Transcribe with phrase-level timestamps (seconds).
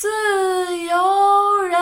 [0.00, 0.08] 自
[0.78, 0.96] 由
[1.68, 1.78] 人，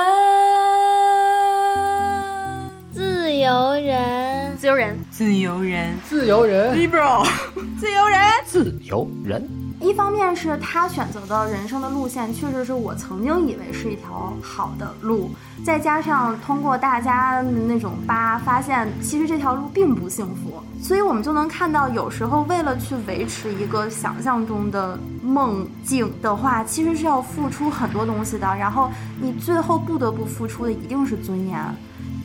[2.93, 7.25] 自由人，自由人，自由人，自由人，liberal，
[7.79, 9.49] 自由人，自由人。
[9.81, 15.31] 一方面是他选择的人生的路线，确实是我曾经以为是一条好的路，
[15.65, 24.99] 再加上通过大家的那种扒，发现其实这条路并不幸福，所以我们就能看到，有时候为了去维持一个想象中的
[25.29, 28.91] 梦境的话，其实是要付出很多东西的，然后
[29.21, 31.59] 你最后不得不付出的一定是尊严。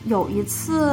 [0.06, 0.90] 有一次，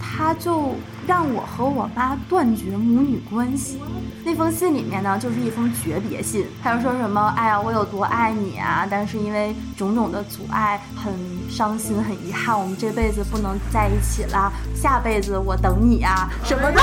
[0.00, 0.76] 他就
[1.08, 3.80] 让我和我妈断绝母女关系。
[4.24, 6.46] 那封信里面呢，就是一封诀别信。
[6.62, 8.86] 他就说什么：“哎呀，我有多爱你啊！
[8.88, 11.12] 但是因为种种的阻碍，很
[11.50, 14.52] 伤心，很遗憾，我们这辈子不能在一起了。
[14.74, 16.80] 下辈子我等你啊，什么的。”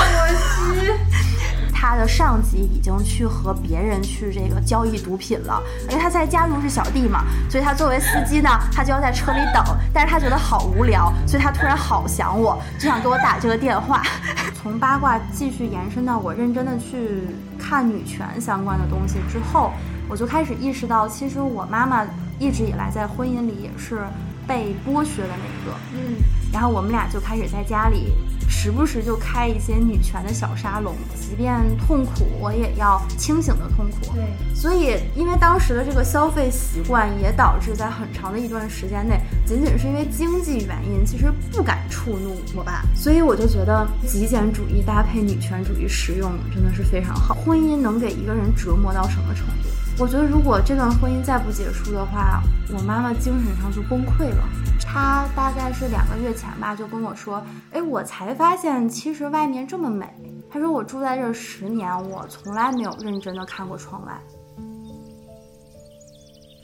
[1.82, 9.64] 他的上级已经去和别人去这个交易毒品了，因为他在家中是小弟嘛，所以他作为司机呢，他就要在车里等。
[9.92, 14.00] 但是他觉得好无聊，所以他突然好想我，就想给我打这个电话。
[14.62, 17.22] 从八卦继续延伸到我认真的去
[17.58, 19.72] 看女权相关的东西之后，
[20.08, 22.06] 我就开始意识到，其实我妈妈
[22.38, 24.02] 一直以来在婚姻里也是
[24.46, 25.78] 被剥削的那个。
[25.94, 26.16] 嗯，
[26.52, 28.12] 然后我们俩就开始在家里。
[28.54, 34.12] 时不时就开一些女权的小沙龙，即便痛苦，我也要清醒的痛苦。
[34.14, 34.22] 对，
[34.54, 42.82] 所以因为当时的这个消费习惯，也导致在很长的一段时间内，仅仅是因为经济原因，其实不敢触怒我爸。
[42.94, 47.34] 所以我就觉得极简主义搭配女权主义实用，真的是非常好。
[47.34, 49.68] 婚姻能给一个人折磨到什么程度？
[49.98, 52.42] 我觉得如果这段婚姻再不结束的话，
[52.74, 54.42] 我妈妈精神上就崩溃了。
[54.84, 57.40] 她大概是两个月前吧，就跟我说
[57.72, 60.12] ：“哎，我才发现其实外面这么美。”
[60.50, 64.20] 她说：“我住在这十年，我从来没有认真的看过窗外。”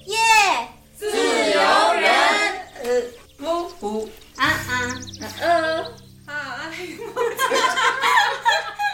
[0.06, 0.16] 耶，
[0.96, 1.12] 自由
[2.00, 2.10] 人，
[2.82, 2.88] 呃，
[3.36, 4.98] 不不，啊啊，
[5.40, 5.84] 呃，
[6.26, 6.34] 啊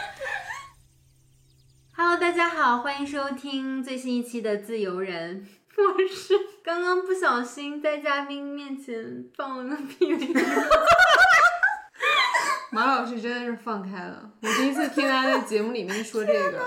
[1.97, 5.47] ，Hello，大家好，欢迎收听最新一期的自由人。
[5.77, 10.35] 我是刚刚不小心在嘉宾面前放了个屁。
[12.71, 16.65] 马老师真的是放开了，我第一次听他在节目里面说这个。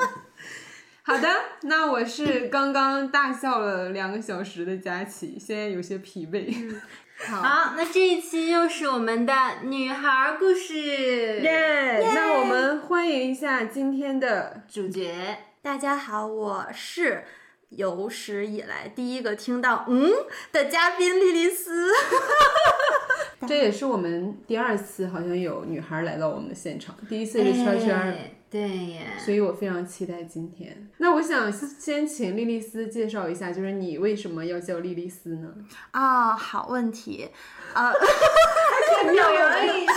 [1.02, 1.28] 好的，
[1.62, 6.74] 那我是刚刚大笑了两个小时的佳琪，现在有些疲惫。
[7.26, 9.32] 好，那这一期又是我们的
[9.64, 11.40] 女孩故事。
[11.40, 12.00] 耶！
[12.14, 15.12] 那我们欢迎一下今天的主角。
[15.60, 17.24] 大家好，我是。
[17.70, 20.10] 有史以来第一个听到“嗯”
[20.50, 21.90] 的嘉宾莉莉丝，
[23.46, 30.88] 这也是我们第二次好像有女孩来到我们的现场，第一次是圈圈，对呀，所以我非常期待今天。
[30.96, 35.54] 那我想先请莉莉丝介绍一下，就是你为什么要叫莉莉丝呢？
[35.90, 37.28] 啊，好问题，
[37.74, 37.92] 啊，
[39.12, 39.92] 表扬一下，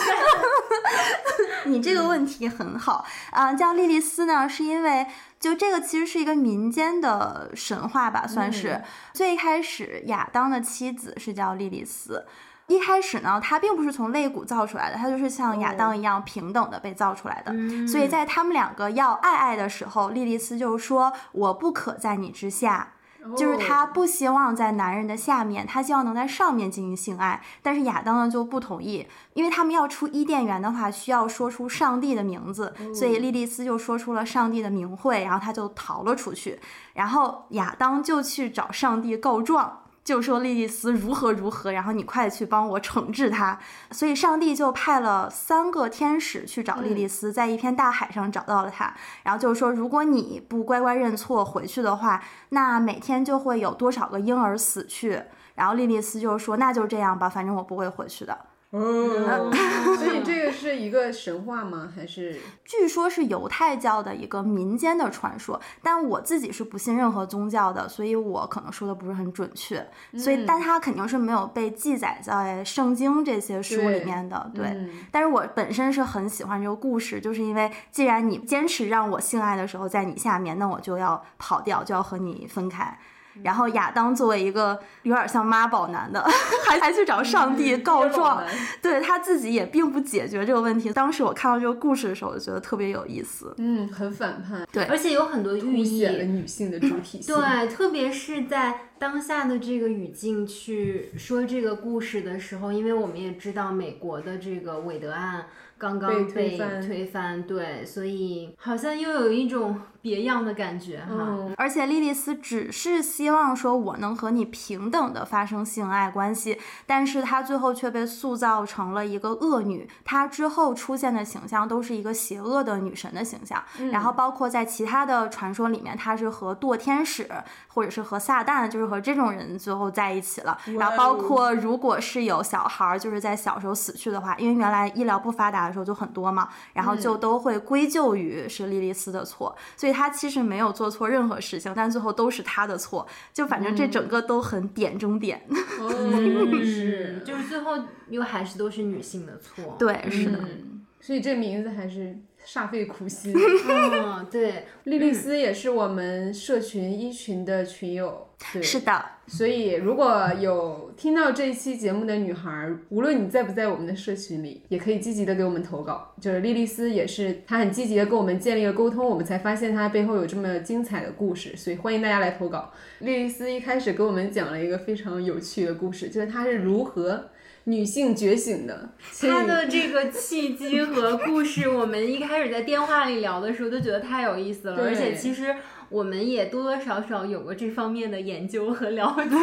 [1.65, 5.07] 你这个问题很好啊，叫莉莉丝呢，是因为。
[5.41, 8.79] 就这个其实是一个民间的神话吧，算是
[9.11, 12.23] 最开始亚当的妻子是叫莉莉丝。
[12.67, 17.51] 一开始呢，她并不是从肋骨造出来的，她就是像亚当一样平等的被造出来的。
[17.87, 22.93] 所以在他们两个要爱爱的时候，莉莉丝就说：“我不可在你之下。”
[23.37, 27.41] 就是他不希望在男人的下面，他希望能在上面进行性爱。
[27.61, 36.59] 但是亚当呢就不同意，因为他们要出伊甸园的话，需要说出上帝的名字，所以莉莉丝就说出了上帝的名讳，然后他就逃了出去。
[36.93, 39.80] 然后亚当就去找上帝告状。
[40.03, 43.57] 就说莉莉丝如何如何，然后你快去帮我惩治他。
[43.91, 48.93] 所以上帝就派了三个天使去找莉莉丝，在一片大海上找到了他。
[49.23, 55.21] 然后就是说，如果你不乖乖认错回去的话，那每天就会有多少个婴儿死去。
[55.53, 58.37] 然后莉莉丝就说，那就这样吧，反正我不会回去的。
[58.71, 59.51] 哦，
[59.99, 61.91] 所以这个是一个神话吗？
[61.93, 62.39] 还是？
[62.63, 69.85] 据说是犹太教的一个民间的传说，但我自己是不信任何宗教的，所以我可能说的不是很准确。
[70.17, 74.49] 所以，但它肯定是没有被记载在圣经这些书里面的。
[74.55, 82.97] 对，但是我本身是很喜欢这个故事，就是因为既然你坚持让我性爱的时候在你下面，那我就要跑掉，就要和你分开。
[83.43, 86.21] 然后亚当作为一个有点像妈宝男的，
[86.67, 88.43] 还还去找上帝告状，
[88.81, 90.91] 对他自己也并不解决这个问题。
[90.91, 93.53] 当时我看到这个故事的时候，我就觉得特别有意思。
[93.57, 96.01] 嗯，很反叛，对，而且有很多寓意。
[96.01, 105.45] 女性的主体性，对，特别是在当下的这个语境去说这个故事的时候，因为我们也知道美国的这个韦德案。
[105.77, 111.07] 刚刚被被推翻推翻，对，所以好像又有一种别样的感觉哈。
[111.11, 119.87] 嗯，而且莉莉丝只是希望说我能和你平等的发生性爱关系，但是她最后却被塑造成了一个恶女。
[120.03, 127.29] 她之后出现的形象都是一个邪恶的女神的形象，然后包括在其他的传说里面，她是和堕天使
[127.67, 130.57] 或者是和撒旦，就是和这种人最后在一起了。
[130.77, 145.41] 然后包括如果是有小孩儿就是在小时候死去的话，因为原来医疗不发达的时候就很多嘛，然后就都会归咎于是莉莉丝的错，所以她其实没有做错任何事情，但最后都是他的错，就反正这整个都很点中点。
[145.79, 146.51] 嗯，，
[147.25, 147.73] 就是最后
[148.09, 149.75] 又还是都是女性的错。
[149.77, 150.39] 对，是的。
[150.39, 152.15] 嗯，所以这名字还是
[152.45, 153.33] 煞费苦心。
[153.67, 166.13] 嗯，对，莉莉丝也是我们社群一群的群友，对，是的，所以如果有听到这一期节目的女孩儿，无论你在不在我们的社群里，也可以积极的给我们投稿。
[166.19, 172.71] 就是莉莉丝也是，她很积极的跟我们建立了沟通，我们才发现她背后有这么精彩的故事，所以欢迎大家来投稿。
[172.99, 177.29] 莉莉丝一开始给我们讲了一个非常有趣的故事，就是她是如何
[177.65, 178.93] 女性觉醒的。
[179.19, 185.55] 她的这个契机和故事，我们一开始在电话里聊的时候都觉得太有意思了，而且其实
[185.89, 189.29] 我们也多多少少有过这方面的研究和了解。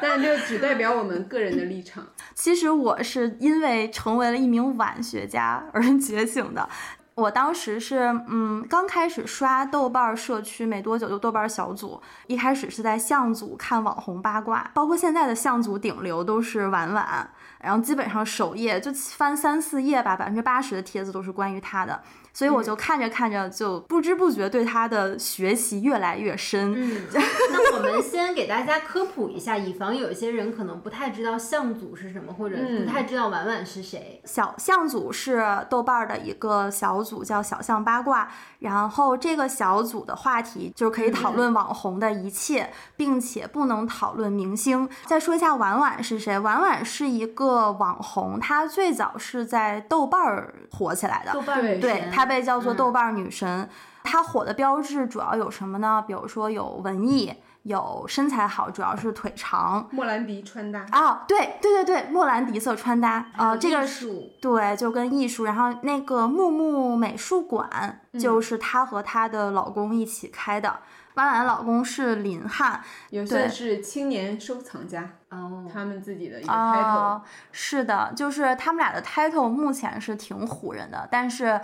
[0.00, 2.04] 但这只代表我们个人的立场。
[2.34, 6.68] 其实我是因为成为了一名晚学家而觉醒的。
[7.14, 7.98] 我当时是，
[8.28, 17.30] 嗯，刚开始刷豆瓣儿社区没多久，就豆瓣儿小组，一开始是在相组看网红八卦，包括现在的相组顶流都是婉婉，
[17.60, 26.72] 然后基本上首页就翻三四页吧，百分之八十的帖子都是关于她的，所以我就看着看着就不知不觉对他的学习越来越深。
[26.74, 27.02] 嗯，
[27.52, 34.20] 那我们先给大家科普一下，以防有一些人可能不太知道相组是什么，或者不太知道婉婉是谁。
[34.24, 38.28] 小象组是豆瓣儿的一个小组，叫小象八卦。
[38.60, 44.88] 然后这个小组的话题就是可以讨论网红的一切，并且不能讨论明星。
[45.06, 46.38] 再说一下婉婉是谁？
[46.38, 51.32] 婉婉是一个网红，她最早是在豆瓣儿火起来的。
[51.32, 53.68] 豆瓣儿对对，女神她被叫做嗯豆瓣女神。
[54.04, 56.02] 她火的标志主要有什么呢？
[56.06, 59.88] 比如说有文艺，有身材好，主要是腿长。
[59.90, 70.78] 莫兰迪穿搭，啊，对对对对，莫兰迪色穿搭，呃，这个是对，就跟艺术，然后那个木木美术馆嗯就是她和她的老公一起开的。
[71.14, 72.80] 婉婉的老公是林汉
[73.10, 76.52] 也算是青年收藏家，哦，他们自己的一个 title。
[76.54, 77.22] 啊、
[77.52, 81.60] 是的，就是他们俩的 title 目前是挺唬人的，但是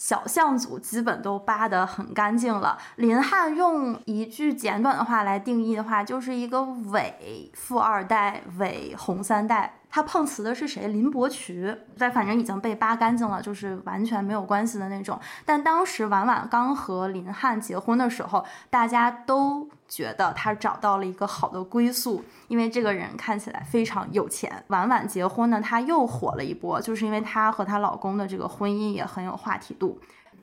[0.00, 2.78] 小象组基本都扒得很干净了。
[2.96, 9.79] 林汉用一句简短的话来定义的话，就是一个伪富二代、伪红三代。
[9.90, 10.88] 他碰瓷的是谁？
[10.88, 15.18] 林伯渠，但反正已经被扒干净了，就是完全没有关系的那种。
[15.44, 24.64] 但当时婉婉刚和林汉结婚的时候，大家都觉得他找到了一个好的归宿，因为这个人看起来非常有钱。
[24.68, 30.00] 婉婉结婚呢，她又火了一波，就是因为她和她老公的这个婚姻也很有话题度。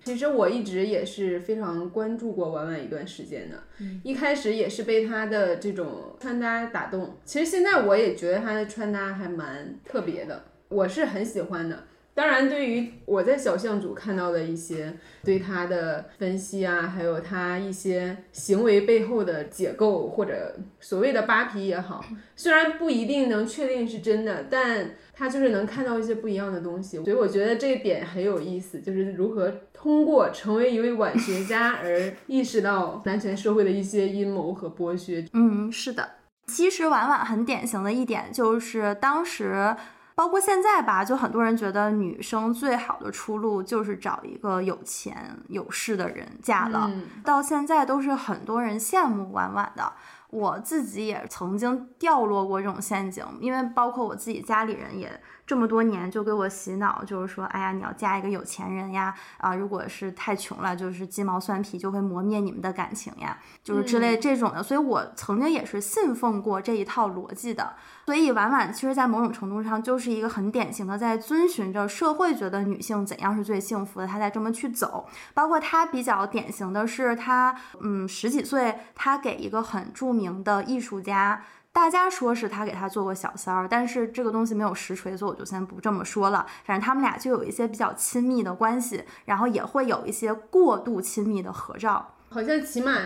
[0.07, 3.61] 其实我一直也是非常关注过婉婉一段时间的，
[4.03, 7.17] 一开始也是被她的这种穿搭打动。
[7.25, 11.83] 其实现在我也觉得她的穿搭还蛮特别的，我是很喜欢的。
[12.13, 14.91] 当然，对于我在小象组看到的一些
[15.23, 22.03] 对她的分析啊，还有她一些行为背后的解构或者所谓的扒皮也好，
[22.35, 29.53] 虽然不一定能确定是真的，但他就是能看到一些不一样的东西，所以我觉得这一点很有意思，就是如何
[29.87, 35.25] 通过成为一位晚学家而意识到男权社会的一些阴谋和剥削。
[35.31, 36.05] 嗯，是的。
[36.47, 39.73] 其实婉婉很典型的一点就是，当时
[40.13, 46.91] 包括现在吧，就很多人觉得女生最好的出路就是找一个有钱有势的人嫁了。
[46.91, 49.93] 嗯到现在都是很多人羡慕婉婉的。
[50.29, 55.09] 我自己也曾经掉落过这种陷阱，因为包括我自己家里人也
[55.47, 64.61] 这么多年就给我洗脑，就是说，哎呀，你要嫁一个有钱人呀，啊，如果是太穷了，就是鸡毛蒜皮就会磨灭你们的感情呀，就是之类这种的。
[64.61, 67.73] 所以我曾经也是信奉过这一套逻辑的。
[68.05, 75.07] 所以婉婉其实，在某种程度上就是一个很典型的在遵循着社会觉得女性怎样是最幸福的，她在这么去走。
[75.33, 81.41] 包括她比较典型的是，她嗯十几岁，她给一个很著名的艺术家。
[81.77, 86.43] 大家说是他给他做过小三儿，但是这个东西没有实锤，所以我就先不这么说了。
[86.65, 92.15] 反正他们俩就有一些比较亲密的关系，然后也会有一些过度亲密的合照。
[92.29, 92.97] 好像起码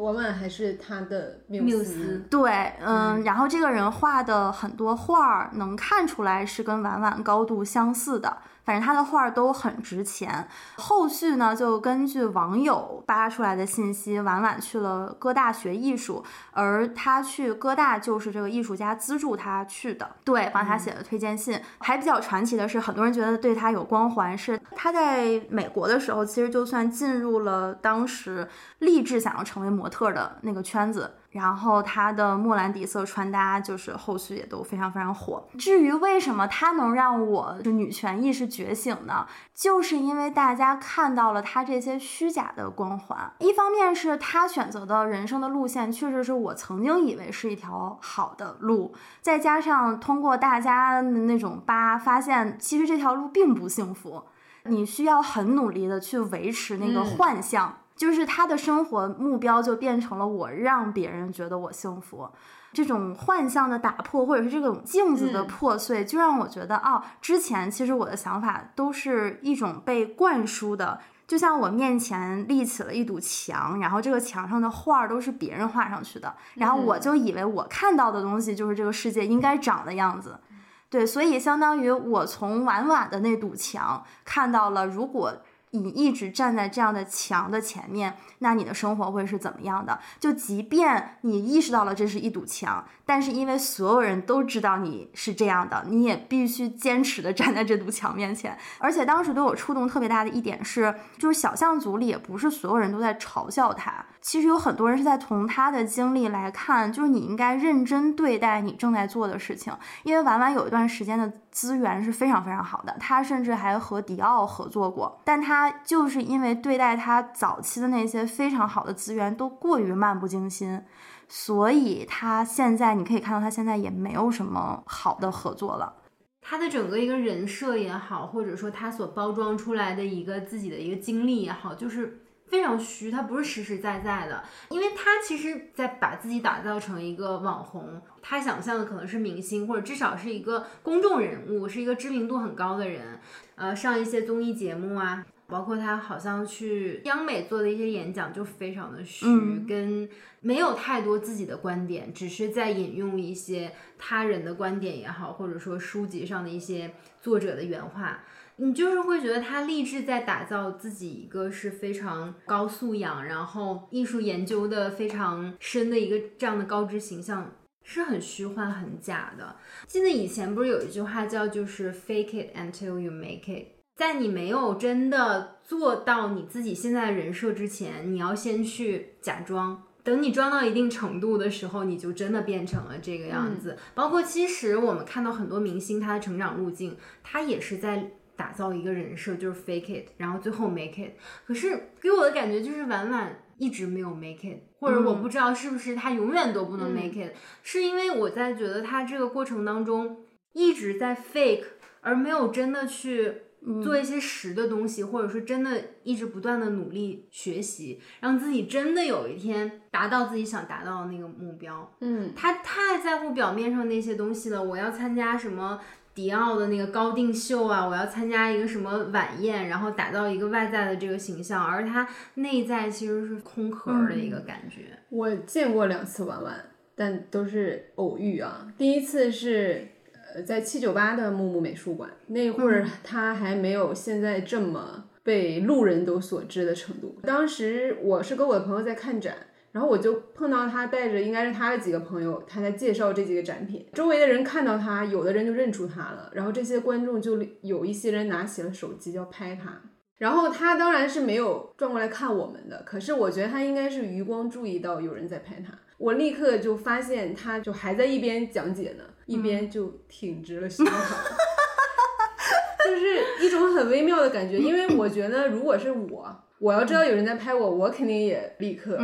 [0.00, 8.38] 婉婉还是他的缪缪斯斯，对，嗯，然后这个人画的很多画儿，能看出来是跟婉婉高度相似的。
[8.62, 10.46] 反正他的画儿都很值钱。
[10.76, 21.60] 后续呢，就根据网友扒出来的信息，婉婉去了哥大学艺术，而他去哥大就是这个艺术家资助他去的，对，帮他写的推荐信。
[21.78, 28.46] 还比较传奇的是，很多人觉得对他有光环，是他在美国的时候，其实就算进入了当时
[28.78, 31.16] 立志想要成为模特的那个圈子。
[31.30, 35.46] 然后他的莫兰迪色穿搭就是后续也都非常非常火。
[35.56, 39.24] 至于为什么他能让我就女权意识觉醒呢？
[39.54, 43.30] 就是因为大家看到了他这些虚假的光环。
[43.38, 54.24] 一方面是他选择的人生的路线确实是我曾经以为是一条好的路，再加上通过大家的那种扒，发现其实这条路并不幸福。
[54.64, 57.76] 你需要很努力的去维持那个幻象。
[58.00, 62.26] 就是他的生活目标就变成了我让别人觉得我幸福，
[62.72, 80.40] 这种幻象的打破，或者是这种镜子的破碎，就让我觉得哦，之前其实我的想法都是一种被灌输的，就像我面前立起了一堵墙，然后这个墙上的画都是别人画上去的，然后我就以为我看到的东西就是这个世界应该长的样子，
[80.88, 85.34] 对，所以相当于我从婉婉的那堵墙看到了，如果。
[85.72, 89.98] 你一直站在这样的墙的前面，那你的生活会是怎么样的？
[90.18, 98.58] 就即便你意识到了这是一堵墙，但是因为所有人都知道你是这样的，你也必须坚持的站在这堵墙面前。
[98.78, 109.72] 而且当时对我触动特别大的一点是，就是小象组里也不是所有人都在嘲笑他，其实有很多人是在从他的经历来看，就是你应该认真对待你正在做的事情。
[110.02, 115.70] 因为婉婉有一段时间的资源是非常非常好的，他甚至还和迪奥合作过，但他。
[115.84, 120.84] 就是因为对待他早期的那些非常好的资源都过于漫不经心，
[121.28, 125.94] 所以他现在你可以看到他现在也没有什么好的合作了。
[126.40, 134.44] 他的整个一个人设也好，或者说他所包装出来的一个自己的一个经历也好，就是非常虚，他不是实实在在的。
[134.68, 143.18] 因为他其实在把自己打造成一个网红，他想象的可能是明星，或者至少是一个公众人物，是一个知名度很高的人，
[143.54, 145.26] 呃，上一些综艺节目啊。
[145.46, 149.26] 包括他好像去央美做的一些演讲就非常的虚，
[149.68, 150.08] 跟
[150.42, 158.20] 没有太多自己的观点，只是在引用一些他人的观点也好，或者说书籍上的一些作者的原话，
[158.58, 167.50] 你就是会觉得他立志在打造自己一个是非常高素养，然后艺术研究的非常深的一个这样的高知形象，
[167.82, 169.56] 是很虚幻、很假的。
[169.86, 173.66] 记得以前不是有一句话叫就是 “fake it until you make it”。
[173.96, 179.82] 在你没有真的做到你自己现在的人设之前，你要先去假装。
[180.02, 183.76] 等你装到一定程度的时候，你就真的变成了这个样子。
[183.94, 191.10] 包括其实我们看到很多明星他的成长路径，他也是在打造一个人设，就是 fake it，然后最后 make it。
[191.46, 200.24] 可是给我的感觉就是婉婉一直没有 make it，或者我不知道是不是他永远都不能 make it，是因为我在觉得他这个过程当中
[200.54, 201.64] 一直在 fake，
[202.00, 203.42] 而没有真的去。
[203.84, 211.94] 做一些实的东西，或者说真的一直不断的努力学习，让自己真的有一天达到自己想达到的那个目标。
[212.00, 214.64] 嗯，他太在乎表面上那些东西了。
[214.64, 215.78] 我要参加什么
[216.20, 224.98] 迪奥的那个高定秀啊，我要参加一个什么晚宴，然后打造一个外在的这个形象，而他内在其实是空壳的一个感觉。
[225.08, 226.54] 我见过两次婉婉，
[226.94, 228.66] 但都是偶遇啊。
[228.76, 229.86] 第一次是。
[230.32, 237.18] 呃，在七九八的木木美术馆，那会儿他还没有现在这么被路人都所知的程度。
[237.24, 239.34] 当时我是跟我的朋友在看展，
[239.72, 243.86] 然后我就碰到他带着应该是他的几个朋友，他在介绍这几个展品。
[243.94, 249.80] 周围的人看到他，有的人就认出他了，然后这些观众就有一些人拿起了手机要拍他。
[250.18, 255.72] 然后他当然是没有转过来看我们的，可是我觉得他应该是余光注意到有人在拍他。
[255.96, 259.04] 我立刻就发现他就还在一边讲解呢。
[259.26, 260.90] 一边就挺直了胸膛，
[262.84, 264.58] 就是一种很微妙的感觉。
[264.58, 268.98] 因为我觉得，如果是我，我要知道有人在拍我，我肯定也立刻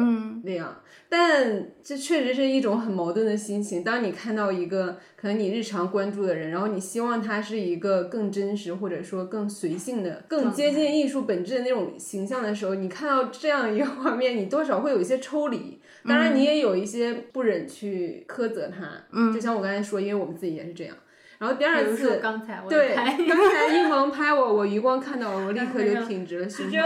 [0.45, 0.81] 那样。
[1.09, 3.83] 但这确实是一种很矛盾的心情。
[3.83, 15.81] 当你看到一个可能你日常关注的人，然后你希望他是一个更真实或者说更随性的、更接近艺术本质的那种形象的时候，你看到这样一个画面，你多少会有一些抽离。
[16.05, 20.95] 当然，你也有一些不忍去苛责他，嗯，就像我刚才说，因为我们自己也是这样。
[21.39, 26.83] 然后第二次，刚才对，刚才一萌拍我，我余光看到了，我立刻就挺直了胸膛。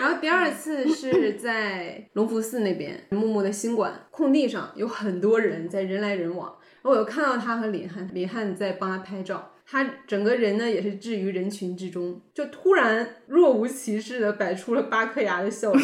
[0.00, 6.48] 然后第二次是在隆福寺那边木木的新馆空地上，有很多人在人来人往，
[6.82, 9.50] 然后我又看到他和李汉，李汉在帮他拍照。
[9.64, 15.82] 他整个人呢也是置于人群之中，就突然若无其事的摆出了八颗牙的笑容，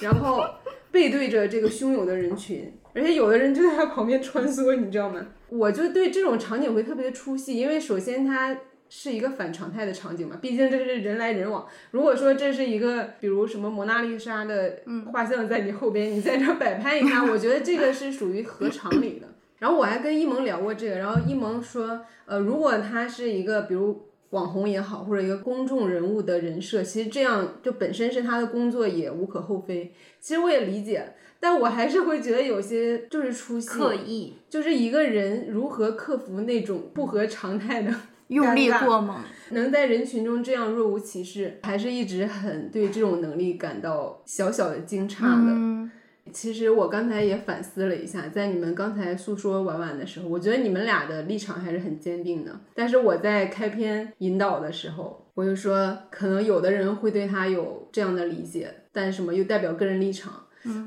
[0.00, 0.44] 然后
[0.90, 5.24] 背对着这个汹涌的人群，而且有的人就在他旁边穿梭，你知道吗？
[5.52, 8.56] 我就对这种场景会特别的出戏，因为首先它
[8.88, 11.66] 是一个反常态的场景嘛，毕竟这是人来人往。
[11.90, 14.78] 如果说这是一个，比如什么蒙娜丽莎的
[15.12, 19.28] 画像在你后边，你在这儿摆拍一下，我觉得这个是属于合常理的。
[19.58, 29.92] 然后我还跟一萌聊过这个，然后一萌说，呃，如果他是一个比如网红也好，或者一个公众人物的人设，其实这样就本身是他的工作也无可厚非。
[30.18, 37.92] 其实我也理解，但我还是会觉得有些就是出戏，刻意，就是一个人如何克服那种不合常态的
[38.28, 39.20] 用力过猛。
[39.50, 45.50] 能在人群中这样若无其事，还是一直很对这种能力感到小小的惊诧的。
[45.50, 45.90] 嗯，
[46.32, 52.60] 其实我刚才也反思了一下，在你们刚才诉说婉婉的时候，我觉得你们俩的立场还是很坚定的。
[52.72, 60.32] 但是我在开篇引导的时候，我就说，可能有的人会对他有这样的理解，但什么又代表个人立场。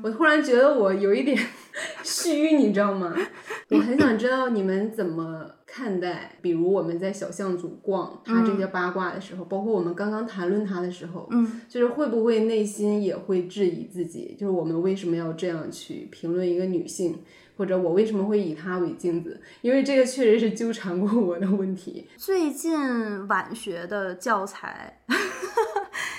[0.02, 1.38] 我突然觉得我有一点
[2.02, 3.14] 虚，你知道吗？
[3.70, 17.18] 我很想知道你们怎么看待，比如我们在小巷组逛他这些八卦的时候，包括我们刚刚谈论他的时候，嗯，就是会不会内心也会质疑自己，就是我们为什么要这样去评论一个女性，
[17.56, 19.40] 或者我为什么会以她为镜子？
[19.60, 22.06] 因为这个确实是纠缠过我的问题。
[22.16, 25.00] 最近晚学的教材，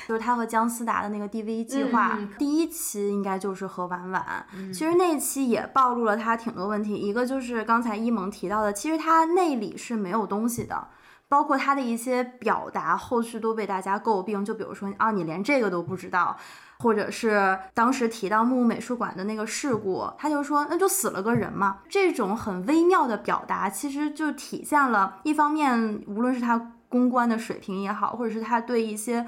[0.07, 4.45] 就是他和姜思达的那个 DV 计划，嗯第一期应该就是和婉婉。
[4.73, 10.87] 其实那期也暴露了他挺多问题，一个就是刚才一萌提到的，其实他内里是没有东西的。
[11.29, 14.45] 包括他的一些表达，后续都被大家诟病。
[14.45, 16.37] 就比如说啊，你连这个都不知道，
[16.79, 21.79] 或者是当时提到木木美术馆的那个事故，他就说那就死了个人嘛。
[21.89, 29.27] 这种很微妙的表达，其实就体现了一方面，无论是他公关的水平也好，或者是他对一些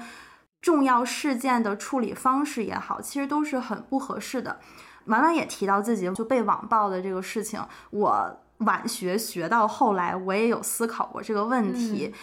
[0.60, 4.60] 重要事件的处理方式也好，其实都是很不合适的。
[5.06, 12.14] 婉婉也提到自己就被网暴的这个事情，我晚学学到后来，我也有思考过这个问题。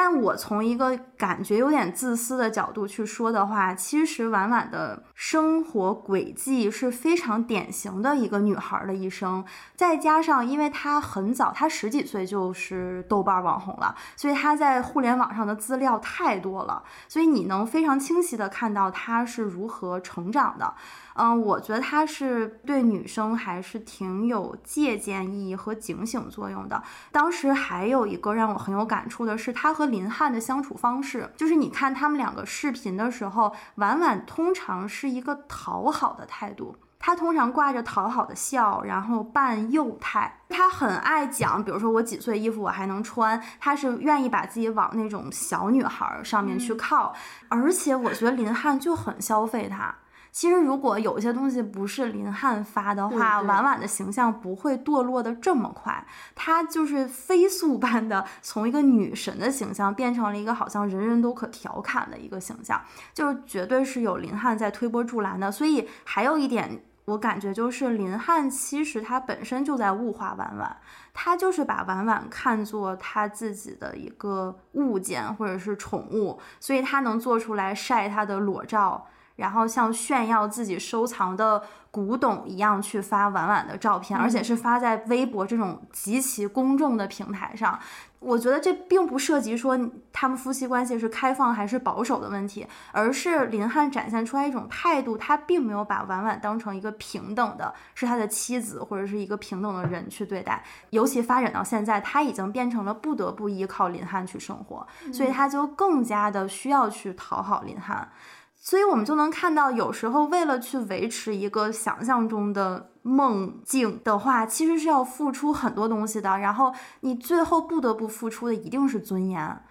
[0.00, 9.44] 但我从一个感觉有点自私的角度去说的话，其实婉婉的生活轨迹是非常典型的一个女孩的一生。
[9.74, 20.74] 再加上，因为她很早，她十几岁就是豆瓣网红了，所以她在互联网上的资料太多了，所以你能非常清晰的看到她是如何成长的。
[21.18, 26.80] 嗯，我觉得他是对女生还是挺有借鉴意义和警醒作用的。
[27.10, 36.76] 当时还有一个让我很有感触的是，他和林汉的相处方式，就是你看他们两个视频的时候，婉婉通常是一个讨好的态度。
[37.00, 40.40] 她通常挂着讨好的笑，然后扮幼态。
[40.48, 47.14] 她很爱讲，比如说我几岁衣服我还能穿，她是愿意把自己往那种小女孩上面去靠。
[47.48, 49.94] 而且我觉得林汉就很消费她。
[50.30, 56.06] 其实，如果有一些东西不是林汉发的话，婉婉的形象不会堕落的这么快。
[56.34, 62.80] 她就是飞速般的从一个女神的形象变成了一个好像人人都可调侃的一个形象，
[63.12, 65.50] 就是绝对是有林汉在推波助澜的。
[65.50, 66.82] 所以还有一点。
[67.08, 70.76] 我感觉就是林汉其实他本身就在物化婉婉，
[71.14, 79.06] 他就是把婉婉看作他自己的一个物件或者是宠物，所以他能做出来晒他的裸照，
[79.38, 87.78] 然后像炫耀自己收藏的古董一样去发婉婉的照片，而且是发在微博这种极其公众的平台上。
[88.20, 89.78] 我觉得这并不涉及说
[90.12, 100.64] 他们夫妻关系是开放还是保守的问题，而是林汉展现出来一种态度，他并没有把婉婉当成一个平等的，是他的妻子或者是一个平等的人去对待。
[100.90, 108.10] 尤其发展到现在，他已经变成了不得不依靠林汉去生活，所以他就更加的需要去讨好林汉。
[108.58, 116.38] 所以我们就能看到，有时候为了去维持一个想象中的梦境的话，其实是要付出很多东西的。
[116.38, 119.62] 然后你最后不得不付出的一定是尊严。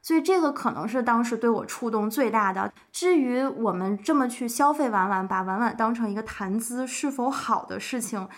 [0.00, 2.72] 所以这个可能是当时对我触动最大的。
[2.92, 8.28] 至于我们这么去消费婉婉，把婉婉当成一个谈资是否好的事情，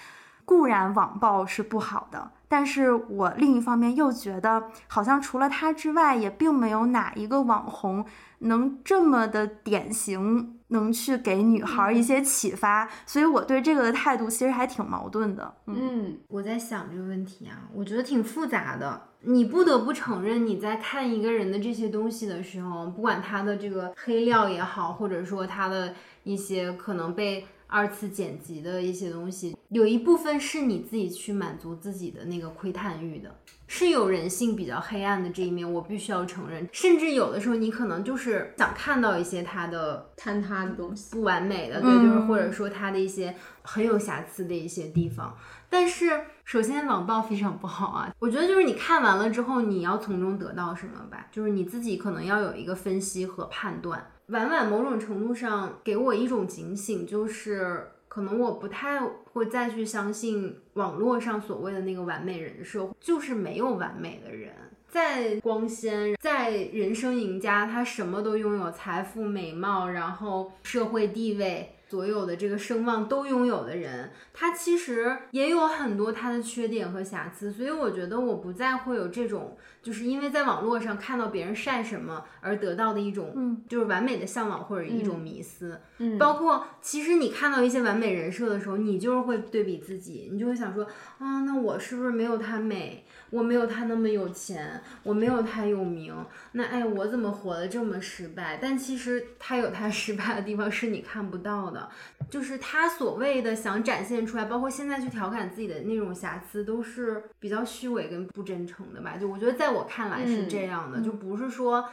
[0.46, 8.06] 固然网暴是不好的，但是我另一方面又觉得，好像除了他之外，也并没有哪一个网红
[8.40, 12.88] 能这么的典型，能去给女孩一些启发。
[13.06, 15.54] 所以我对这个的态度其实还挺矛盾的。
[15.66, 19.02] 嗯，嗯，我在想这个问题啊，我觉得挺复杂的。
[19.22, 33.34] 你不得不承认，你在看一个人的这些东西的时候，不管他的这个黑料也好，或者说他的一些可能被二次剪辑的一些东西，有一部分是你自己去满足自己的那个窥探欲的，
[33.66, 36.66] 是有人性比较黑暗的这一面，我必须要承认。
[36.72, 41.14] 甚至有的时候，你可能就是想看到一些他的坍塌的东西。
[41.14, 45.36] 不完美的，对，嗯就是或者说他的一些很有瑕疵的一些地方。
[45.68, 54.12] 但是，首先网暴非常不好啊，我觉得就是你看完了之后，你要从中得到什么吧，就是你自己可能要有一个分析和判断。
[54.28, 59.00] 婉婉某种程度上给我一种警醒，就是可能我不太
[59.32, 64.52] 会再去相信网络上所谓的那个完美人设，就是没有完美的人。
[64.88, 77.50] 再光鲜，再人生赢家，他什么都拥有，财富、美貌，然后社会地位，所有的这个声望都拥有的人，他其实也有很多他的缺点和瑕疵。
[77.50, 85.80] 所以我觉得我不再会有这种，就是因为在网络上看到别人晒什么而得到的一种，嗯，就是完美的向往或者一种迷思。
[85.98, 90.84] 嗯包括其实你看到一些完美人设的时候，你就是会对比自己，你就会想说
[91.18, 93.04] 啊，那我是不是没有他美？
[93.30, 96.14] 我没有他那么有钱，我没有他有名，
[96.52, 98.58] 那哎，我怎么活得这么失败？
[98.60, 101.88] 但其实他有他失败的地方是你看不到的，
[102.30, 109.16] 就是他所谓的想展现出来，包括现在去调侃自己的那种瑕疵，都是比较虚伪跟不真诚的吧？
[109.16, 111.88] 就我觉得在我看来是这样的，就不是说。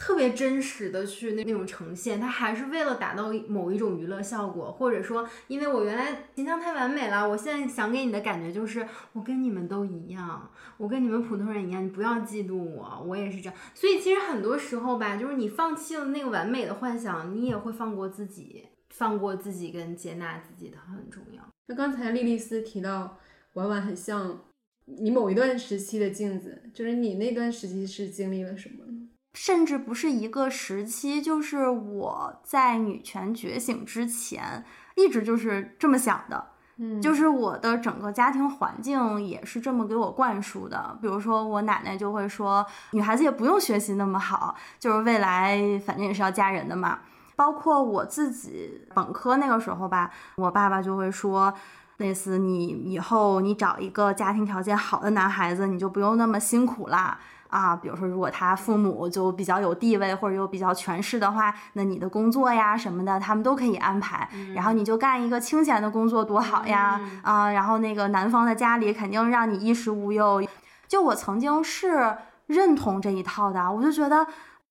[0.00, 13.54] 特别真实的去那那种呈现，它还是为了达到某一种娱乐效果，或者说，因为我原来形象太完美了，我现在想给你的感觉就是我跟你们都一样，我跟你们普通人一样，你不要嫉妒我，我也是这样。
[13.74, 21.46] 所以其实很多时候吧，就是你放弃了那个完美的幻想，你也会放过自己，放过自己跟接纳自己，它很重要。
[21.66, 23.18] 那刚才莉莉丝提到，
[23.52, 24.44] 婉婉很像
[24.86, 28.86] 你某一段时期的镜子，就是你那段时期是经历了什么？
[29.32, 34.64] 甚至不是一个时期，就是我在女权觉醒之前，
[34.96, 36.46] 一直就是这么想的。
[36.82, 40.98] 嗯就是我的整个家庭环境也是这么给我灌输的。
[41.02, 47.00] 比如说，我奶奶就会说，女孩子也不用学习那么好，就是未来反正也是要嫁人的嘛。
[47.36, 51.52] 包括我自己本科那个时候吧，我爸爸就会说，
[51.98, 57.18] 类似你以后你找一个家庭条件好的男孩子，你就不用那么辛苦啦。
[57.50, 64.28] 啊，比如说，如果他父母就比较有地位或者有比较权势的话，那你的工作呀什么的，他们都可以安排。
[64.54, 67.00] 然后你就干一个清闲的工作，多好呀！
[67.22, 70.42] 啊，然后那个男方的家里肯定让你衣食无忧。
[70.88, 74.26] 就我曾经是认同这一套的，我就觉得，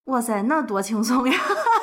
[0.05, 1.37] 哇塞，那多轻松呀！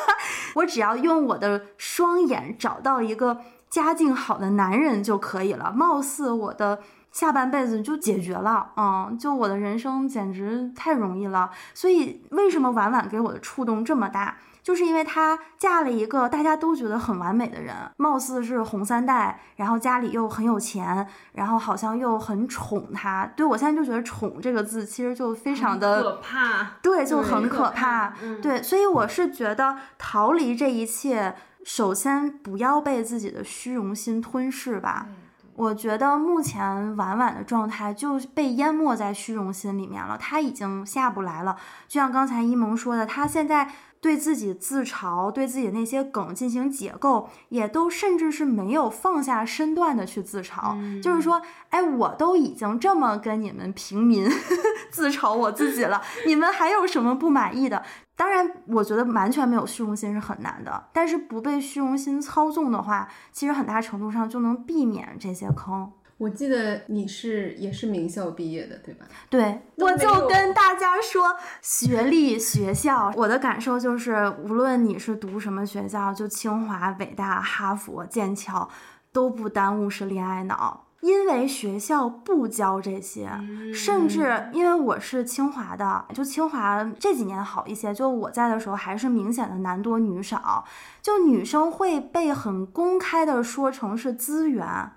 [0.56, 6.80] 我只要用我的双眼找到一个家境好的男人就可以了，貌似我的。
[7.16, 11.50] 下半辈子就解决了，嗯，就我的人生简直太容易了。
[11.72, 23.24] 所以为什么婉婉给我的触动这么大，就是因为她嫁了一个大家都觉得很完美的人，貌似是红三代，然后家里又很有钱，然后好像又很宠她。
[23.34, 35.06] 对我现在就觉得“宠”这个字其实就非常的可怕，对，就很可可怕对，所以我是觉得逃离这一切，首先不要被自己的虚荣心吞噬吧。
[35.56, 41.56] 我觉得目前婉婉的状态就被淹没在虚荣心里面了，她已经下不来了。
[41.88, 51.00] 就像刚才一萌说的，她现在对自己自嘲，对自己那些梗进行解构，也都甚至是没有放下身段的去自嘲。
[51.00, 51.40] 就是说，
[51.70, 54.30] 哎，我都已经这么跟你们平民
[54.92, 57.82] 自嘲我自己了，你们还有什么不满意的？
[58.16, 65.92] 当然，我觉得完全没有虚荣心是很难的，但是不被虚荣心操纵的话，其实很大程度上就能避免这些坑。
[66.16, 69.04] 我记得你是也是名校毕业的，对吧？
[69.28, 78.66] 对，我就跟大家说，学历、学校，我的感受就是，无论你是读什么学校，就清华、北大、哈佛、剑桥，
[79.12, 80.85] 都不耽误是恋爱脑。
[81.06, 83.30] 因为学校不教这些，
[83.72, 90.64] 甚至因为我是清华的，就清华这几年好一些，就我在的时候还是明显的男多女少，
[91.00, 94.95] 就女生会被很公开的说成是资源，Oh！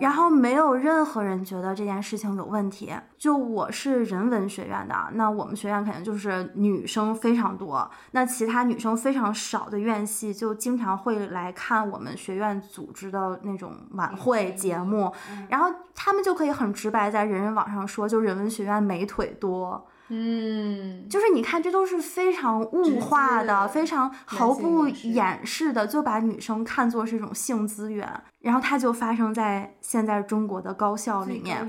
[0.00, 2.92] 然后没有任何人觉得这件事情有问题。
[3.16, 15.12] 就我是人文学院的，那我们学院肯定就是女生非常多，那其他女生非常少的院系就经常会来看我们学院组织的那种晚会节目，
[15.48, 19.86] 然后他们就可以很直白在人人网上说，就人文学院美腿多。
[20.08, 28.06] 嗯，就是你看，这都是非常物化的、非常毫不掩饰的，就把女生看作是一种性资源，
[28.40, 31.68] 然后它就发生在现在中国的高校里面。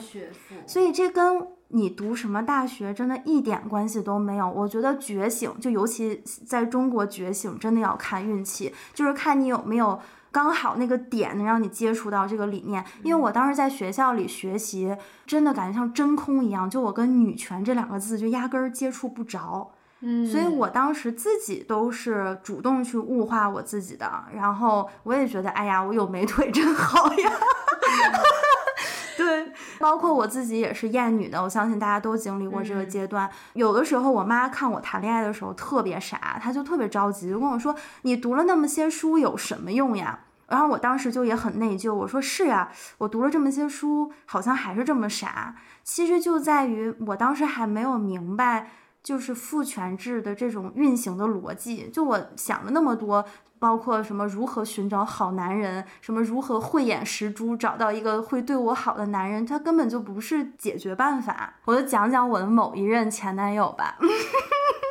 [0.68, 4.50] 所以这跟你读什么大学真的一点关系都没有。
[4.50, 10.00] 我觉得觉醒，就尤其在中国觉醒，真的要看运气，就是看你有没有
[10.36, 12.84] 刚好那个点能让你接触到这个理念。
[13.04, 14.94] 因为我当时在学校里学习，
[15.26, 19.72] 真的感觉像真空一样，就我跟女权这两个字就压根儿接触不着。
[20.02, 27.32] 嗯，所以我当时自己都是主动去物化我自己的，然后我也觉得，哎呀，我有美腿真好呀。
[29.18, 33.30] 对，包括我自己也是厌女的，我相信大家都经历过这个阶段。
[33.54, 48.72] 有的时候，我妈看我谈恋爱的时候特别傻，她就特别着急，就跟我说：“你读了那么些书有什么用呀？”然后我当时就也很内疚，我说：“是呀，我读了这么些书，好像还是这么傻。”其实就在于我当时还没有明白。
[49.06, 53.24] 就是父权制的这种运行的逻辑，就我想了那么多，
[53.60, 61.54] 包括什么如何寻找好男人，什么如何慧眼识珠找到一个会对我好的男人，他根本就不是解决办法。
[61.66, 63.96] 我就讲讲我的某一任前男友吧。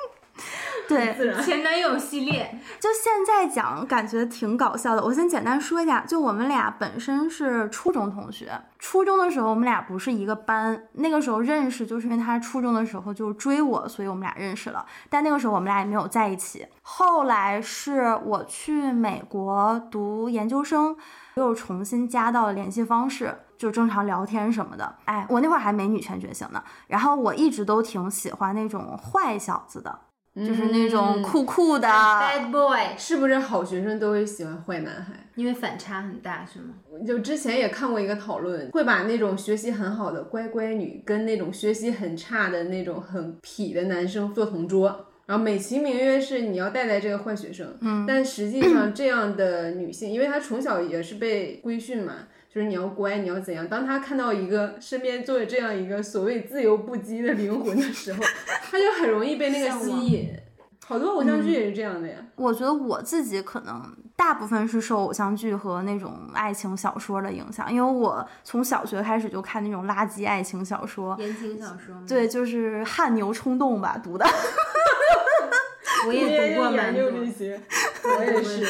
[0.88, 5.02] 对，前男友系列，就现在讲，感觉挺搞笑的。
[5.02, 14.84] 我先简单说一下，就我们俩本身是初中同学，初中的时候我们俩不是一个班，那个时候认识就是因为他初中的时候就追我，所以我们俩认识了。
[15.08, 16.66] 但那个时候我们俩也没有在一起。
[16.82, 20.96] 后来是我去美国读研究生，
[21.36, 23.38] 又重新加到了联系方式。
[23.56, 26.62] 就正常聊天什么的，哎，我那会儿还没女权觉醒呢。
[26.88, 29.96] 然后我一直都挺喜欢那种坏小子的，
[30.36, 35.12] 就是那种嗯酷酷的，bad boy，是不是好学生都会喜欢坏男孩？
[35.36, 36.74] 因为反差很大，是吗？
[37.06, 52.14] 就之前也看过一个讨论，会把那种学习很好的乖乖女跟那种学习很差的那种很痞的男生做同桌，然后美其名曰是你要带带这个坏学生，嗯，但实际上这样的女性，因为她从小也是被规训嘛。
[52.54, 53.66] 就是你要乖，你要怎样？
[53.66, 58.22] 当他看到一个身边坐着这样一个所谓自由不羁的灵魂的时候，
[58.70, 60.30] 他就很容易被那个吸引。
[60.86, 62.16] 好多偶像剧也是这样的呀。
[62.36, 63.82] 我觉得我自己可能
[64.14, 74.24] 大部分是受偶像剧和那种爱情小说的影响，因为我从小学开始就看那种垃圾爱情小说，言情小说，，对，就是《汗牛充栋》吧，读的。
[76.06, 77.10] 我也读过蛮多。
[77.10, 77.60] 这些，
[78.04, 78.66] 我也是。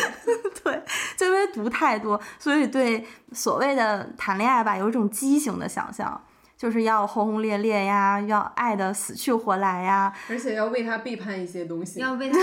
[0.63, 0.83] 对，
[1.17, 6.21] 就因为读太多，所以对所谓的谈恋爱吧，有一种畸形的想象，
[6.57, 10.13] 就是要轰轰烈烈呀，要爱的死去活来呀。
[10.31, 12.01] 而且要为他背叛一些东西。
[12.01, 12.39] 要为他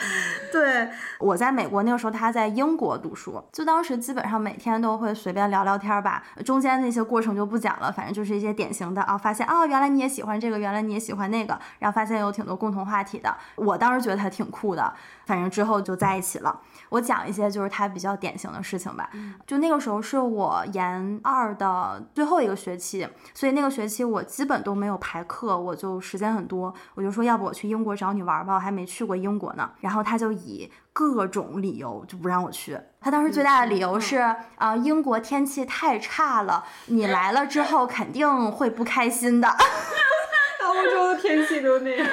[0.50, 14.92] 对，我在美国那个时候，他在英国读书，就当时基本上每天都会随便聊聊天吧，中间那些过程就不讲了，反正就是一些典型的啊，发现啊、原来你也喜欢这个，原来你也喜欢那个，然后发现有挺多共同话题的，我当时觉得他挺酷的，
[15.30, 16.60] 反正之后就在一起了。
[16.88, 19.08] 我讲一些就是他比较典型的事情吧，
[19.46, 29.70] 就那个时候是我研二的最后一个学期，所以那个学期我基本都没有排课，我就时间很多，我就说要不我去英国找你玩吧，我还没去过英国呢。
[29.78, 32.76] 然后他就以各种理由就不让我去。
[33.00, 34.16] 他当时最大的理由是
[34.56, 39.48] 啊、英国天气太差了，你来了之后肯定会不开心的。
[40.66, 42.06] 欧洲的天气都那样。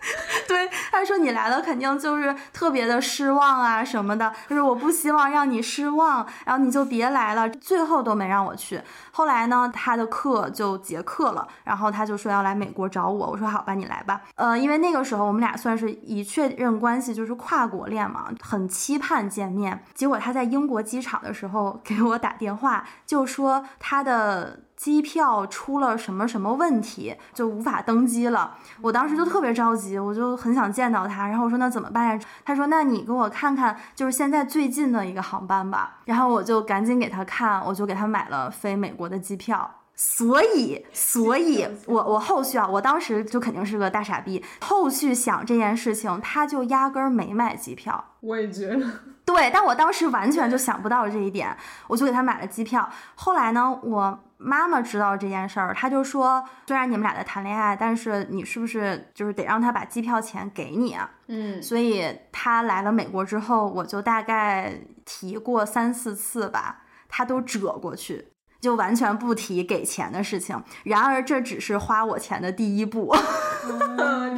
[0.47, 7.49] 对，他说你来了肯定就是特别的失望啊什么的，就是我不希望让你失望，然后你就别来了。
[7.49, 8.81] 最后都没让我去。
[9.11, 14.21] 后来呢，他的课就结课了，然后他就说要来美国找我，我说好吧，你来吧。
[14.35, 19.83] 呃，因为那个时候我们俩算是已确认关系，就是跨国恋嘛，很期盼见面。
[19.93, 24.61] 结果他在英国机场的时候给我打电话，就说他的。
[24.81, 28.57] 机票出了什么什么问题，就无法登机了。
[28.81, 31.27] 我当时就特别着急，我就很想见到他。
[31.27, 32.25] 然后我说那怎么办呀？
[32.43, 35.99] 他说那你给我看看，就是现在最近的一个航班吧。
[36.05, 39.69] 然后我就赶紧给他看，我就给他买了飞美国的机票。
[39.93, 44.43] 所以，所以 我我后续啊，我当时就肯定是个大傻逼。
[44.61, 48.03] 后续想这件事情，他就压根儿没买机票。
[48.21, 48.83] 我也觉得，
[49.25, 52.89] 对，但我当时完全就想不到这一点，我就给他买了机票。
[53.13, 61.09] 后来呢，我妈妈知道这件事儿，她就说，虽然你们俩在谈恋爱，但是你是不是就是得让他把机票钱给你啊？
[61.27, 64.73] 嗯，所以他来了美国之后，我就大概
[65.05, 68.29] 提过三四次吧，他都折过去。
[68.59, 70.63] 就完全不提给钱的事情。
[70.83, 73.11] 然而，这只是花我钱的第一步。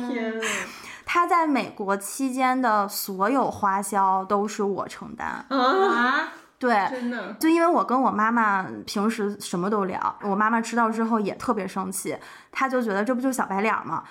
[0.08, 0.46] 天呐，
[1.06, 5.46] 他在美国期间的所有花销都是我承担。
[5.50, 6.32] 啊，
[6.63, 12.17] 对，真的，就因为我跟我妈妈平时什么都聊，我妈妈知道之后也特别生气，
[12.52, 14.04] 她就觉得这不就是小白脸吗？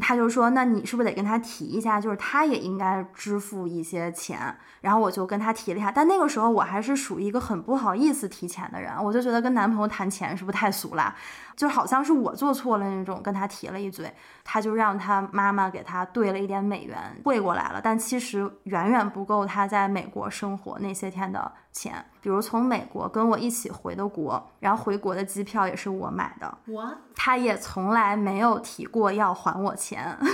[0.00, 11.14] 她就说：“那你是不是得跟他提一下，就是他也应该支付一些钱？”然后我就跟他提了一下，但那个时候我还是属于一个很不好意思提钱的人，我就觉得跟男朋友谈钱是不是太俗了？
[11.54, 22.04] 就好像是我做错了那种，跟他提了一嘴，他就让他妈妈给他兑了一点美元汇过来了，但其实远远不够他在美国生活那些天的钱。
[22.20, 30.16] 比如从美国跟我一起回的国，然后回国的机票也是我买的，我他也从来没有提过要还我钱。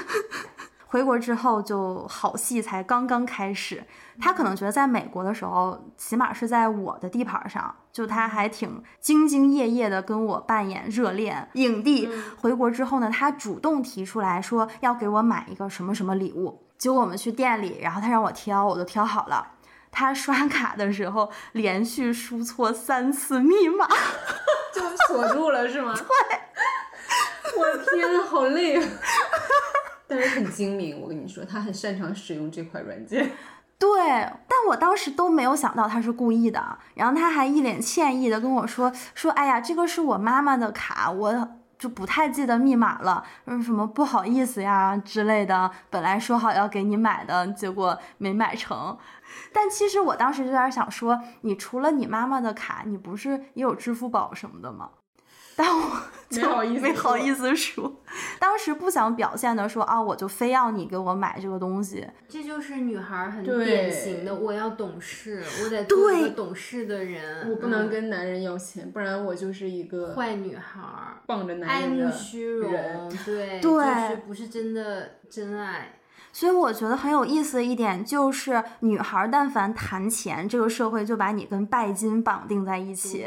[0.87, 3.85] 回国之后，就好戏才刚刚开始。
[4.21, 12.09] 他可能觉得在美国的时候，起码是在我的地盘上，就他还挺兢兢业业的跟我扮演热恋影帝。
[12.41, 16.63] 回国之后呢，他主动提出来说要给我买一个什么什么礼物。
[16.79, 19.45] 结果我们去店里，然后他让我挑，我都挑好了。
[19.95, 23.89] 他刷卡的时候连续输错三次密码。
[24.75, 25.95] 就锁住了是吗？
[25.95, 28.89] 对，我的天，好累啊！
[30.09, 33.31] 但是很精明，我跟你说，他很擅长使用这款软件。
[33.79, 34.01] 对，
[34.49, 48.97] 但我当时都没有想到他是故意的，然后他还一脸歉意的跟我说说，哎呀，这个是我妈妈的卡，我就不太记得密码了，嗯，什么不好意思呀之类的，本来说好要给你买的，结果没买成。
[49.53, 54.91] 但其实我当时就有点想说，你除了你妈妈的卡，你不是也有支付宝什么的吗？
[55.57, 58.03] 但我就 没好意思说没好意思说，
[58.41, 62.05] 当时不想表现的说啊，我就非要你给我买这个东西。
[62.29, 76.01] 这就是女孩儿很典型的，我要懂事，我得做一个懂事的人，我不能嗯跟男人要钱，不然我就是一个坏女孩儿，傍着男人爱慕虚荣，对， 对就是不是真的真爱。
[76.35, 83.25] 所以我觉得很有意思的一点就是，女孩但凡谈钱，这个社会就把你跟拜金绑定在一起。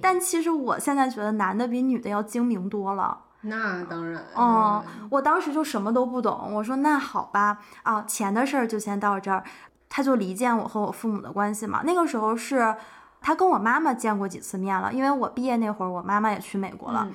[0.00, 3.18] 但其实我现在觉得男的比女的要精明多了。
[3.40, 9.42] 那当然，嗯，我当时就什么都不懂，我说那好吧，啊，钱的事儿就先到这儿。
[9.88, 11.82] 他就离间我和我父母的关系嘛。
[11.84, 12.72] 那个时候是
[13.20, 17.04] 他跟我妈妈见过几次面了，因为我毕业那会儿，我妈妈也去美国了。
[17.10, 17.14] 嗯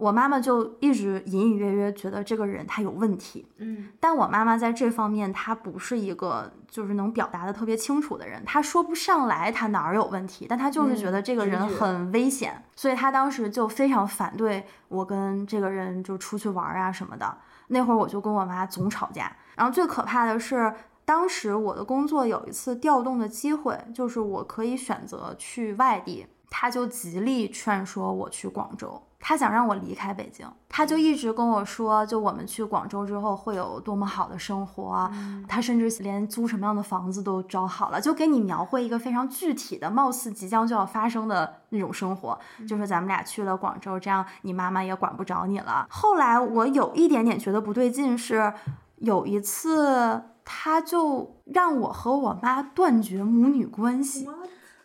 [0.00, 17.36] 我妈妈就一直隐隐约约觉得这个人他有问题，嗯，但我妈妈在这方面她不是一个就是能表达的特别清楚的人，她说不上来她哪儿有问题，但她就是觉得这个人很危险，所以她当时就非常反对我跟这个人就出去玩儿啊什么的。
[17.68, 20.72] 那会儿我就跟我妈总吵架，然后最可怕的是。
[21.02, 35.08] 当时我的工作有一次调动的机会，就是我可以选择去外地，他就极力劝说我去广州，他想让我离开北京，他就一直跟我说，就我们去广州之后会有多么好的生活，
[35.46, 45.86] 他甚至连租什么样的房子都找好了，就给你描绘一个非常具体的，貌似即将就要发生的那种生活，就说咱们俩去了广州，这样你妈妈也管不着你了。
[45.90, 48.52] 后来我有一点点觉得不对劲是。
[49.00, 54.28] 有一次，他就让我和我妈断绝母女关系，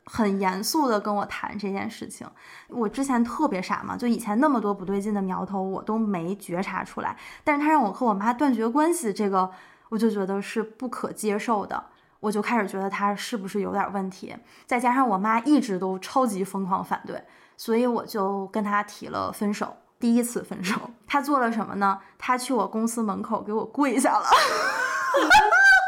[0.05, 2.27] 很严肃的跟我谈这件事情。
[2.69, 7.17] 我之前特别傻嘛，就以前那么多不对劲的苗头，我都没觉察出来。
[7.43, 9.49] 但是他让我和我妈断绝关系，这个
[9.89, 11.85] 我就觉得是不可接受的。
[12.21, 17.23] 我就开始觉得他是不是有点问题，再加上我妈一直都超级疯狂反对，
[17.55, 19.75] 所以我就跟他提了分手。
[19.99, 20.75] 第一次分手，
[21.07, 21.99] 他做了什么呢？
[22.17, 24.25] 他去我公司门口给我跪下了。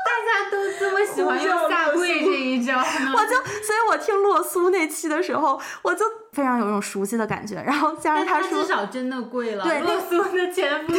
[0.06, 2.37] 大家都这么喜欢用下跪这
[2.76, 7.62] 我就，所以我听洛苏那期的时候，我就非常有一种熟悉的感觉。
[7.62, 10.94] 然后加上他说至少真的跪了，对洛苏的前夫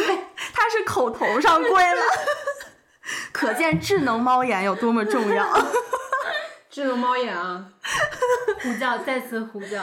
[0.52, 2.02] 他是口头上跪了，
[3.32, 5.46] 可见智能猫眼有多么重要。
[6.70, 7.64] 智能猫眼啊，
[8.62, 9.82] 呼叫，再次呼叫。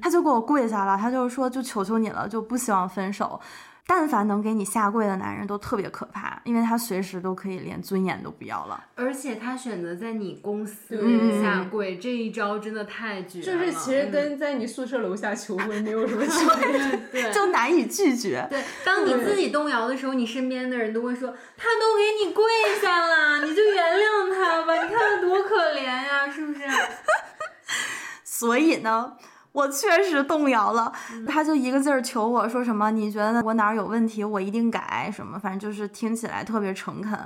[0.00, 3.38] 他就给我跪下了，他就说就求求你了，就不希望分手。
[3.86, 8.82] 但凡能给你下跪的男人都特别可怕，因为他随时都可以连尊严都不要了。
[8.94, 13.44] 而且他选择在你公司嗯下跪，这一招真的太绝了。
[13.44, 17.00] 就是其实跟在你宿舍楼下求婚没有什么区别。
[17.22, 18.46] 对 就难以拒绝。
[18.48, 22.44] 对，当你自己动摇的时候，你身边的人都会说：“他都给你跪
[22.80, 26.60] 下了，你就原谅他吧，你看他多可怜呀，是不是？”
[28.24, 29.16] 所以呢，
[29.52, 30.92] 我确实动摇了。
[31.26, 37.18] 他就一个劲儿求我说什么，你觉得我哪儿有问题，我一定改什么，反正就是听起来特别诚恳。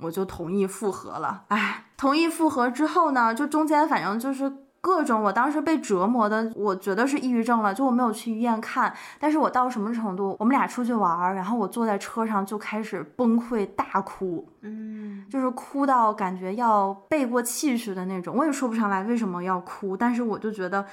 [0.00, 1.44] 我就同意复合了。
[1.48, 8.92] 哎，同意复合之后呢，就中间反正就是各种，我当时被折磨的，我觉得是抑郁症了，就我没有去医院看。
[9.20, 10.36] 但是我到什么程度？
[10.40, 14.48] 我们俩出去玩儿，然后我坐在车上就开始崩溃大哭。
[14.62, 20.84] 嗯，就是哭到感觉要背过气去的那种，我也说不上来为什么要哭，但是我就觉得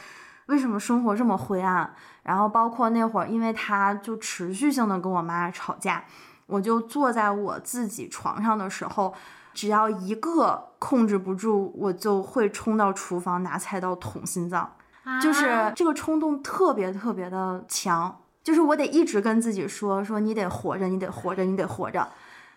[0.50, 1.94] 为什么生活这么灰暗。
[2.24, 6.04] 然后包括那会儿，因为他就持续性的跟我妈吵架，
[6.46, 9.14] 我就坐在我自己床上的时候，
[9.54, 14.76] 只要一个控制不住，我就会冲到厨房拿菜刀捅心脏，
[15.20, 22.08] 就是啊这个冲动特别特别的强，就是我得一直跟自己说说你得活着，你得活着，你得活着。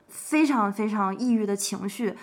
[0.08, 2.14] 非常非常抑郁的情绪，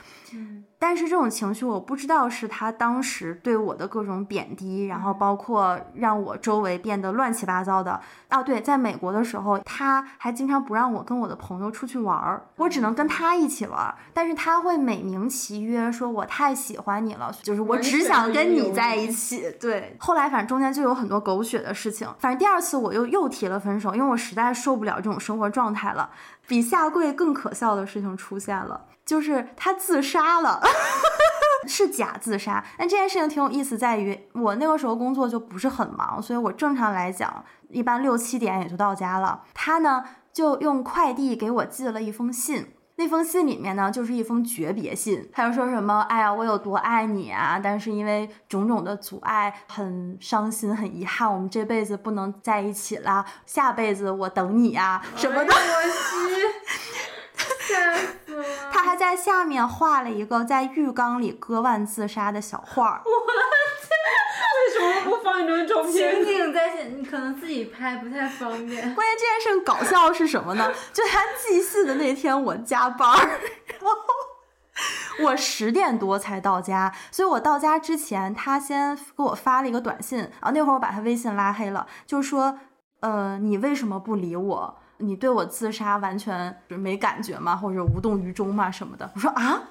[0.78, 8.00] 但是这种情绪我不知道是他当时对我的各种贬低，然后包括让我周围变得乱七八糟的。
[8.30, 19.52] 哦，对，在美国的时候，他还经常不让我跟我的朋友出去玩儿，我只能跟他一起玩儿，但是他会美名其曰说我太喜欢你了，就是我只想跟你在一起。
[19.60, 26.10] 对，后来反正中间就有很多狗血的事情，反正第二次我又又提了分手，因为我实在受不了这种生活状态了。
[26.48, 30.62] 比下跪更可笑的事情出现了，就是他自杀了。
[31.68, 39.44] 是假自杀，但这件事情挺有意思，在于我那个时候工作就不是很忙，所以我正常来讲，一般六七点也就到家了。
[39.54, 45.30] 他呢，就用快递给我寄了一封信，那封信里面呢，就是一封诀别信。
[45.34, 55.54] 他就说什么，哎呀，我有多爱你啊，但是因为种种的阻碍，很伤心，很遗憾，我们这辈子不能在一起啦，下辈子我等你啊，什么的。
[55.54, 58.29] 我去，吓死了！
[58.72, 63.02] 他还在下面画了一个在浴缸里割腕自杀的小画儿。
[63.06, 66.26] 为什么不放一张照片情？
[66.26, 68.94] 景在线，你可能自己拍不太方便。
[68.94, 70.72] 关键这件事搞笑是什么呢？
[70.94, 82.60] 就他寄信的那天我加班儿，然后我十点多才到家，所以我到家之前，他先给我发了一个短信啊，那会儿我把他微信拉黑了，就说
[83.00, 84.80] 呃你为什么不理我？
[85.00, 87.56] 你对我自杀完全没感觉吗？
[87.56, 88.70] 或者无动于衷吗？
[88.72, 89.10] 什么的？
[89.16, 89.64] 我说啊，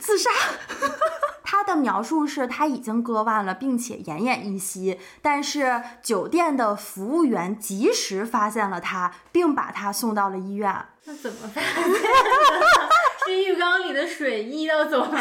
[0.00, 0.30] 自杀。
[1.46, 10.74] 他的描述是他已经割腕了，并且奄奄一息，但是酒店的服务员及时发现了他，并把他送到了医院。
[11.04, 11.98] 那怎么发现的？
[13.26, 15.20] 是浴缸里的水溢到走廊了？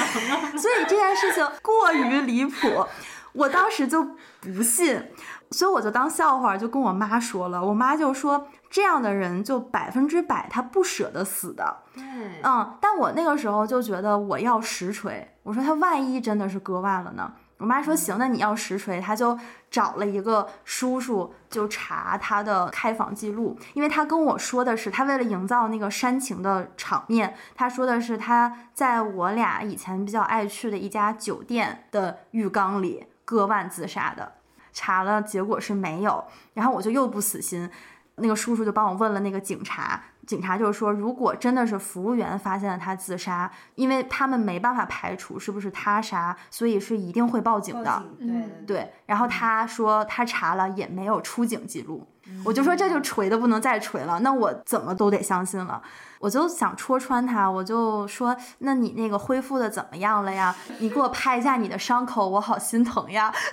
[0.57, 2.86] 所以这件事情过于离谱，
[3.34, 4.03] 我当时就
[4.41, 5.11] 不信，
[5.51, 7.64] 所以我就当笑话就跟我妈说了。
[7.64, 11.78] 我妈就说这样的人就百分之百他不舍得死的。
[11.93, 12.03] 对，
[12.41, 17.32] 嗯，但我那个时候就觉得我要实锤，我说他万一真的是割腕了呢？
[17.59, 19.38] 我妈说行，那你要实锤，他就
[19.69, 34.34] 找了一个叔叔，就查他的开房记录，因为他跟我说的是，他为了营造那个煽情的场面，他说的是他在我俩以前比较爱去的一家酒店的浴缸里割腕自杀的，
[34.74, 37.69] 查了结果是没有，然后我就又不死心，
[38.16, 48.03] 那个叔叔就帮我问了那个警察，警察就是说，如果真的是服务员发现了他自杀，因为他们没办法排除是不是他杀，所以是一定会报警的。
[48.20, 52.07] 警对对对，然后他说他查了也没有出警记录，
[52.45, 55.82] 我就说这就锤的不能再锤了，那我怎么都得相信了。
[56.20, 60.55] 我就想戳穿他，我就说，那你那个恢复的怎么样了呀？
[60.80, 63.34] 你给我拍一下你的伤口，我好心疼呀。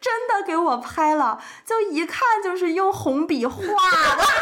[0.00, 4.24] 真的给我拍了，就一看就是用红笔画的。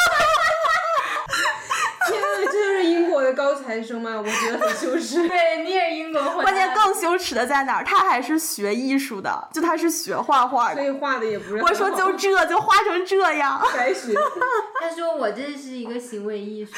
[2.08, 4.16] 天呐，这就是英国的高材生吗？
[4.16, 5.26] 我觉得很羞耻。
[5.28, 7.84] 对，你也英国回来关键更羞耻的在哪儿？
[7.84, 10.76] 他还是学艺术的，就他是学画画的。
[10.76, 11.62] 所以画的也不是。
[11.62, 14.14] 我说就这就画成这样，白学。
[14.80, 16.72] 他说我这是一个行为艺术，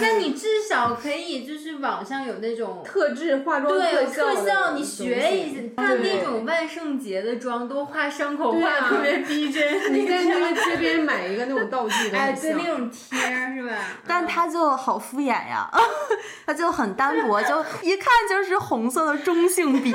[0.00, 9.62] 那你至少可以就是网上有那种特制化妆对有效的特效，你学一下，看那种万圣节的妆都画伤口，画得特别逼真。
[9.94, 12.32] 你在那个街边买一个那种道具都 哎。
[12.32, 13.18] 对那种贴
[13.54, 13.76] 是吧？
[14.06, 15.70] 但他就好敷衍呀，
[16.46, 19.94] 他就很单薄，就一看就是红色的中性笔。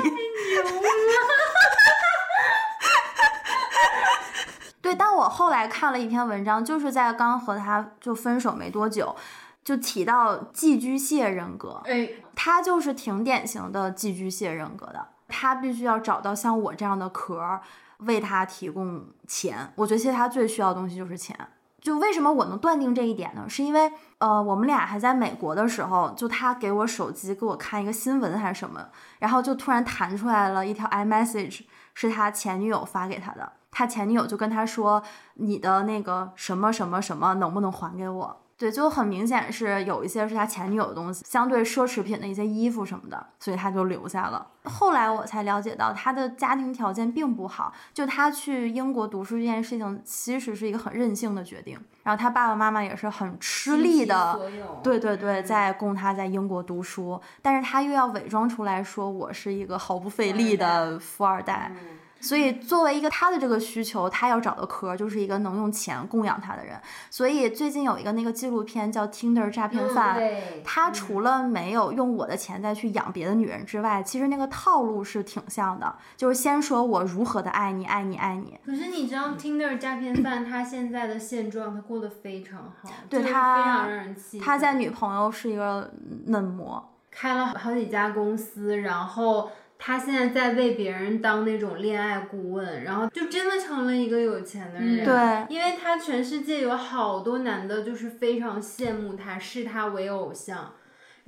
[4.82, 9.14] 对，但我后后来看了一篇文章，就是在刚和他就分手没多久，
[9.62, 17.60] 就提到寄居蟹人格，哎，他就是挺典型的寄居蟹人格的，他必须要找到像我这样的壳儿，
[17.98, 19.72] 为他提供钱。
[19.76, 21.36] 我觉得其实他最需要的东西就是钱。
[21.80, 23.46] 就为什么我能断定这一点呢？
[23.48, 28.86] 是因为呃，我们俩还在美国的时候，就他给我手机给我看一个新闻还是什么，
[29.18, 31.62] 然后就突然弹出来了一条 iMessage，
[31.94, 33.52] 是他前女友发给他的。
[33.70, 35.02] 他前女友就跟他说
[35.40, 44.46] ：“你的那个什么什么什么能不能还给我？”对，就很明显是有一些是他前女友的东西，相对奢侈品的一些衣服什么的，所以他就留下了。
[44.64, 51.78] 后来我才了解到，他的家庭条件并不好，就他去英国读书这件事情，其实是一个很任性的决定。
[52.02, 54.38] 然后他爸爸妈妈也是很吃力的，
[54.82, 61.72] 对对对，在供他在英国读书，但是他又要伪装出来说我是一个毫不费力的富二代。
[62.20, 66.78] 所以，作为一个他的这个需求，他要找的壳就是一个能用钱供养他的人。
[67.10, 70.20] 所以最近有一个那个纪录片叫《Tinder 诈骗犯》，
[70.62, 78.58] 他除了没有用我的钱再去养别的女人之外，其实那个套路是挺像的，就是先说我如何的爱你，爱你，爱你。
[78.64, 84.38] 可是你知道 Tinder 诈骗犯他现在的现状，他过得非常好，对他非常让人气。
[84.38, 85.90] 他在女朋友是一个
[86.26, 89.50] 嫩模，开了好几家公司，然后。
[89.82, 95.02] 他现在在为别人当那种恋爱顾问，然后就真的成了一个有钱的人。
[95.02, 100.74] 对，因为他全世界有好多男的，就是非常羡慕他，视他为偶像。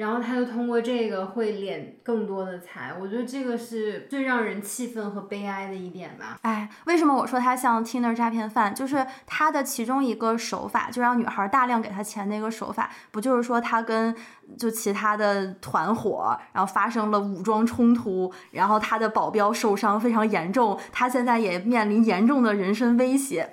[0.02, 6.36] 然后他就通过这个会敛更多的财，我觉得这个是最让人气愤和悲哀的一点吧。
[6.42, 8.74] 哎，为什么我说他像 Tinder 诈骗犯？
[8.74, 14.12] 就是他的其中一个手法，就让女孩大量给他钱那个手法，不就是说他跟
[14.58, 23.52] 就其他的团伙，然后发生了武装冲突，然后他的保镖受伤非常严重，他现在也面临严重的人身威胁。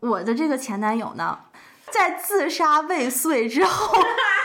[0.00, 1.38] 我的这个前男友呢，
[1.90, 3.98] 在自杀未遂之后。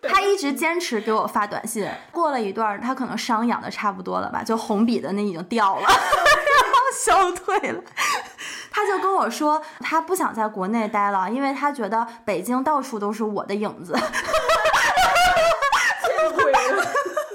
[0.08, 7.82] 他一直坚持给我发短信，过了一段，他可能伤养的差不多了吧，就红笔的那已经掉了，然 后消退了。
[8.70, 13.92] 他就跟我说，他不想在国内待了，因为他觉得北京到处都是我的影子。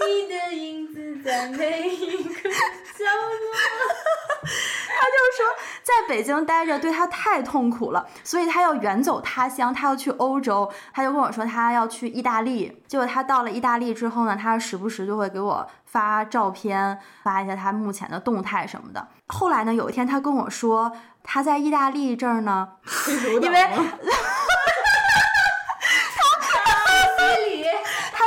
[0.06, 4.33] 你的影子在每一个角落。
[4.94, 5.46] 他就说，
[5.82, 10.72] 在北京待着对他太痛苦了，所以他要远走他乡，他要去欧洲。
[10.94, 12.82] 他就跟我说，他要去意大利。
[12.88, 19.08] 结果他到了意大利之后呢，他时不时就会给我发照片，发一下他目前的动态什么的。
[19.28, 20.92] 后来呢，有一天他跟我说，
[21.24, 22.68] 他在意大利这儿呢，
[23.42, 23.70] 因为。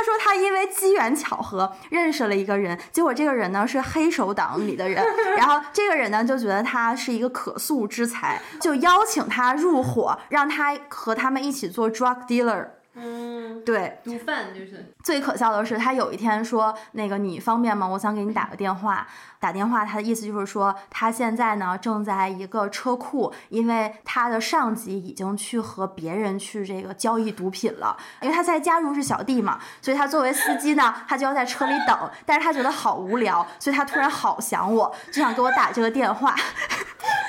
[0.07, 5.05] 说他因为机缘巧合认识了一个人，结果这个人呢是黑手党里的人，
[5.35, 12.67] 然后这个人呢就觉得他是一个可塑之才，就邀请他入伙，让他和他们一起做 drug dealer。
[12.99, 17.87] 嗯，对，毒贩就是最可笑的是，他有一天说：“那个你方便吗？
[17.87, 19.07] 我想给你打个电话。”
[19.39, 27.95] 打电话，他的意思就是说，他现在呢正在一个车库，因为他的上级已经去和别人去这个交易毒品了。
[28.19, 31.97] 因为他在加入是小弟嘛，所以他作为司机呢，他就要在车里等。
[32.25, 36.35] 但是他觉得好无聊，所以他突然好想我，就想给我打这个电话。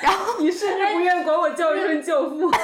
[0.01, 2.57] 然后你甚至不愿管我叫一声舅父， 有点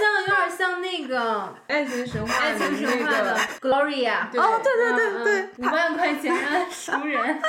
[0.00, 4.31] 像，有点像那个《爱情神话》爱情神话的 Gloria。
[4.40, 6.34] 哦，对对对对，五万块钱
[6.70, 7.40] 熟人。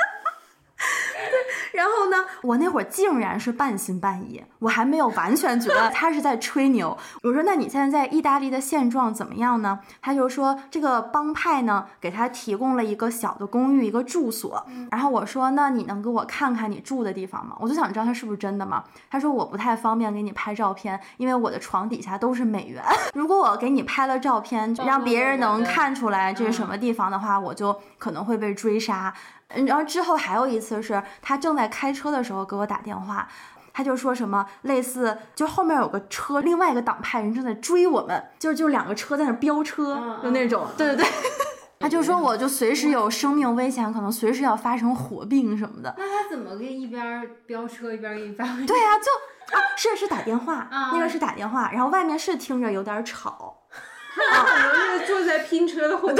[1.72, 6.96] 然后呢，我那会儿竟然是半信半疑，我还没有完全觉得他是在吹牛。
[7.22, 18.84] 我说：“那你现在在意大利的现状怎么样呢？”他就说：“这个帮派呢，给他提供了一个小的公寓，一个住所。”然后我说：“那你能给我看看你住的地方吗？”我就想知道他是不是真的嘛。
[19.10, 22.84] 他说：“我不太方便给你拍照片，因为我的床底下都是美元。
[23.14, 29.12] 如果我给你拍了照片，让别人能看出来这是什么地方的话，我就可能会被追杀。”
[29.48, 33.28] 然后之后还有一次是他正在开车的时候给我打电话，
[33.72, 41.06] 他就说什么类似，就后面有个车，另外一个党派人正在追我们，就是就两个车在那飙车，就那种，对对对，
[41.78, 45.94] 他就说我就随时有生命危险，可能随时要发生火并什么的。
[45.98, 48.44] 那他怎么给一边飙车一边给你发？
[48.66, 53.58] 对呀，就啊是是打电话，那个是打电话，然后外面是听着有点吵，
[54.14, 56.16] 可能是坐在拼车的后面。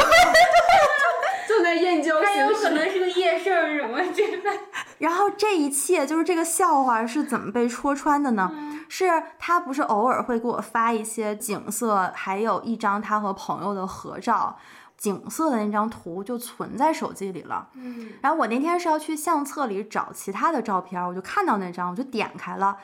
[1.48, 4.50] 正在燕郊还有可能是个夜市儿什么之类的。
[4.98, 8.50] 然后这一切就是这个笑话是怎么被戳穿的呢？
[8.88, 14.56] 是他不是偶尔会给我发一些景色，还有一张他和朋友的合照，
[14.96, 17.68] 景色的那张图就存在手机里了。
[17.74, 18.12] 嗯。
[18.22, 22.76] 然后我那天是要去相册里找其他的照片，我就看到那张，我就点开了。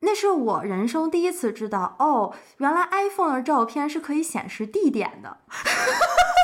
[0.00, 5.38] 那是我人生第一次知道，哦，原来 iPhone 的照片是可以显示地点的。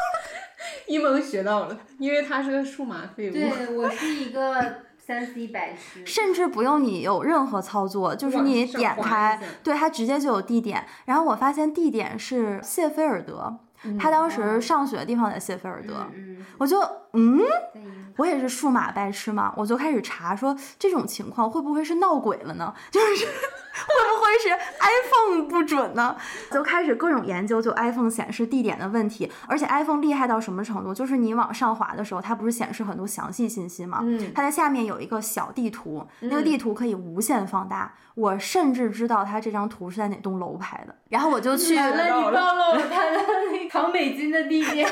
[0.89, 3.33] 一萌学到了，因为他是个数码废物。
[3.33, 10.87] 对我是一个三 C 白痴，甚至不用你有任何操作，就是你点开，对它直接就有地点。
[11.07, 13.59] 然后我发现地点是谢菲尔德，
[13.99, 16.81] 他当时上学的地方在谢菲尔德，嗯，我就
[17.15, 17.41] 嗯，
[18.17, 22.75] 我也是数码白痴嘛，我就开始查说这种情况会不会是闹鬼了呢？
[22.91, 23.27] 就是
[23.75, 24.49] 会不会是
[24.81, 26.17] iPhone 不准呢？
[26.51, 29.31] 就开始各种研究，就 iPhone 显示地点的问题。
[29.49, 30.95] 而且 iPhone 厉害到什么程度？
[30.95, 33.99] 就是你往上滑的时候，它不是显示很多详细信息吗？
[34.03, 37.95] 嗯它在下面有一个小地图，那个地图可以无限放大。
[38.15, 41.75] 我甚至知道它这张图是在哪栋楼拍的，然后我就去。
[41.75, 43.11] 完了，你暴露了他的
[43.53, 44.89] 那个 藏美金的地点。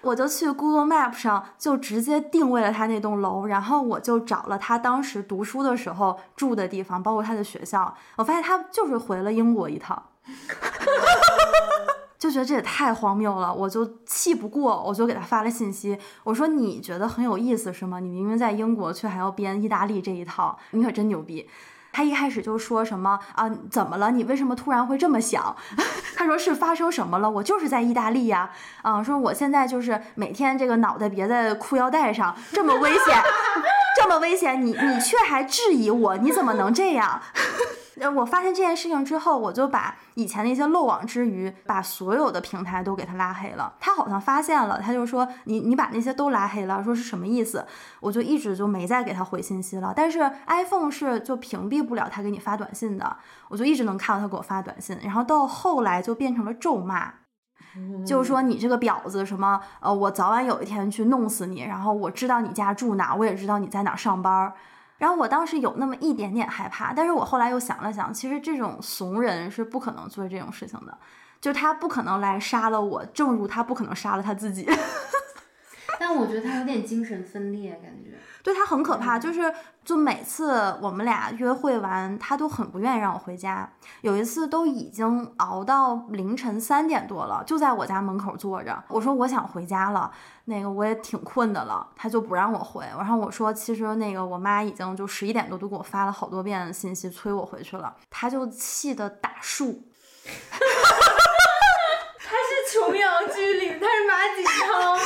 [0.00, 7.94] 我就去 Google Map 上就直接定位了他那栋楼，然后我就找了他当时读书的时候住的地方，包括他的学校。
[8.16, 10.02] 我发现他就是回了英国一趟，
[12.18, 18.00] 就觉得这也太荒谬了，我就气不过，我就给他发了信息，我说你觉得很有意思是吗？
[18.00, 21.48] 你明明在英国，却还要编意大利这一套，你可真牛逼。
[21.94, 23.48] 他一开始就说什么啊？
[23.70, 24.10] 怎么了？
[24.10, 25.54] 你为什么突然会这么想？
[26.16, 27.30] 他说是发生什么了？
[27.30, 28.50] 我就是在意大利呀、
[28.82, 33.22] 啊，说我现在就是每天这个脑袋别在裤腰带上，这么危险，
[33.96, 37.22] 这么危险，你你却还质疑我，你怎么能这样？
[38.00, 43.74] 呃我发现这件事情之后，我就把以前的一些漏网之鱼，把所有的平台都给他拉黑了。
[43.78, 47.64] 他好像发现了，他就说你你把那些都拉黑了，说是什么意思？
[48.00, 49.92] 我就一直就没再给他回信息了。
[49.94, 53.16] 但是 iPhone 是就屏蔽不了他给你发短信的，
[53.48, 57.14] 我就一直能看到他给我发短信，然后到后来就变成了咒骂。
[58.06, 64.54] 就是说你这个婊子什么，呃，我早晚有一天去弄死你，然后我知道你家住哪，我也知道你在哪儿上班儿。
[65.04, 70.96] 然后我当时有那么一点点害怕，但是我后来又想了想，其实这种怂人是不可能做这种事情的，
[71.42, 74.66] 就他不可能来杀了我，正如他不可能杀了他自己。
[76.00, 78.18] 但我觉得他有点精神分裂，感觉。
[78.44, 83.72] 对他很可怕，就是就每次我们俩约会完，他都很不愿意让我回家。
[84.02, 88.84] 有一次都已经熬到凌晨三点多了，就在我家门口坐着。
[88.88, 90.12] 我说我想回家了，
[90.44, 92.84] 那个我也挺困的了，他就不让我回。
[92.98, 99.82] 然后我说其实那个我妈已经就十一点多都给我发了好多遍信息催我回去了，他就气得打树。
[102.26, 105.00] 他是琼瑶剧里，他是马景涛吗？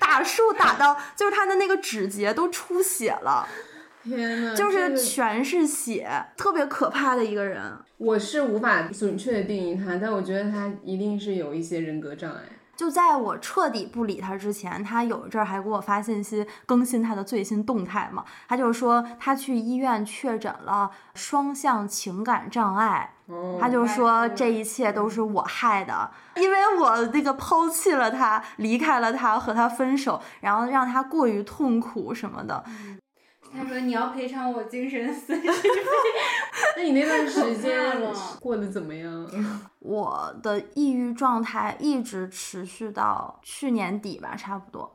[0.00, 3.48] 打树打到就是他的那个指节都出血了，
[4.04, 7.62] 天呐，就是全是血，特别可怕的一个人。
[7.96, 12.42] 我是无法准确的定义他，但我觉得他一定是有一些人格障碍。
[12.78, 18.24] 就在我彻底不理他之前，他有一阵儿还给我发信息更新他的最新动态嘛。
[18.46, 32.64] 他就是说他去医院确诊了双向情感障碍，哦他就说这一切都是我害的，因为我那个抛弃了他，离开了他，和他分手，然后让他过于痛苦什么的。
[33.52, 35.68] 他说你要赔偿我精神损失费。
[36.76, 39.28] 那你那段时间了过得怎么样？
[39.80, 44.94] 我的抑郁状态一直持续到去年底吧，差不多。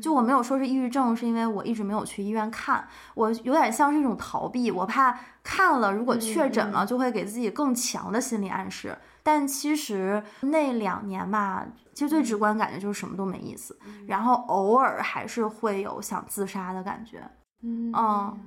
[0.00, 8.96] 就我没有说是抑郁症，是因为我一直没有去医院看，我有点像是一种逃避，我怕看了如果确诊了，就会给自己更强的心理暗示。
[9.24, 13.76] 但其实那两年吧，其实最直观感觉就是什么都没意思，
[14.06, 17.20] 然后偶尔还是会有想自杀的感觉。
[17.62, 18.38] 嗯嗯，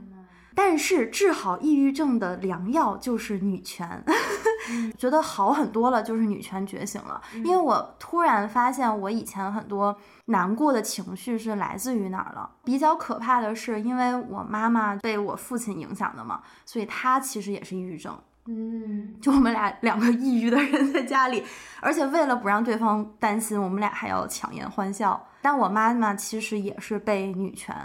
[0.54, 4.04] 但是治好抑郁症的良药就是女权，
[4.98, 7.22] 觉得好很多了，就是女权觉醒了。
[7.44, 9.96] 因为我突然发现，我以前很多
[10.26, 12.50] 难过的情绪是来自于哪儿了。
[12.64, 18.18] 比较可怕的是，因为我妈妈被我父亲影响的嘛，所以她其实也是抑郁症。
[18.48, 21.44] 嗯，就我们俩两个抑郁的人在家里，
[21.82, 25.28] 而且为了不让对方担心，我们俩还要强颜欢笑。
[25.42, 27.76] 但我妈妈其实也是被女权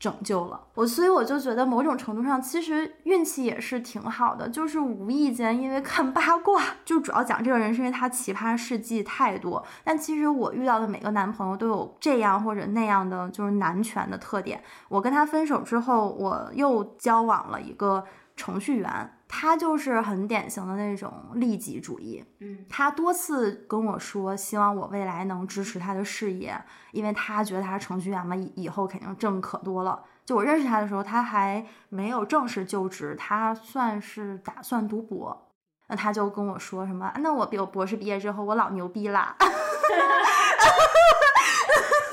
[0.00, 9.62] 拯救了我，所以我就觉得某种程度上，其实运气也是挺好的，就是无意间因为看八卦，就主要讲这个人是因为他奇葩事迹太多。
[9.84, 14.62] 但其实我遇到的每个男朋友都有这样或者那样的就是男权的特点。
[14.88, 18.02] 我跟他分手之后，我又交往了一个
[18.34, 19.12] 程序员。
[19.32, 26.60] 他就是很典型的那种利己主义，嗯，他多次跟我说，希望我未来能支持他的事业，
[26.90, 30.02] 因为他觉得他是程序员嘛，以以后肯定挣可多了。
[30.26, 35.46] 就我认识他的时候，他还没有正式就职，他算是打算读博。
[35.86, 39.36] 那他就跟我说什么，啊那我比我博士毕业之后，我老牛逼啦。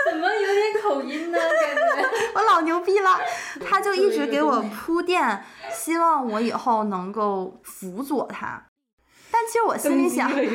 [0.10, 1.38] 怎么有点口音呢？
[1.40, 3.18] 感觉我老牛逼了，
[3.66, 8.64] 他就一直给我铺垫，希望我以后能够辅佐他。
[9.40, 10.48] 但其实我心里想， 对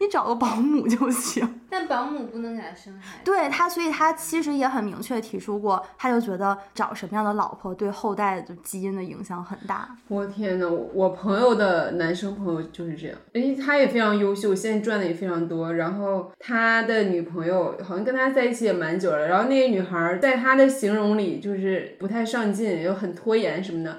[0.00, 1.46] 你找个保姆就行。
[1.68, 3.20] 但保姆不能给他生孩子。
[3.24, 9.94] 对他，所以他其实也很明确提出过，他就觉得找什么样的老婆对后代的基因的影响很大。
[10.08, 15.74] 我天呐，我我朋友的男生朋友就是这样，因为他也非常优秀，现在赚的也非常多。
[15.74, 23.98] 然后他的女朋友好像跟他在一起也蛮久了，然后那个女孩在他的形容里就是不太上进，又很拖延什么的。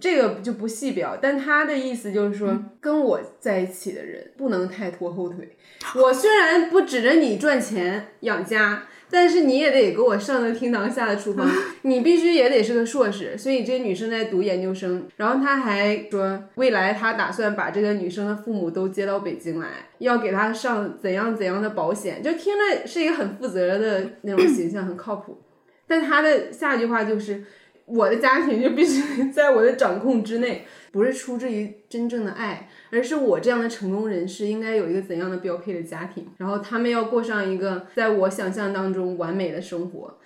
[0.00, 5.56] 这个就不细表，但他的意思就是说，跟我在一起的人不能太拖后腿。
[5.94, 11.48] 我虽然不指着你赚钱养家，但是你也得给我上得厅堂下的厨房，
[11.82, 13.38] 你必须也得是个硕士。
[13.38, 19.68] 所以这女生在读研究生，然后他还说，未来他打算把这个女生的父母都接到北京来，
[19.98, 25.38] 要给她上怎样怎样的保险，就听着是一个很负责的那种形象，很靠谱。
[25.86, 27.44] 但他的下一句话就是。
[27.86, 40.18] 我的家庭就必须 在我的掌控之内，不是出自于真正的爱，而是我这样的成功人士应该有一个怎样的标配的家庭，然后他们要过上一个在我想象当中完美的生活。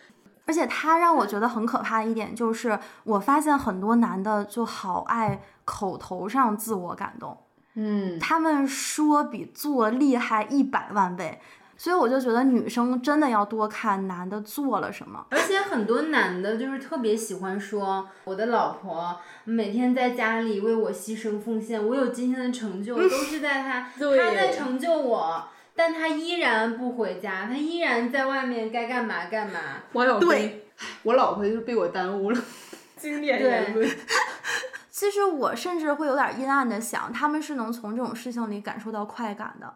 [0.46, 7.38] 而且他让我觉得很可怕的一点就是，我发现很多男的就好爱口头上自我感动，
[7.74, 11.38] 嗯，他们说比做厉害一百万倍。
[11.80, 25.42] 所以我就觉得女生真的要多看男的做了什么，而且很多男的就是特别喜欢说我的老婆每天在家里为我牺牲奉献，我有今天的成就都是在她， 她在成就我，
[25.74, 29.58] 但他依然不回家，他依然在外面该干嘛干嘛。
[29.94, 30.66] 王小飞，
[31.04, 32.38] 我老婆就是被我耽误了，
[32.98, 33.88] 经典言论。
[34.90, 39.72] 其实我甚至会有点阴暗的想，他们是能从这种事情里感受到快感的。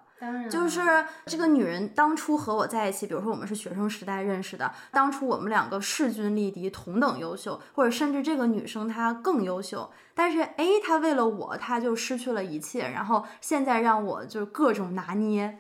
[0.51, 0.81] 就是
[1.27, 15.59] 这个女人当初和我在一起，比如说我们是学生时代认识的，当初我们两个势均力敌，同等优秀，或者甚至这个女生她更优秀，但是哎，她为了我，她就失去了一切，然后现在让我就是各种拿捏。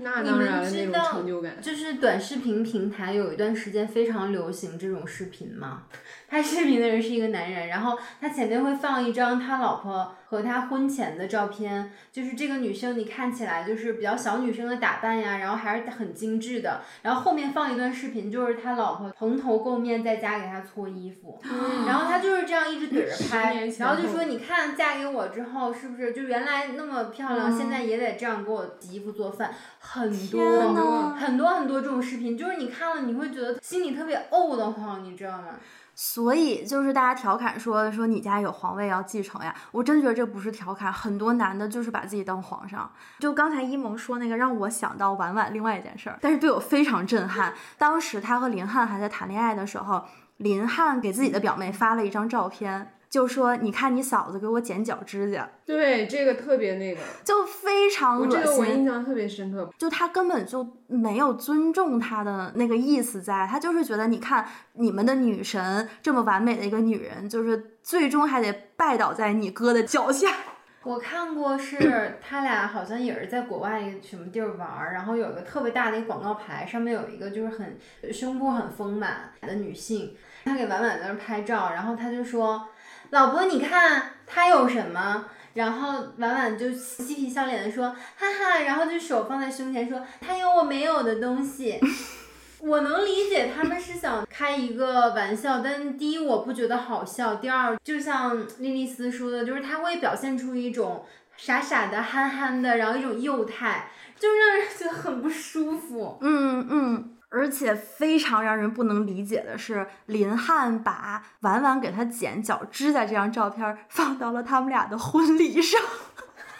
[0.00, 1.62] 那当然了，那种成就感。
[1.62, 5.84] 就是短视频平台有一段时间非常流行这种视频嘛。
[6.28, 21.40] 拍视频的人是一个男人，然后他前面会放一张他老婆和他婚前的照片，就是这个女生你看起来就是比较小女生的打扮呀，然后还是很精致的，然后后面放一段视频，就是他老婆蓬头垢面在家给他搓衣服，
[21.86, 30.74] 然后他就是这样一直怼着拍，然后就说你看嫁给我之后是不是就原来那么漂亮，现在也得这样给我洗衣服做饭，很多
[31.14, 35.58] 很多很多这种视频，就是你看了你会觉得心里特别怄得慌，你知道吗？
[36.00, 42.88] 所以就是大家调侃说说你家有皇位要继承呀，我真觉得这不是调侃，很多男的就是把自己当皇上。
[43.18, 47.52] 就刚才一萌说那个，让我想到婉婉另外一件事儿，但是对我非常震撼。
[47.76, 50.04] 当时他和林汉还在谈恋爱的时候，
[50.36, 52.94] 林汉给自己的表妹发了一张照片。
[53.10, 58.38] 就说你看你嫂子给我剪脚指甲，对这个特别那个，就非常恶心。
[58.38, 70.28] 这个我印象特别深刻，就他根本就没有尊重他的那个意思，在他就是觉得你看你们的女神这么完美的一个女人，就是最终还得拜倒在你哥的脚下。
[70.84, 77.78] 我看过是 他俩好像也是在国外什么地儿玩，然后有一个特别大的一个广告牌，上面有一个就是很
[78.12, 82.68] 胸部很丰满的女性，他给婉婉在那拍照，然后他就说。
[83.10, 85.24] 老婆，你看他有什么？
[85.54, 91.80] 然后婉婉就嬉皮笑脸的说，哈哈，然后就手放在胸前说，他有我没有的东西。
[92.60, 101.04] 我能理解他们是想开一个玩笑，但第一我不觉得好笑，第二就像莉莉丝说的，就是他会表现出一种
[101.36, 106.18] 傻傻的、憨憨的，然后一种幼态，就让人觉得很不舒服。
[106.20, 107.17] 嗯嗯。
[107.30, 115.78] 而且非常让人不能理解的是，林汉把婉婉给他剪脚指甲这张照片放到了他们俩的婚礼上，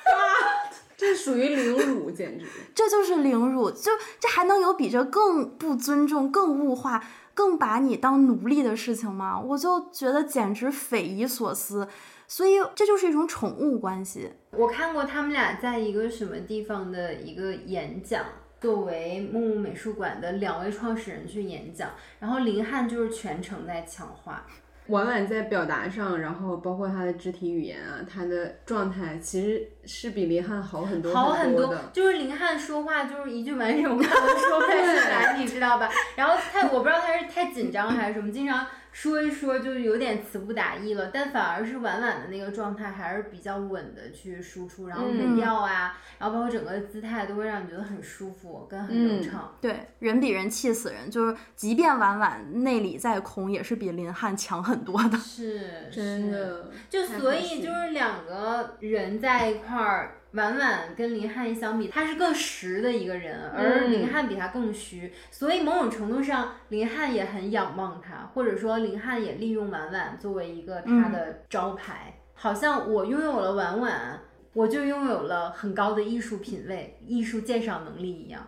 [0.97, 7.03] 这属于凌辱，简直， 这就是凌辱，就这还能有比这更不尊重、更物化、
[7.33, 9.41] 更把你当奴隶的事情吗？
[9.41, 11.89] 我就觉得简直匪夷所思，
[12.27, 14.33] 所以这就是一种宠物关系。
[14.51, 18.25] 我看过他们俩在一个什么地方的一个演讲。
[18.61, 21.91] 作为木木美术馆的两位创始人去演讲，
[22.21, 24.47] 然后林汉就是全程在抢话。
[24.89, 35.91] 婉婉在表达上，然后包括她的肢体语言啊，她的状态其实是比林汉好很多好很多就是林汉说话就是一句完整话都 说不出来，你知道吧？
[36.17, 38.67] 然后他我不知道他是太紧紧张还是什么，经常
[39.01, 41.09] 说一说就有点词不达意了。
[41.15, 49.55] 但反而是婉婉的那个状态还是比较稳的去输出，然后嗯语调啊，然后包括整个姿态都会让你觉得很舒服跟很流嗯畅。
[49.61, 55.17] 对，人比人气死人，就是即便婉婉内里再空，也是比林汉强很多的。
[55.17, 74.21] 是，真的，就所以就是两个人在一块儿，婉婉跟林汉相比，他是更实的一个人，而嗯林汉比他更虚，所以某种程度上，林汉也很仰望他，或者说林汉也利用婉婉作为一个他的招牌，好像我拥有了婉婉，
[74.53, 78.47] 我就拥有了很高的艺术品味、艺术鉴赏能力一样。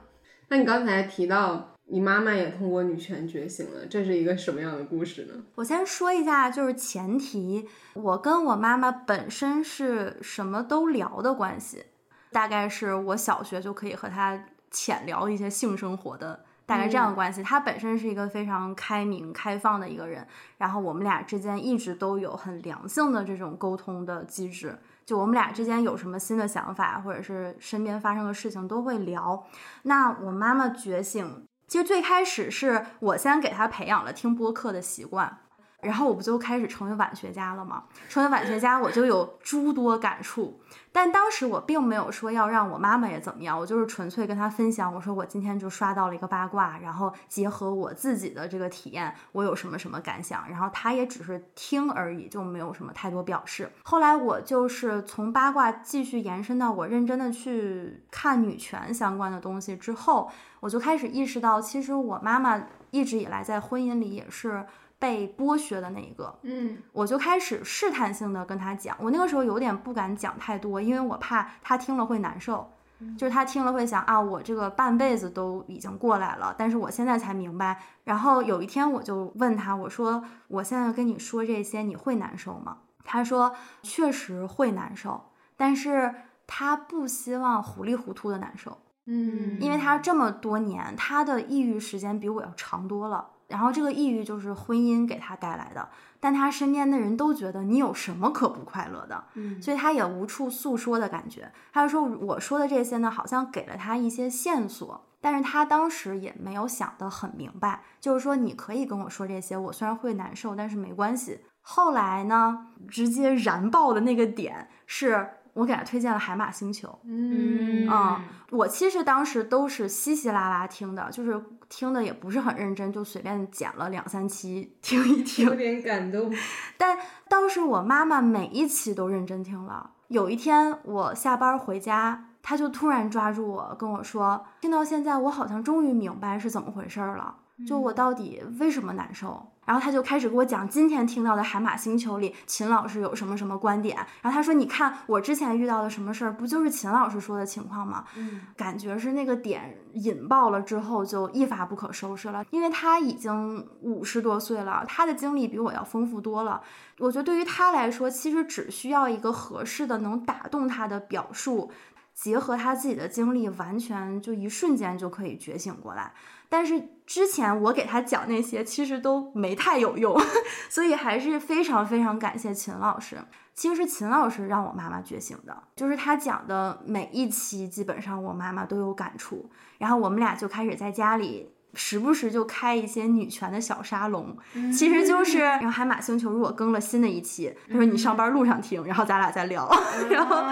[0.48, 5.34] 那你刚才提到你妈妈也通过女权觉醒了，这是一个什么样的故事呢？
[5.56, 11.84] 我先说一下，就是前提，我跟我妈妈本身是什么都聊的关系，
[12.30, 16.44] 大概是我小学就可以和她浅聊一些性生活的。
[16.64, 20.24] 大概这样的关系，她本身是一个非常开明、开放的一个人，
[20.58, 29.44] 然后我们俩之间一直都有很良性的这种沟通的机制，就我们俩之间有什么新的想法，或者是身边发生的事情都会聊。
[29.82, 35.38] 那我妈妈觉醒，其实最开始是我先给他培养了听播客的习惯，
[35.80, 37.84] 然后我不就开始成为晚学家了吗？
[38.08, 40.60] 成为晚学家，我就有诸多感触。
[40.90, 53.70] 但当时我并没有说要让我妈妈也怎么样，我就是纯粹跟她分享，我说我今天就刷到了一个八卦，然后结合我自己的这个体验，我有什么什么感想，然后她也只是听而已，就没有什么太多表示。
[53.84, 60.28] 后来我就是从八卦继续延伸到我认真的去看女权相关的东西之后，
[60.60, 64.64] 我就开始意识到，其实我妈妈一直以来在婚姻里也是。
[65.00, 72.70] 被剥削的那一个，嗯我就开始试探性的跟他讲，我那个时候有点不敢讲太多，因为我怕他听了会难受，
[73.16, 77.80] 就是他听了会想啊，我这个半辈子都已经过来了，但是我现在才明白。
[78.04, 82.76] 然后有一天我就问他，我说我现在跟你说这些，你会难受吗？
[83.02, 86.14] 他说确实会难受，但是
[86.46, 88.76] 他不希望糊里糊涂的难受。
[89.10, 93.26] 嗯因为他这么多年，他的抑郁时间比我要长多了。
[93.48, 95.88] 然后这个抑郁就是婚姻给他带来的，
[96.20, 101.50] 但他身边的人都觉得你有什么可不快乐的，嗯所以他也无处诉说的感觉。
[101.72, 111.40] 他就说我说的这些呢，好像给了他一些线索，但是他当时也没有想得很明白，就是说你可以跟我说这些，我虽然会难受，但是没关系。
[111.62, 115.28] 后来呢，直接燃爆的那个点是
[115.60, 116.98] 我给他推荐了海马星球。
[117.04, 125.54] 嗯嗯，我其实当时都是稀稀拉拉听的，就是听的也不是很认真，就随便剪了两三期听一听有。
[125.54, 126.32] 点感动。
[126.78, 126.98] 但
[127.28, 129.90] 当时我妈妈每一期都认真听了。
[130.08, 137.36] 有一天我下班回家，她就突然抓住我跟我说：“听到现在，我好像终于明白是怎么回事儿了，
[137.66, 143.96] 就我到底为什么难受。”然后他就开始给我讲今天听到的《海马星球》里秦老师有什么什么观点。
[144.20, 156.60] 然后他说：“你看我之前遇到的什么事儿，不就是秦老师说的情况吗？”嗯感觉是那个点引爆了之后就一发不可收拾了，因为他已经五十多岁了，他的经历比我要丰富多了。
[156.98, 161.70] 我觉得对于他来说，其实只需要一个合适的能打动他的表述，
[162.12, 166.12] 结合他自己的经历，完全就一瞬间就可以觉醒过来。
[166.50, 170.20] 但是之前我给他讲那些，其实都没太有用，
[170.68, 173.16] 所以还是非常非常感谢秦老师。
[173.54, 179.50] 其实是秦老师让我妈妈觉醒的，就是他讲的每一期，基本上我妈妈都有感触。
[179.78, 184.36] 然后我们俩就开始在家里时不时就开一些女权的小沙龙，
[184.72, 189.70] 其实就是，然后海马星球如果更了新的一期，他说你上班路上听，然后咱俩再聊，
[190.10, 190.42] 然后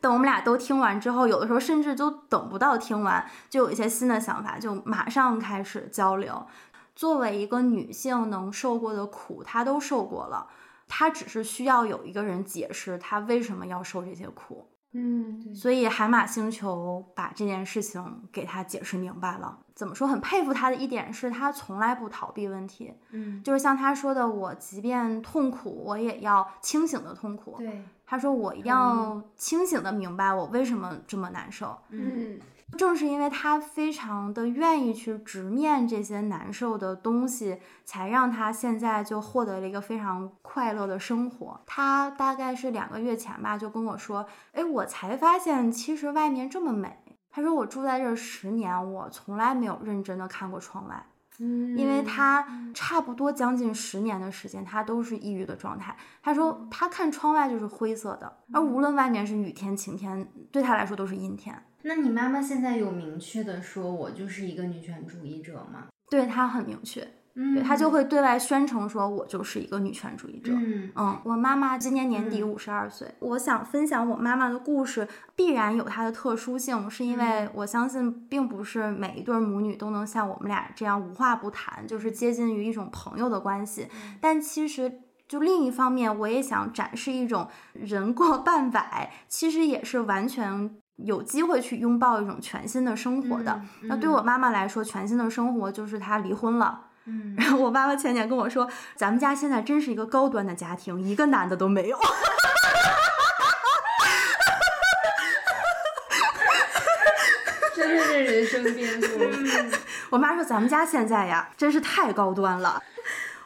[0.00, 6.46] 等我们俩都听完之后，有的时候甚至都等不到听完，就有一些新的想法，就马上开始交流。
[6.94, 10.46] 作为一个女性，能受过的苦，她都受过了，
[10.86, 14.68] 她只是需要有一个人解释她为什么要受这些苦。
[14.96, 19.58] 嗯所以海马星球把这件事情给他解释明白了。
[19.74, 20.06] 怎么说？
[20.06, 22.94] 很佩服他的一点是，他从来不逃避问题。
[23.10, 27.56] 嗯，就是像他说的，我即便痛苦，我也要清醒的痛苦。
[27.58, 31.76] 对，他说我一定要清醒的明白我为什么这么难受。
[31.88, 32.38] 嗯
[32.76, 41.60] 正是因为他非常的愿意去直面这些难受的东西，才让他现在就获得了一个非常快乐的生活。
[41.66, 46.98] 他大概是两个月前吧，就跟我说：“哎，我才发现其实外面这么美。”
[47.30, 51.06] 他说：“我住在这十年，我从来没有认真的看过窗外。”
[51.40, 55.96] 嗯因为他差不多将近十年的时间，他都是抑郁的状态。
[56.22, 61.60] 他说他看窗外就是灰色的，而无论外面是雨天晴天，对他来说都是阴天。
[61.86, 65.86] 那你妈妈现在有明确的说我就是一个女权主义者吗？
[66.10, 70.52] 对她很明确，嗯对他就会对外宣称说我就是一个女权主义者。
[70.54, 73.14] 嗯嗯，我妈妈今年年底五十二岁。
[73.18, 75.06] 我想分享我妈妈的故事，
[75.36, 83.88] 必然有它的特殊性，是因为我相信并不是每一对母女都能像我们俩这样无话不谈，就是接近于一种朋友的关系。
[84.20, 85.00] 但其实。
[85.26, 93.60] 就另一方面，我也想展示一种人过半百，其实也是完全有机会去拥抱一种全新的生活的。
[93.82, 96.80] 那对我妈妈来说，全新的生活就是她离婚了。
[97.06, 101.98] 嗯，然后我妈妈前年跟我说，咱们家现在真是一个高端的家庭，一个男的都没有。
[107.76, 109.70] 真的是人生巅峰。
[110.10, 112.82] 我妈说咱们家现在呀，真是太高端了。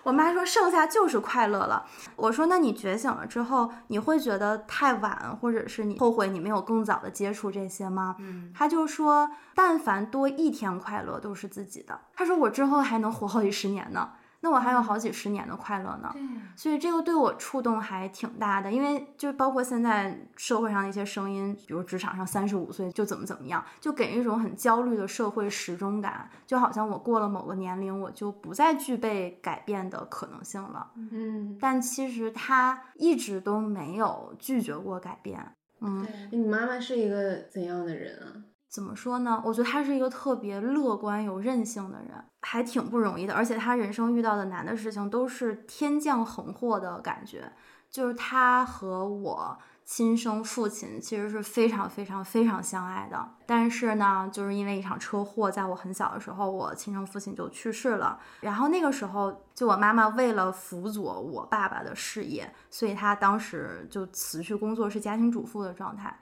[0.05, 1.85] 我妈说剩下就是快乐了。
[2.17, 8.17] 我说那你觉醒了之后，你会觉得太晚，或者是你后悔你没有更早的接触这些吗？
[8.19, 12.01] 嗯，她就说，但凡多一天快乐都是自己的。
[12.15, 14.11] 她说我之后还能活好几十年呢，
[14.41, 16.11] 那我还有好几十年的快乐呢。
[16.13, 16.23] 对，
[16.55, 30.93] 所以这个对我触动还挺大的，因为就包括现在社会上的一些声音，比如职场上三十五岁就怎么怎么样，就给人一种很焦虑的社会时钟感，就好像我过了某个年龄，我就不再具备改变的可能性了。
[30.97, 35.55] 嗯，但其实他一直都没有拒绝过改变。
[35.81, 38.33] 嗯，你妈妈是一个怎样的人啊？
[38.69, 39.43] 怎么说呢？
[39.45, 43.35] 我觉得他是一个特别乐观、有韧性的人，还挺不容易的。
[43.35, 47.53] 而且他人生遇到的难的事情都是天降横祸的感觉。
[47.91, 58.21] 就是他和我亲生父亲其实是非常非常非常相爱的，但是呢，就是因为一场车祸，在我很小的时候，我亲生父亲就去世了。
[58.41, 66.15] 然后那个时候，就我妈妈为了辅佐我爸爸的事业，所以她当时就辞去工作，是家庭主妇的状态。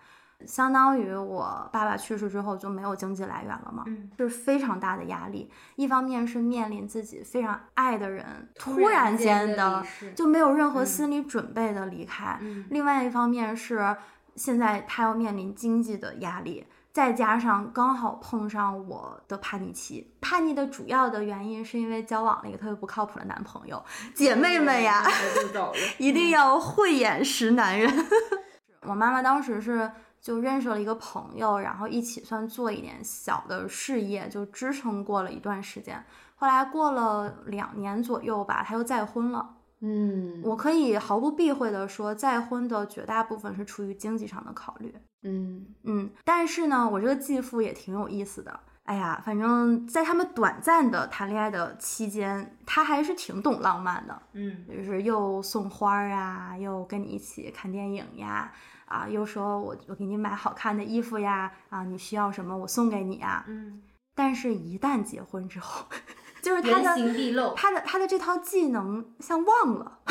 [0.45, 5.51] 相当于我爸爸去世之后就没有经济来源了嘛，嗯，是非常大的压力。
[5.77, 8.25] 一方面是面临自己非常爱的人
[8.55, 9.85] 突然然间的
[10.15, 13.97] 就没有任何嗯心理准备的离开，嗯另外一方面是
[14.35, 16.67] 现在他要面临经济的压力。
[16.93, 23.85] 再加上刚好碰上我的叛逆期，叛逆的主要的原因是因为交往了一个特别不靠谱的男朋友。
[24.15, 25.05] 姐妹们呀。
[25.99, 27.93] 一定要慧眼识男人。
[28.89, 29.91] 我妈妈当时是
[30.27, 36.05] 就认识了一个朋友，然后一起算做一点小的事业，就支撑过了一段时间。
[36.35, 39.55] 后来过了两年左右吧，他又再婚了。
[39.83, 44.93] 嗯，我可以毫不避讳的说，再婚的绝大部分是出于经济上的考虑。
[45.23, 48.59] 嗯嗯，但是呢，我这个继父也挺有意思的。
[48.83, 54.23] 哎呀，反正在他们短暂的谈恋爱的期间，他还是挺懂浪漫的。
[54.33, 58.53] 嗯就是又送花儿啊，又跟你一起看电影呀，
[58.87, 63.45] 啊，又说我我给你买好看的衣服呀，啊，你需要什么我送给你啊。
[63.47, 63.83] 嗯，
[64.15, 65.87] 但是，一旦结婚之后，
[66.43, 70.01] 就是他原的他的他的这套技能像忘了。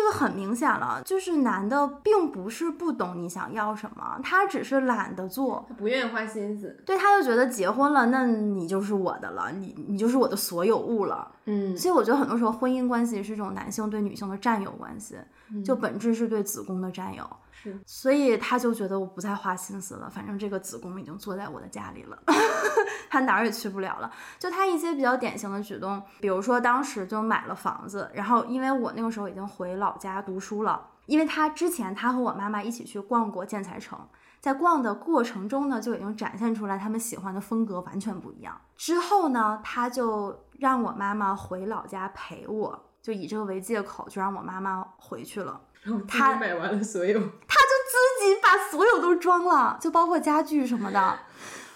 [0.00, 5.62] 这个很明显了，就是男的并不是不懂你想要什么，他只是懒得做。
[5.68, 6.74] 他不愿意花心思。
[6.86, 11.30] 对，他就觉得结婚了，那你就是我的了，你你就是我的所有物了。
[11.44, 15.16] 嗯所以我觉得很多时候婚姻关系是一种男性对女性的占有关系，
[15.52, 17.28] 嗯就本质是对子宫的占有。
[17.62, 22.18] 是，所以他就觉得我不再花心思了，反正这个子宫已经坐在我的家里了，
[23.10, 24.10] 他哪儿也去不了了。
[24.38, 33.98] 就他一些比较典型的举动，比如说当时就买了房子，然后因为我那个时候已经回老家读书了，因为他之前他和我妈妈一起去逛过建材城。
[34.40, 38.58] 在逛的过程中呢，就已经展现出来他们喜欢的风格完全不一样。
[38.74, 45.60] 之后呢，他就让我妈妈回老家陪我，就以这个为借口，就让我妈妈回去了。
[45.82, 47.18] 然后他买完了所有。
[47.18, 51.18] 他就自己把所有都装了，就包括家具什么的。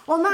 [0.07, 0.31] 我妈，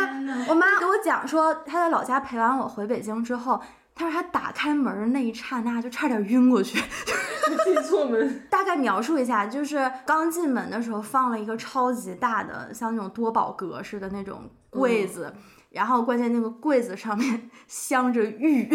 [0.48, 3.62] 我妈给我讲说，她在老家陪完我回北京之后，
[3.94, 6.82] 她说她打开门的那一刹那就差点晕过去。
[7.64, 8.42] 进错门。
[8.50, 15.32] 大概描述一下，就是刚进门的时候放了一个超级大的，像那种多宝格似的那种柜子，
[15.70, 18.68] 然后关键那个柜子上面 镶着玉。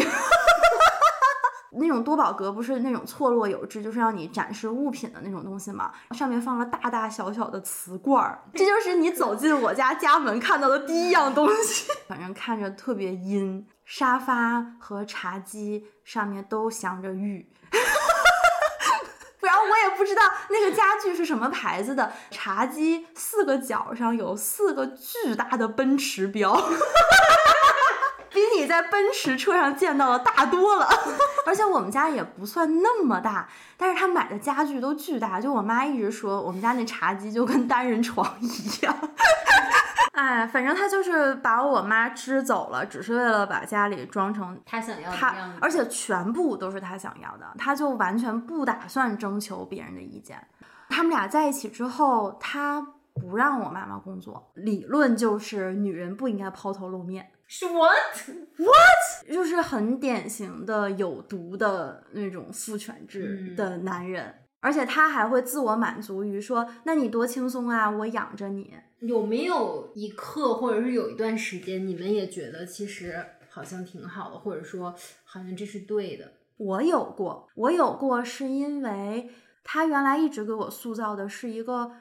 [1.77, 5.91] 那种多宝格不是那种错落有致，就是让你展示物品的那种东西嘛？
[6.11, 11.91] 上面放了大大小小的瓷罐儿，这就是你走进我家家门看到的第一样东西。
[12.07, 17.49] 反正看着特别阴，沙发和茶几上面都镶着玉。
[19.39, 22.11] 不 然我也不知道那个家具是什么牌子的。
[22.31, 26.53] 茶几四个角上有四个巨大的奔驰标。
[28.35, 30.87] 比你在奔驰车上见到的大多了，
[31.47, 38.93] 而且我们家也不算那么大，但是他买的家具都巨大，就我妈一直说我们家那茶几就跟单人床一样。
[40.11, 50.45] 哎，反正他就是把我妈支走了，只是为了把家里装成他想要的样子，，而且全部都是他想要的，他就完全不打算征求别人的意见。
[50.89, 59.31] 他们俩在一起之后，他不让我妈妈工作，理论就是女人不应该抛头露面，是 what？
[59.31, 64.35] 就是很典型的有毒的那种父权制嗯的男人。
[64.59, 68.73] 而且他还会自我满足于说：“那你多轻松啊，我养着你。
[68.99, 74.93] 有没有一刻，或者是有一段时间，你们也觉得其实好像挺好的，或者说
[75.23, 79.29] 好像这是对的？”我有过，我有过，是因为
[79.63, 81.91] 他原来一直给我塑造的是一个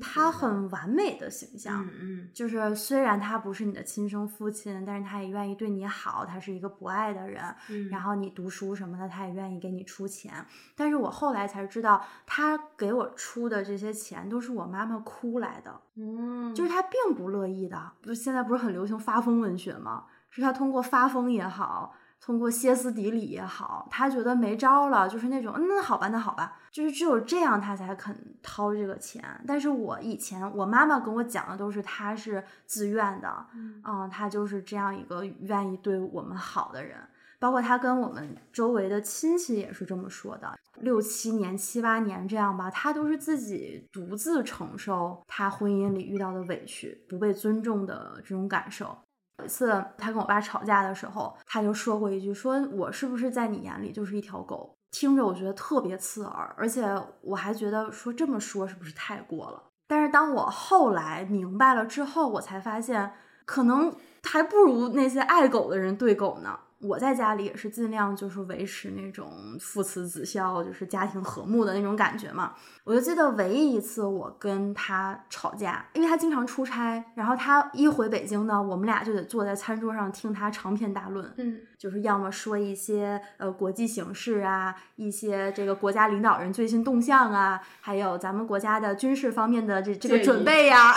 [0.00, 1.84] 他很完美的形象。
[1.84, 7.42] 嗯嗯就是虽然他不是你的亲生父亲，但是他也愿意对你好，他是一个不爱的人。
[7.70, 10.44] 嗯，然后你读书什么的，他也愿意给你出钱。
[10.74, 17.92] 但是我后来才知道，他给我出的这些钱都是我妈妈哭来的，嗯，就是他并不乐意的。
[18.02, 20.04] 不，现在不是很流行发疯文学吗？
[20.30, 29.24] 是他通过发疯也好，通过歇斯底里也好，他觉得没招了，就是那种，嗯，那好吧，那好吧，就是只有这样他才肯掏这个钱。
[29.46, 36.96] 但是我以前我妈妈跟我讲的都是他是自愿的，嗯，他就是这样一个愿意对我们好的人。
[37.40, 48.98] 包括他跟我们周围的亲戚也是这么说的，六七年、七八年这样吧，他都是自己独自承受他婚姻里遇到的委屈、不被尊重的这种感受。
[49.38, 56.82] 有一次他跟我爸吵架的时候，他就说过一句：“说我是不是在你眼里就是一条狗？”听着我觉得特别刺耳，而且
[57.20, 59.62] 我还觉得说这么说是不是太过了？
[59.86, 63.12] 但是当我后来明白了之后，我才发现，
[63.44, 66.58] 可能还不如那些爱狗的人对狗呢。
[66.80, 72.54] 我在家里也是尽量就是维持那种父慈子孝，就是家庭和睦的那种感觉嘛。
[72.84, 90.94] 我就记得唯一一次我跟他吵架，因为他经常出差，然后他一回北京呢，我们俩就得坐在餐桌上听他长篇大论，嗯，就是要么说一些呃国际形势啊，一些这个国家领导人最新动向啊，还有咱们国家的军事方面的这这个准备呀、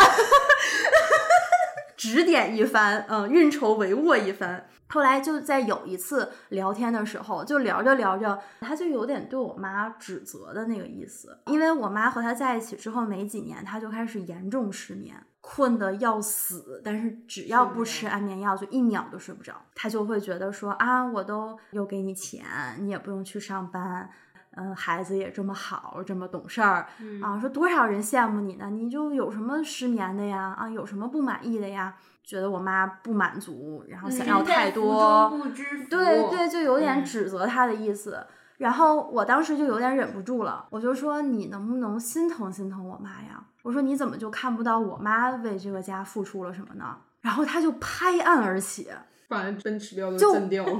[1.98, 4.68] 指点一番，嗯，运筹帷幄一番。
[4.92, 19.56] 后来就在有一次聊天的时候，就聊着聊着，他就有点对我妈指责的那个意思，因为我妈和他在一起之后没几年，他就开始严重失眠，困得要死，但是只要不吃安眠药，就一秒都睡不着。
[19.74, 22.46] 他就会觉得说啊，我都又给你钱，
[22.80, 24.10] 你也不用去上班。
[24.58, 28.70] 嗯，孩子也这么好，这么懂事儿、嗯啊，说多少人羡慕你呢？
[28.70, 30.54] 你就有什么失眠的呀？
[30.60, 31.96] 啊，有什么不满意的呀？
[32.24, 38.26] 觉得我妈不满足，然后想要太多，不知福对对，就有点嗯指责她的意思。
[38.58, 43.44] 然后我当时就有点忍不住了，我就说你能不能心疼心疼我妈呀？
[43.64, 46.98] 我说你怎么就看不到我妈为这个家付出了什么呢？
[47.22, 48.88] 然后他就拍案而起，
[49.28, 50.80] 把奔驰标都就震掉了。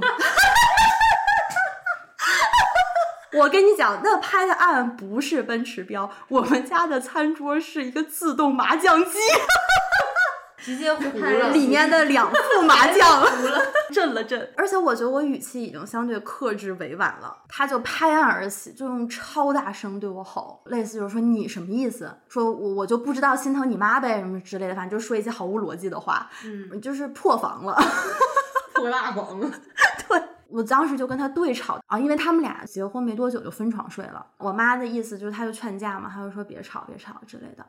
[3.34, 9.18] 我跟你讲，那拍的案不是奔驰标，我们家的餐桌是一个自动麻将机，
[10.62, 13.60] 直接糊拍了，里面的两副麻将糊了
[13.92, 14.48] 震了震。
[14.56, 22.10] 而且我觉得我语气已经相对克制委婉了，他就拍案而起，就用超大声对我吼，类似就是说你什么意思？
[22.28, 27.76] 说我我就不知道心疼你妈呗，什么之类的，反正就说一些毫无逻辑的话，嗯，就是破防了。
[28.74, 29.50] 破大防了，
[30.08, 34.26] 对我当时就跟他对吵啊，因为他们俩结婚没多久就分床睡了。
[34.38, 37.64] 我妈的意思就是，她就劝架嘛，她就说别吵别吵之类的，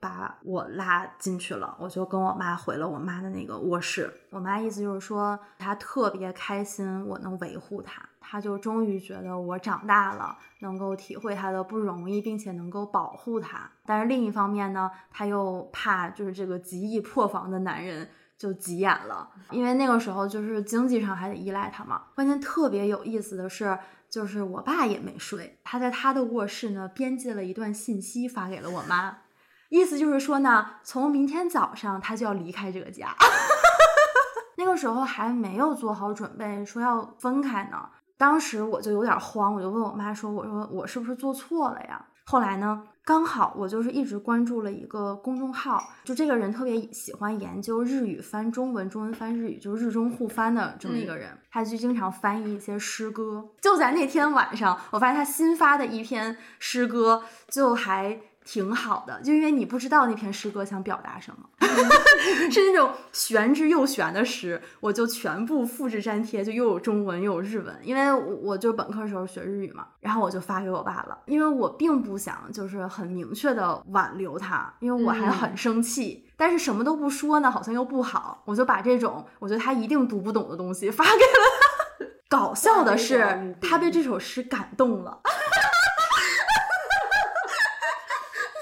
[0.00, 1.76] 把我拉进去了。
[1.80, 4.12] 我就跟我妈回了我妈的那个卧室。
[4.30, 13.70] 我妈意思就是说，她特别开心我能维护她，她就终于觉得我长大了，能够体会她的不容易，并且能够保护她。
[13.84, 18.08] 但是另一方面呢，她又怕就是这个极易破防的男人。
[18.38, 22.02] 就急眼了，因为那个时候就是经济上还得依赖他嘛。
[22.14, 23.78] 关键特别有意思的是，
[24.10, 29.20] 就是我爸也没睡，他在他的卧室呢编辑了一段信息发给了我妈，
[29.68, 33.14] 意思就是说呢，从明天早上他就要离开这个家。
[34.58, 37.88] 那个时候还没有做好准备，说要分开呢。
[38.16, 53.46] 当时我就有点慌，我就问我妈说：“我说我是不是做错了呀？”后来呢，刚好我就是一直关注了一个公众号，就这个人特别喜欢研究日语翻中文，中文翻日语，就是日中互翻的这么一个人，他就经常翻译一些诗歌。
[53.60, 61.48] 就在那天晚上，我发现他新发的一篇诗歌就还挺好的，就因为你不知道那篇诗歌想表达什么，
[62.48, 76.24] 是那种玄之又玄的诗，我就全部复制粘贴，就又有中文又有日文，因为我我就本科时候学日语嘛，然后我就发给我爸了，因为我并不想就是很明确的挽留他，因为我还很生气。
[76.38, 82.06] 但是什么都不说呢，好像又不好，我就把这种我觉得他一定读不懂的东西发给了他。
[82.28, 85.20] 搞笑的是，他被这首诗感动了，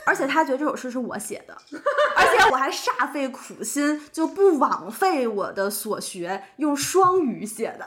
[0.07, 1.57] 而且他觉得这首诗是我写的，
[2.17, 7.87] 而且我还煞费苦心，就不枉费我的所学，用双语写的。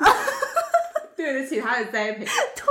[1.15, 2.25] 对得起他的栽培。
[2.25, 2.63] 对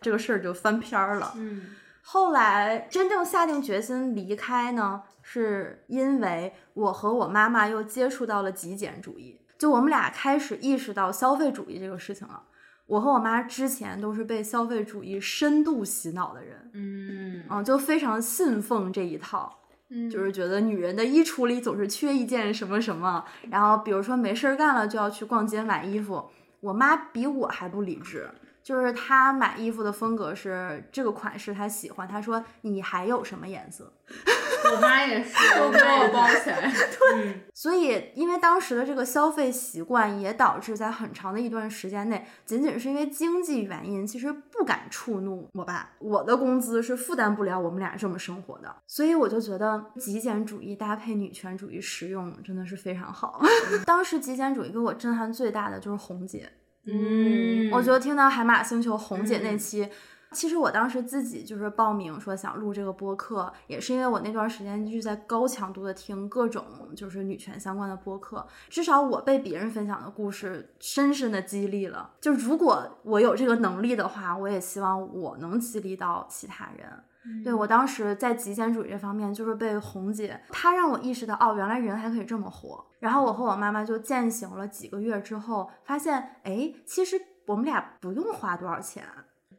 [0.00, 1.32] 这个事儿就翻篇儿了。
[1.36, 12.42] 嗯后来真正下定决心离开呢，是因为我和我妈妈又接触到了极简主义，就我们俩开始意识到消费主义这个事情了。
[12.86, 19.58] 我和我妈之前都是被消费主义深度洗脑的人，嗯嗯，就非常信奉这一套。
[19.94, 26.24] 嗯就是觉得女人的衣橱里总是缺一件什么什么，然后比如说没事儿干了就要去逛街买衣服。
[26.60, 28.30] 我妈比我还不理智，
[28.62, 33.92] 就是他买衣服的风格是这个款式他喜欢，他说你还有什么颜色？
[34.74, 36.72] 我妈也是，都给我包起来。
[37.14, 45.90] 嗯 所以因为当时的这个消费习惯，也导致在很长的一段时间内，仅仅是因为经济原因，其实不敢触怒我爸。
[45.98, 53.40] 我的工资是负担不了我们俩这么生活的，所以我就觉得极简主义搭配女权主义实用真的是非常好。
[53.84, 56.52] 当时极简主义给我震撼最大的就是红姐，
[56.84, 59.88] 嗯，我觉得听到海马星球红姐那期。
[60.32, 66.64] 其实我当时自己就是报名说想录这个播客，也是因为我那段时间一直在高强度的听各种
[66.96, 72.12] 就是女权相关的播客，至少我被别人分享的故事深深的激励了。
[72.18, 77.04] 就如果我有这个能力的话，我也希望我能激励到其他人。
[77.44, 82.84] 对我当时在极简主义这方面，就是被红姐她让我意识到，哦，原来人还可以这么活。
[82.98, 89.04] 然后我和我妈妈就践行了几个月之后，发现，哎，其实我们俩不用花多少钱，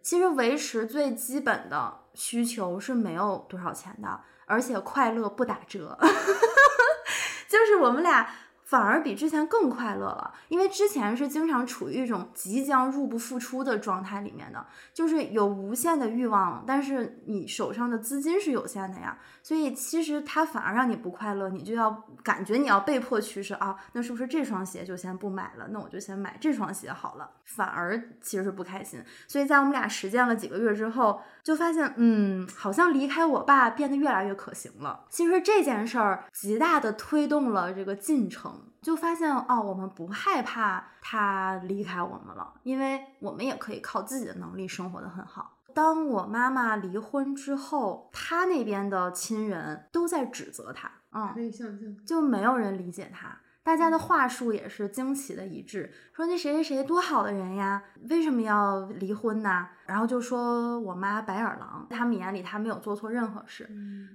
[0.01, 5.97] 其实维持最基本的需求是没有多少钱的，而且快乐不打折，
[7.47, 8.27] 就是我们俩。
[8.73, 25.67] 反而比之前更快乐了，因为之前是经常处于一种即将入不敷出的状态里面的，就是有无限的欲望，但是你手上的资金是有限的呀，所以其实它反而让你不快乐，你就要感觉你要被迫取舍啊，那是不是这双鞋就先不买了？
[25.69, 29.03] 那我就先买这双鞋好了，反而其实是不开心。
[29.27, 35.05] 所以在我们俩实践了几个月之后，就发现，嗯，好像离开我爸变得越来越可行了。
[35.09, 38.69] 其实这件事儿极大的推动了这个进程。
[38.83, 45.57] 就发现哦，我们不害怕他离开我们了，因为我们也可以靠自己的能力生活的很好。
[45.73, 53.39] 当我妈妈离婚之后，她那边的亲人都在指责她，嗯，可以想象，就没有人理解她。
[53.63, 59.67] 大家的话术也是惊奇的一致，说那谁谁谁多好的人呀，为什么要离婚呢？
[59.85, 63.69] 然后就说我妈白眼狼，他们眼里她没有做错任何事。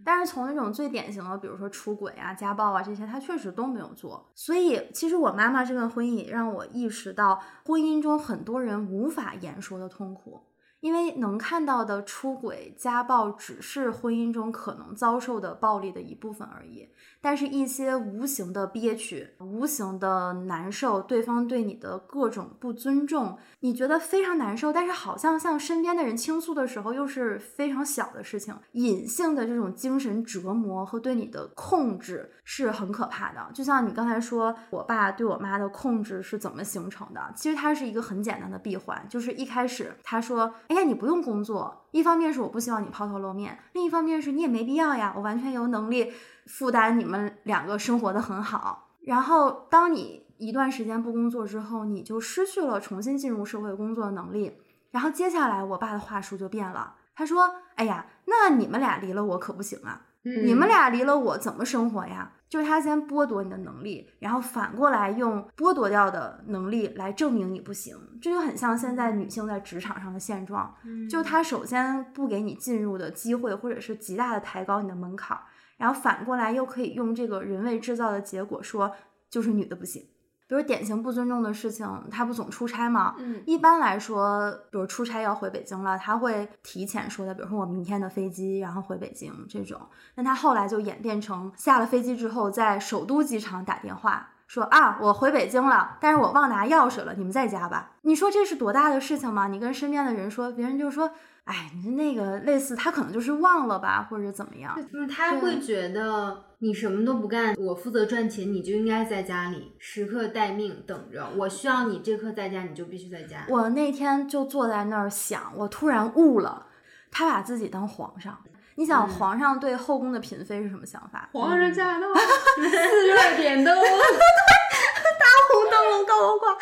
[0.05, 4.31] 但是从那种最典型的，比如说出轨啊、家暴啊这些，她确实都没有做。
[4.35, 10.43] 所以其实我妈妈这段婚姻也让我意识到，婚姻中很多人无法言说的痛苦。
[10.81, 16.89] 因为能看到的出轨、家暴只是婚姻中可能遭受的暴力的一部分而已，
[17.21, 33.51] 但是一些无形的憋屈、无形的难受，对方对你的各种不尊重，你觉得非常难受，但是好像向身边的人倾诉的时候又是非常小的事情，隐性的这种精神折磨和对你的控制是很可怕的。
[33.53, 37.21] 就像你刚才说，我爸对我妈的控制是怎么形成的？
[37.35, 40.55] 其实它是一个很简单的闭环，就是一开始他说。
[40.69, 41.87] 哎呀，你不用工作。
[41.91, 46.13] 一方面是我不希望你抛头露面，另一方面是你也没必要呀，我完全有能力
[46.47, 48.91] 负担你们两个生活的很好。
[49.01, 54.59] 然后，当你一段时间不工作之后，你就失去了重新进入社会工作的能力。
[54.91, 70.75] 然后接下来，我爸的话术就变了，他说：“哎呀，那你们俩离了我可不行啊，你们俩离了我怎么生活呀？”就是他先剥夺你的能力，然后反过来用剥夺掉的能力来证明你不行，这就很像现在女性在职场上的现状。
[71.11, 75.39] 就他首先不给你进入的机会，或者是极大的抬高你的门槛，
[75.77, 78.93] 然后反过来又可以用这个人为制造的结果说，
[79.29, 80.03] 就是女的不行。
[80.49, 83.15] 比如典型不尊重的事情，他不总出差吗？
[83.19, 89.79] 嗯，一般来说，比如出差要回北京了，他会提前说的，比如说我明天的飞机，然后回北京这种。
[90.15, 97.91] 那他后来就演变成下了飞机之后，在首都机场打电话说啊，我回北京了，但是我忘拿钥匙了，你们在家吧？
[98.03, 99.49] 你说这是多大的事情吗？
[99.49, 101.11] 你跟身边的人说，别人就说，
[101.49, 104.79] 哎，你那个类似他可能就是忘了吧，或者怎么样。
[104.93, 111.27] 就是他会觉得你什么都不干，我负责赚钱，你就应该在家里时刻待命等着。
[111.39, 113.47] 我需要你这刻在家，你就必须在家。
[113.49, 116.67] 我那天就坐在那儿想，我突然悟了，
[117.11, 118.39] 他把自己当皇上。
[118.75, 121.31] 你想，皇上对后宫的嫔妃是什么想法？
[121.33, 126.55] 皇上驾到，四月点灯， 大红灯笼高高挂，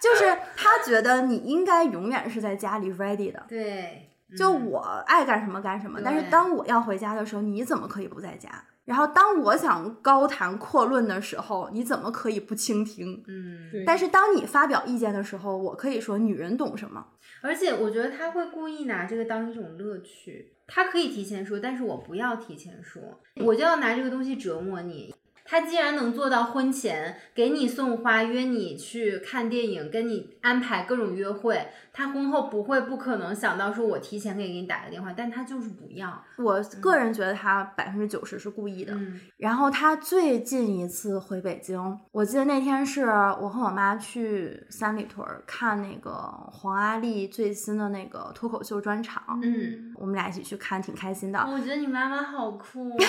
[0.00, 3.44] 就是他觉得你应该永远是在家里 ready 的。
[3.48, 8.50] 对，就我爱干什么干什么，但是当我要回家的时候，你怎么可以不在家？
[8.84, 13.22] 然后当我想高谈阔论的时候，你怎么可以不倾听？
[13.28, 17.06] 嗯，对但是当你发表意见的时候，我可以说女人懂什么？
[17.42, 23.02] 而且我觉得他会故意拿这个当一种乐趣，他可以提前说，但是我不要提前说，
[23.44, 25.14] 我就要拿这个东西折磨你。
[25.52, 36.24] 他既然能做到婚前给你送花、约你去看电影、跟你安排各种约会，他婚后不会不可能想到说我提前可以给你打个电话，但他就是不要。
[36.38, 38.94] 我个人觉得他百分之九十是故意的。
[38.94, 46.12] 嗯然后他最近一次回北京，我记得那天是我和我妈去三里屯儿看那个
[46.50, 51.38] 黄阿丽最新的那个脱口秀专场，嗯，我们俩一起去看，挺开心的。
[51.40, 52.96] 我觉得你妈妈好酷、哦。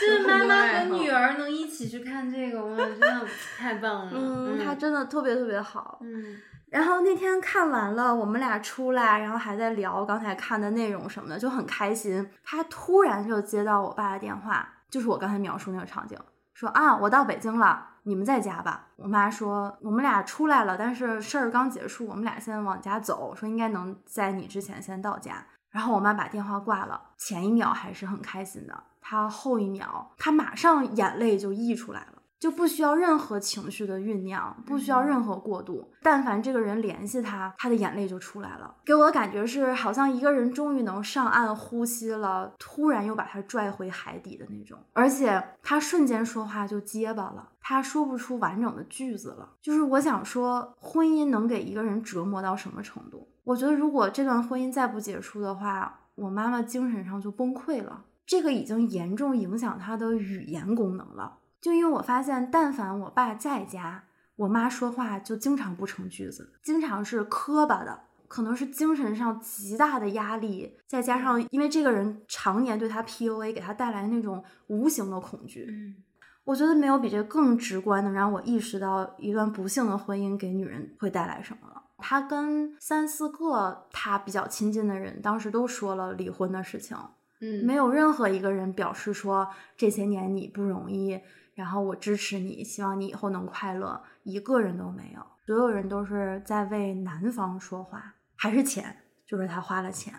[0.00, 3.26] 就是妈妈和女儿能一起去看这个，哇，真的
[3.58, 4.12] 太棒了。
[4.14, 5.98] 嗯，他真的特别特别好。
[6.02, 6.36] 嗯
[6.70, 12.30] 然后那天看完了，我们俩出来，然后还在聊刚才看的内容什么的，就很开心。
[12.44, 16.16] 他突然就接到我爸的电话，就是我刚才描述那个场景，
[16.54, 18.86] 说啊，我到北京了，你们在家吧？
[18.94, 25.44] 我妈说我们俩出来了，但是事儿刚结束，我们俩现在往家走，说应该能在你之前先到家。
[25.70, 32.14] 然后我妈把电话挂了，前一秒还是很开心的，她后一秒他马上眼泪就溢出来了。
[32.38, 35.92] 就不需要任何情绪的酝酿，不需要任何过渡。
[36.00, 38.74] 但凡这个人联系他，他的眼泪就出来了。
[38.82, 44.78] 给我的感觉是，好像一个人终于能上岸呼吸了，突然又把他拽回海底的那种。
[44.94, 49.46] 而且他瞬间说话就结巴了，他说不出完整的句子了。
[49.60, 53.28] 就是我想说，婚姻能给一个人折磨到什么程度？
[53.44, 58.04] 我觉得如果这段婚姻再不结束的话，我妈妈精神上就崩溃了。
[58.26, 61.38] 这个已经严重影响他的语言功能了。
[61.60, 64.04] 就因为我发现，但凡我爸在家，
[64.36, 75.66] 我妈说话就经常不成句子，经常是磕巴的，可能是精神上极大的压力，再加上因为这个人常年对他 PUA，给他带来那种无形的恐惧。
[75.70, 75.96] 嗯
[76.44, 81.80] 我觉得没有比这更直观的让我意识到一段不幸的婚姻给女人会带来什么了。
[81.98, 86.96] 他跟三四个他比较亲近的人，当时都说了离婚的事情，
[87.40, 91.20] 嗯，没有任何一个人表示说这些年你不容易，
[91.54, 98.96] 然后我支持你，希望你以后能快乐，一个人都没有，所有人都是在为男方说话，还是钱，
[99.26, 100.12] 就是他花了钱，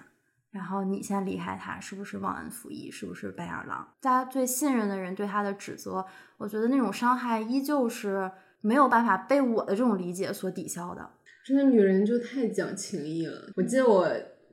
[0.51, 3.87] 然后你现在离开他，是不是忘恩负义，是不是白眼狼？
[4.01, 6.05] 大家最信任的人对他的指责，
[6.37, 8.31] 我觉得那种伤害依旧是
[8.61, 11.09] 没有办法被我的这种理解所抵消的。
[11.43, 13.51] 真的女人就太讲情义了。
[13.55, 14.07] 我记得我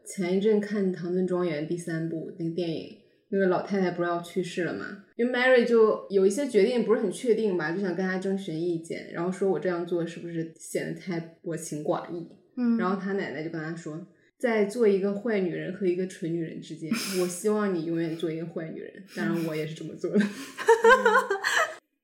[0.09, 2.97] 前一阵看《唐顿庄园》第三部那个电影，
[3.29, 5.05] 那个老太太不是要去世了嘛？
[5.17, 12.27] 因为 Mary 就有一些决定不是很确定吧，就想跟她征询意见，然后说我这样做是不是显得太薄情寡义？
[12.57, 14.07] 嗯，然后她奶奶就跟她说，
[14.39, 16.91] 在做一个坏女人和一个蠢女人之间，
[17.21, 18.91] 我希望你永远做一个坏女人。
[19.15, 20.25] 当然，我也是这么做的。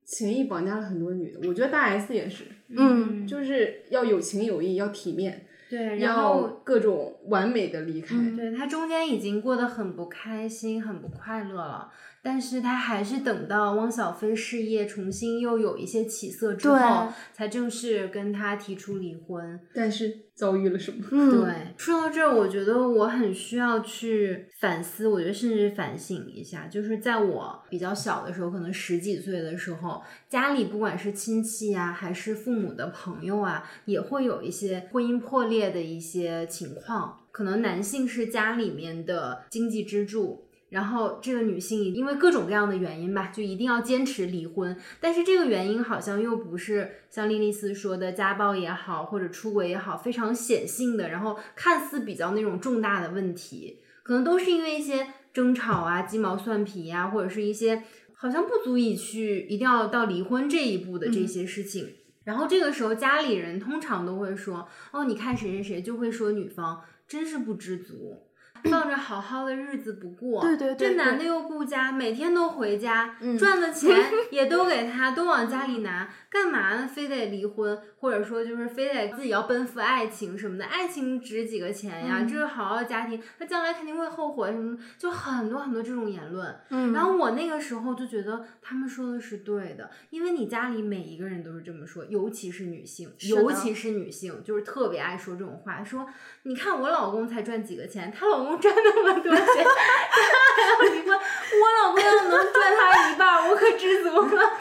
[0.04, 8.14] 情谊绑架了很多女的，我觉得大 S 也是，嗯就是要有情有义，要体面，对，然后各种完美的离开。
[8.16, 11.90] 嗯对他中间已经过得很不开心、很不快乐了，
[12.24, 19.60] 但是他还是等到汪小菲事业重新又有一些起色之后，才正式跟他提出离婚。
[19.74, 21.04] 但是遭遇了什么？
[21.10, 37.20] 嗯，对，说到这儿，我觉得我很需要去反思，我觉得甚至反省一下，就是在我比较小的时候，可能十几岁的时候，家里不管是亲戚啊，还是父母的朋友啊，也会有一些婚姻破裂的一些情况。
[37.30, 44.76] 可能男性是家里面的经济支柱，然后这个女性因为各种各样的原因吧，就一定要坚持离婚。
[45.00, 57.84] 但是这个原因好像又不是像莉莉丝说的家暴也好，或者出轨也好，非常显性的，然后看似比较那种重大的问题，可能都是因为一些争吵啊、鸡毛蒜皮呀、或者是一些
[58.14, 61.88] 好像不足以去一定要到离婚这一步的这些事情。
[62.24, 68.22] 然后这个时候家里人通常都会说：“哦，你看谁谁谁，就会说女方真是不知足。”
[68.70, 73.94] 放着好好的日子不过，对对对这男的又顾家，每天都回家，嗯赚的钱
[74.30, 76.88] 也都给他，都往家里拿，干嘛呢？
[76.88, 82.18] 非得离婚，或者说就是非得自己要奔赴爱情什么的，爱情值几个钱呀？
[82.20, 86.56] 嗯这是好好的家庭，他将来肯定会后悔什么，就很多很多这种言论。
[86.70, 96.06] 嗯，然后我那个时候就觉得他们说的是对的，因为你家里每一个人都是这么说，尤其是女性，尤其是女性，就是特别爱说这种话，说
[96.44, 104.42] 你看我老公才赚几个钱，她老公公赚那么多钱，他还要离婚， 我老公要能赚他一半，我可知足了。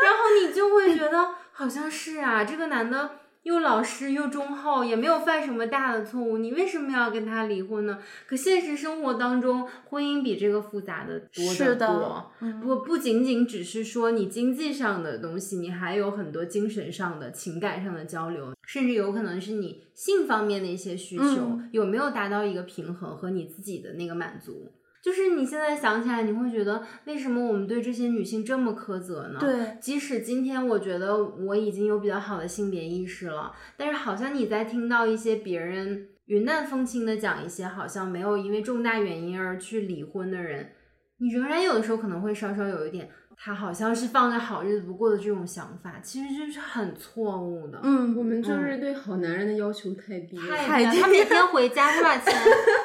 [0.00, 3.18] 然后你就会觉得好像是啊，这个男的。
[3.46, 7.96] 又老实又忠厚，也没有犯什么大的错误，你为什么要跟他离婚呢？
[8.26, 12.32] 可现实生活当中，婚姻比这个复杂的多是的得多。
[12.60, 24.72] 不不仅仅只是说你经济上的东西，你还有很多精神上的、情感上的交流，甚至有可能是你性方面的一些需求、嗯有没有达到一个平衡和你自己的那个满足。
[25.06, 29.38] 就是你现在想起来，你会觉得为什么我们对这些女性这么苛责呢？
[29.38, 40.72] 对，即使今天我觉得我已经有比较好的性别意识了，但是好像你在听到一些别人云淡风轻的讲一些好像没有因为重大原因而去离婚的人，
[41.18, 43.08] 你仍然有的时候可能会稍稍有一点，
[43.38, 47.78] 他好像是放着好日子不过的这种想法，其实这是很错误的。
[47.82, 50.56] 嗯，我们就是对好男人的要求太低了。
[50.56, 52.34] 太低了他每天回家，他把钱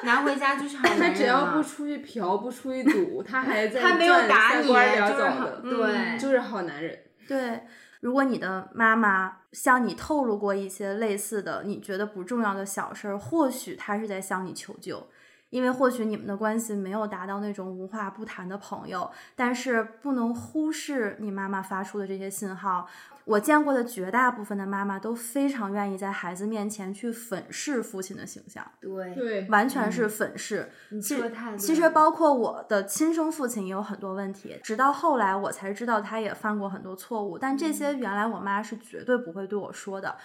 [0.03, 1.10] 拿回家就是好 男人了。
[1.10, 6.99] 他只要不出去嫖，不出去赌，他还在他没有赚打你，三瓜就是两枣好的，对，就是好男人。
[7.28, 7.61] 对，
[8.02, 15.07] 如果你的妈妈向你透露过一些类似的你觉得不重要的小事儿，或许她是在向你求救。
[15.52, 22.88] 因为或许你们的关系没有达到那种无话不谈的朋友，但是不能忽视你妈妈发出的这些信号。
[23.23, 30.72] 我见过的绝大部分的妈妈都非常愿意在孩子面前去粉饰父亲的形象，对对，完全是粉饰。
[30.90, 40.18] 你其实包括我的亲生父亲也有很多问题，直到后来我才知道他也犯过很多错误，但这嗯些原来我妈是绝对不会对我说的。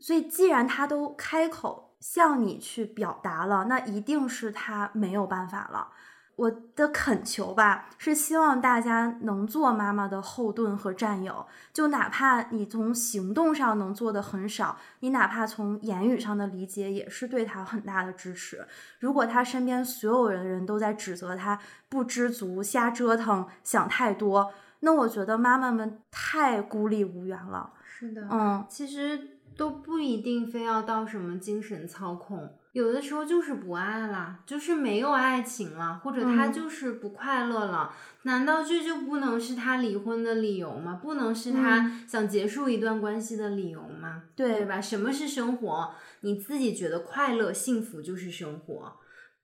[0.00, 5.88] 所以既然他都开口向你去表达了，那一定是他没有办法了。
[6.36, 18.66] 我的恳求吧，是希望大家能做妈妈的后盾和战友，就哪怕你从行动上能做的很少，你哪怕从言语上的理解，也是对他很大的支持。
[19.00, 21.60] 如果他身边所有人人都在指责他
[21.90, 27.74] 不知足、瞎折腾、想太多，那我觉得妈妈们太孤立无援了。
[27.84, 37.94] 是的，嗯，其实都不一定非要到什么精神操控，有的时候就是不爱啦，就是没有爱情了，或者他嗯就是不快乐了。
[38.22, 40.98] 难道这就不能是他离婚的理由吗？
[41.02, 44.22] 不能是他想结束一段关系的理由吗？
[44.34, 44.80] 对对吧？
[44.80, 45.90] 什么是生活？
[46.22, 48.94] 你自己觉得快乐、幸福就是生活。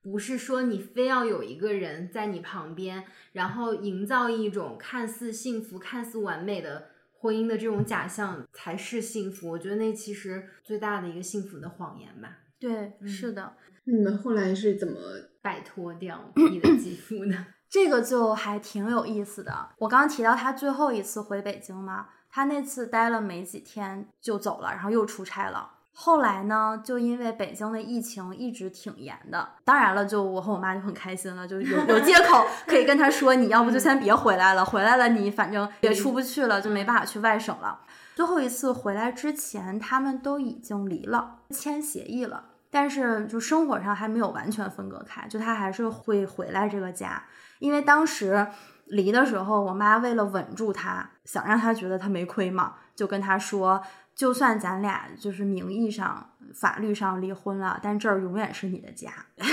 [0.01, 3.03] 不是说你非要有一个人在你旁边，
[3.33, 6.87] 然后营造一种看似幸福、看似完美的
[7.27, 9.49] 婚姻的这种假象才是幸福。
[9.49, 13.51] 我觉得那其实最大的一个幸福的谎言吧，对，是的。
[13.83, 14.97] 你们后来是怎么？
[15.43, 17.35] 摆脱掉你的肌肤的。
[17.69, 19.69] 这个就还挺有意思的。
[19.79, 25.76] 我刚刚提到他最后一次回北京嘛，他那次待了没几天就走了，然后又出差了。
[25.99, 37.79] 后来呢，就因为北京的疫情一直挺严的，当然了，就我和我妈就很开心了，就有有借口 可以跟他说，你要不就先别回来了，回来了你反正也出不去了，就没办法去外省了。
[38.15, 42.43] 最后一次回来之前，他们都已经离了，签协议了。
[42.69, 47.23] 但是就生活上还没有完全分割开，就他还是会回来这个家，
[47.57, 48.45] 因为当时
[48.85, 53.81] 离的时候，我妈为了稳住他，想让他觉得他没亏嘛，就跟他说，
[54.17, 59.13] 就算咱俩就是名义上、法律上离婚了，但这儿永远是你的家。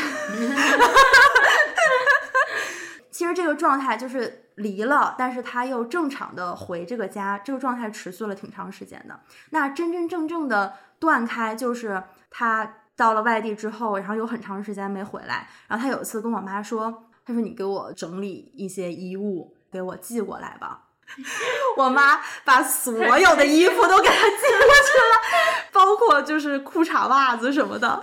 [3.10, 9.20] 其实这个状态就是离了，但是他又正常的回这个家，这个状态持续了挺长时间的。
[9.50, 15.46] 那真真正正的断开，就是他到了外地之后，然后有很长时间没回来。
[15.68, 20.83] 然后他有一次跟我妈说：“他说你给我整理一些衣物，给我寄过来吧。”
[21.76, 28.02] 我妈把所有的衣服都给他寄过去了，包括就是裤衩、袜子什么的，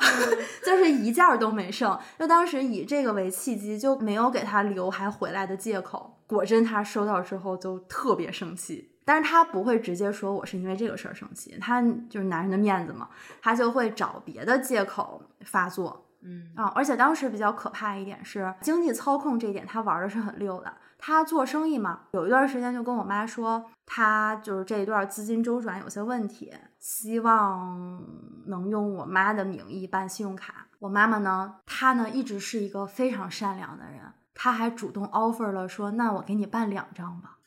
[0.63, 1.97] 就是一件儿都没剩。
[2.17, 6.17] 就当时以这个为契机，就没有给他留还回来的借口。
[6.27, 13.09] 果真他收到之后就特别生气，但是他不会直接说我是因为这个事儿生气，他就是男人的面子嘛，
[13.41, 16.05] 他就会找别的借口发作。
[16.23, 20.71] 嗯啊，而且当时比较可怕一点是经济操控这一点，他玩的是很溜的。
[21.03, 27.99] 他做生意嘛，有一段时间就跟我妈说，他就是这一段资金周转有些问题，希望
[28.45, 30.67] 能用我妈的名义办信用卡。
[30.77, 33.99] 我妈妈呢，她呢一直是一个非常善良的人，
[34.35, 37.37] 她还主动 offer 了说，那我给你办两张吧。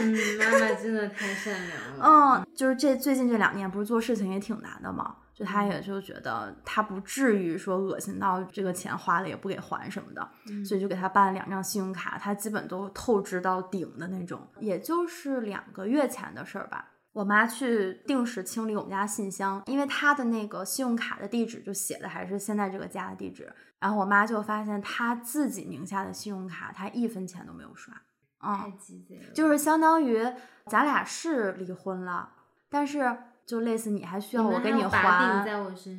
[0.00, 2.44] 嗯，妈妈真的太善良了。
[2.44, 10.28] 嗯，就是这最近这两年不是做事情也挺难的嘛，就他也就觉得他不至于说恶心到这个钱花了也不给还什么的，
[10.64, 16.88] 所以就给他办了两张信用卡，他基本都透支到顶的那种，也就是两个月前的事儿吧。
[17.12, 23.52] 我妈去定时清理我们家信箱，因为她的那个信用卡的地址就写的还是现在这个家的地址。
[23.78, 27.94] 然后我妈就发现她自己名下的信用卡，她一分钱都没有刷。
[28.40, 30.24] 太嗯，鸡贼了，就是相当于
[30.66, 32.30] 咱俩是离婚了，
[32.68, 33.16] 但是
[33.48, 35.42] 就类似你还需要我给你还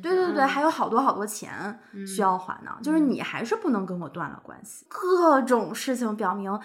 [0.00, 4.86] 对对，嗯还有好多好多钱需要还呢，就是你还是不能跟我断了关系。
[4.88, 6.56] 各种事情表明，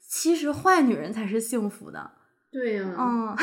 [0.00, 2.10] 其实坏女人才是幸福的。
[2.50, 3.36] 对呀、嗯，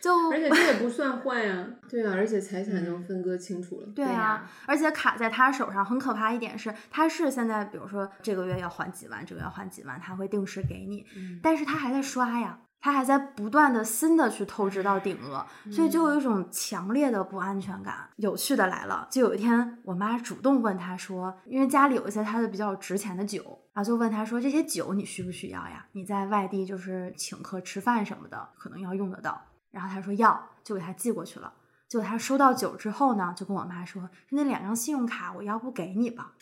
[0.00, 3.86] 就而且这也不算坏呀、对啊，而且财产能分割清楚了。
[3.94, 12.58] 对呀，而且卡在他手上很可怕一点是，他是现在比如说这个月要还几万，这个月要还几万，他会定时给你，嗯但是他还在刷呀。
[12.80, 18.08] 他还在不断的新的去透支到顶额，所以就有一种强烈的不安全感。
[18.16, 23.42] 有趣的来了，就有一天我妈主动问他说，因为家里有一些他的比较值钱的酒，
[23.72, 25.84] 然后就问他说这些酒你需不需要呀？
[25.92, 29.40] 你在外地就是请客吃饭什么的，可能要用得到。
[29.72, 31.52] 然后他说要，就给他寄过去了。
[31.88, 36.32] 结果他收到酒之后呢，就跟我妈说：“那两张信用卡我要不给你吧。”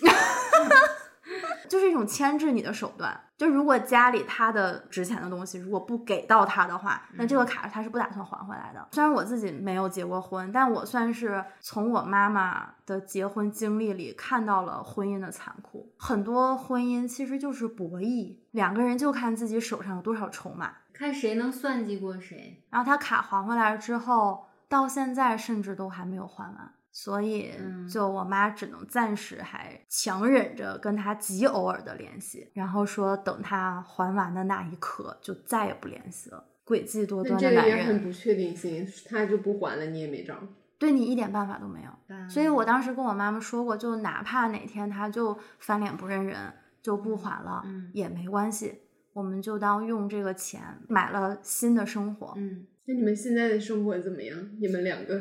[1.68, 3.18] 就是一种牵制你的手段。
[3.36, 8.86] 就如果家里他的值钱的东西如果不给到他的话，那这个卡他是不打算还回来的。
[8.92, 15.90] 虽然我自己没有结过婚，但我算是从我妈妈的结婚经历里看到了婚姻的残酷。
[15.96, 20.72] 很多婚姻其实就是博弈，两个人就看自己手上有多少筹码。
[20.92, 22.62] 看谁能算计过谁。
[22.68, 36.44] 然后他卡还回来之后，到现在甚至都还没有还完，所以嗯就我妈只能暂时还强忍着跟他极偶尔的联系，然后说等他还完的那一刻就再也不联系了。
[36.66, 40.34] 诡计多端的男这个也很，不确定性，他就不还了，你也没招。
[40.78, 41.90] 对你一点办法都没有。
[42.08, 46.52] 嗯所以我当时跟我妈妈说过，就哪怕哪天他就翻脸不认人，
[46.82, 48.80] 就不还了，嗯也没关系，
[49.12, 52.34] 我们就当用这个钱买了新的生活。
[52.36, 54.36] 嗯，那你们现在的生活怎么样？
[54.60, 55.20] 你们两个？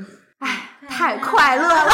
[0.89, 1.85] 哎，太快乐了！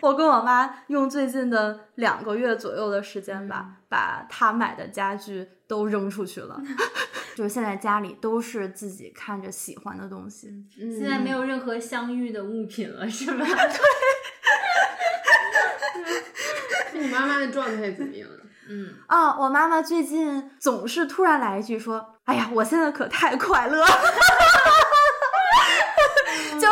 [0.00, 6.60] 我跟我妈用最近的两个月左右的时间吧，嗯把她买的家具都扔出去了。
[7.34, 10.48] 就是现在家里都是自己看着喜欢的东西。
[10.80, 13.44] 嗯现在没有任何相遇的物品了，是吧？
[16.92, 18.28] 对 你妈妈的状态怎么样？
[18.68, 23.86] 嗯，啊，我妈妈最近总是突然来一句说：“哎呀，我现在可太快乐了。”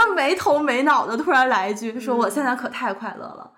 [0.02, 3.50] 就是没头没脑的突然来一句说：“我现在可太快乐了。”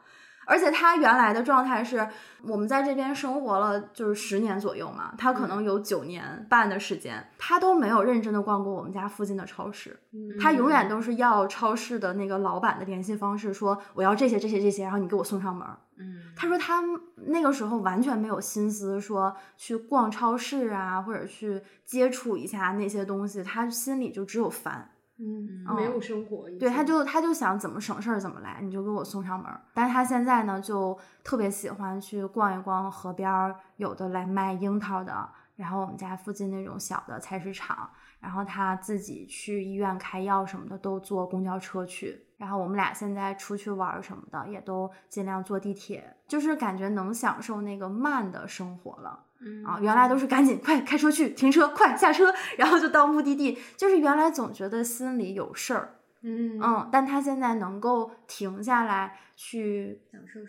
[0.46, 2.06] 而且他原来的状态是
[2.42, 9.98] 我们在这边生活了就是十年左右嘛，他可能有九年半的时间，他都没有认真的逛过我们家附近的超市。
[10.38, 15.78] 他永远都是要超市的那个老板的联系方式，说我要这些这些这些，然后你给我送上门儿。
[15.96, 16.82] 嗯，他说他
[17.28, 24.90] 那个时候完全没有心思说去逛超市啊，或者去接触一下那些东西，他心里就只有烦。
[25.18, 26.48] 嗯嗯没有生活。
[26.58, 29.60] 对，他就他就想怎么省事儿怎么来，你就给我送上门儿。
[29.72, 37.88] 但是他现在呢，就特别喜欢去逛一逛河边儿，有的来卖樱桃的，然后我们家附近那种小的菜市场，
[38.20, 42.26] 然后他自己去医院开药什么的都坐公交车去。
[42.36, 49.24] 然后我们俩现在出去玩儿什么的，也都尽量坐地铁，就是感觉能享受那个慢的生活了。
[49.44, 53.58] 嗯啊，原来都是赶紧快开车去停车，快下车，然后就到目的地。
[53.76, 60.00] 就是原来总觉得心里有事儿，嗯嗯，但他现在能够停下来去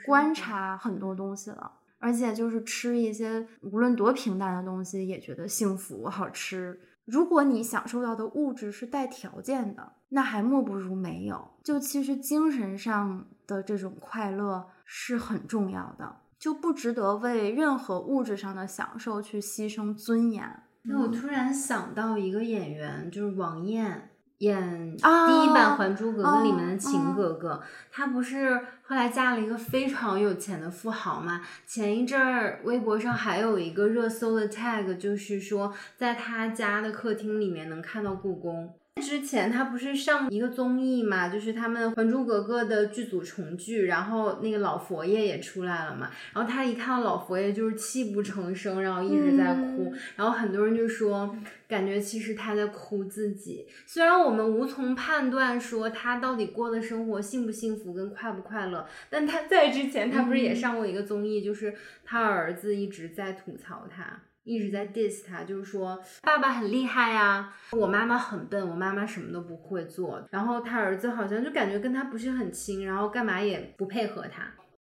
[0.06, 6.80] 观察很多东西了，而且就是吃一些无论多平淡的东西，也觉得幸福好吃。
[7.06, 11.52] 如果你享受到的物质是带条件的，那还莫不如没有。
[11.64, 20.64] 就其实精神上的这种快乐是很重要的，就不值得为任何物质上的享受去牺牲尊严。
[20.84, 24.12] 那我突然想到一个演员，就是王艳。
[24.40, 28.53] 演啊第一版《还珠格格》里面的啊晴格格，她不是
[28.84, 31.41] 后来嫁了一个非常有钱的富豪嘛？
[31.66, 38.76] 前一阵儿微博上还有一个热搜的 tag，就是说在她家的客厅里面能看到故宫。
[39.02, 53.68] 之前他不是上一个综艺嘛，就是他们《还珠格格》的剧组重聚，然后那个老佛爷也出来了嘛，然后他一看到老佛爷就是泣不成声，然后一直在哭，嗯然后很多人就说，感觉其实他在哭自己。
[53.86, 64.22] 虽然我们无从判断说他到底过的生活幸不幸福跟快不快乐，但他在之前他不是也上过一个综艺，就是他儿子一直在吐槽他。
[64.46, 70.24] 一直在 diss 他，就是说爸爸很厉害呀、我妈妈很笨，我妈妈什么都不会做。
[70.32, 74.44] 然后他儿子好像就感觉跟他不是很亲，然后干嘛也不配合他。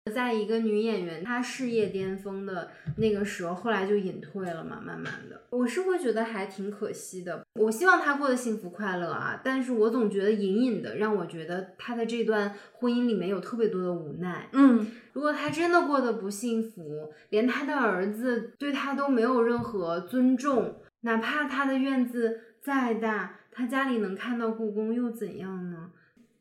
[0.09, 7.45] 在一个女演员她事业巅峰的那个时候，后来就隐退了嘛，慢慢的，我是会觉得还挺可惜的。
[7.53, 14.49] 我希望她过得幸福快乐啊，但是我总觉得隐隐的让我觉得她的这段婚姻里面有特别多的无奈。
[14.53, 25.91] 嗯，如果她真的过得不幸福，连她的儿子对她都没有任何尊重，哪怕她的院子再大，她家里能看到故宫又怎样呢？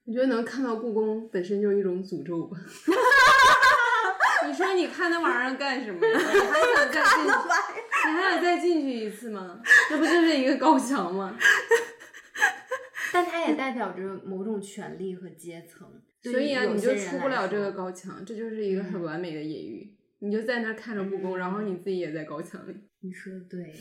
[0.05, 2.57] 我觉得能看到故宫本身就是一种诅咒吧。
[4.47, 6.19] 你说你看那玩意儿干什么呀？
[6.19, 7.31] 你还想再进去？
[8.09, 9.61] 你还想再进去一次吗？
[9.89, 11.39] 这不就是一个高墙吗？
[13.13, 15.87] 但它也代表着某种权利和阶层，
[16.23, 19.95] 所以啊，你就出不了这个高墙，这就是一个很完美的隐喻。
[20.21, 22.75] 你就在那儿看着故宫，然后你自己也在高墙里。
[23.01, 23.75] 你说的对，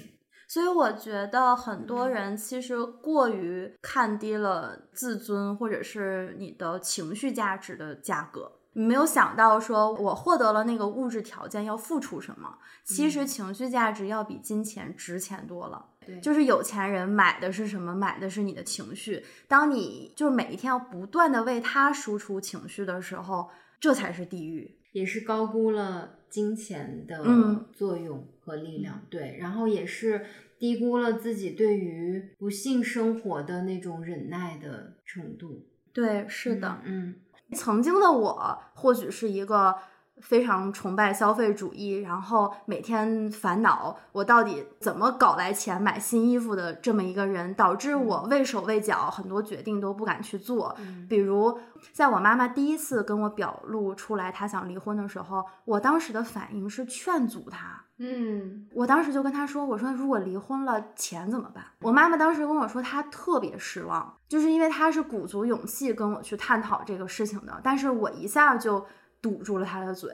[0.49, 8.51] 所以我觉得很多人其实过于看低了自尊或者是你的情绪价值的价格。
[8.73, 15.85] 你没有想到，说我获得了那个物质条件要付出什么，其实情绪价值要比金钱值钱多了。
[16.05, 17.93] 对就是有钱人买的是什么？
[17.93, 19.23] 买的是你的情绪。
[19.47, 23.49] 当你就是每一天要不断的为他输出情绪的时候，
[23.79, 24.79] 这才是地狱。
[24.93, 30.25] 也是高估了金钱的嗯作用和力量，对，然后也是
[30.57, 35.65] 低估了自己对于不幸生活的那种忍耐的程度。
[35.91, 36.81] 对，是的。
[36.85, 37.15] 嗯，
[37.53, 39.75] 曾经的我或许是一个
[40.21, 50.75] 非常崇拜消费主义，然后每天烦恼我到底怎么搞来钱买新衣服的这么一个人，导致我畏手畏脚，很多决定都不敢去做。
[51.07, 51.57] 比如，
[51.93, 57.83] 在我妈妈第一次跟我表露出来她想离婚的时候，我当时的反应是劝阻她。
[58.01, 68.85] 嗯，我当时就跟她说：“我说如果离婚了，钱怎么办？”我妈妈当时跟我说，她特别失望，就是因为她是鼓足勇气跟我去探讨这个事情的，但是我一下就
[69.21, 70.11] 堵住了他的嘴。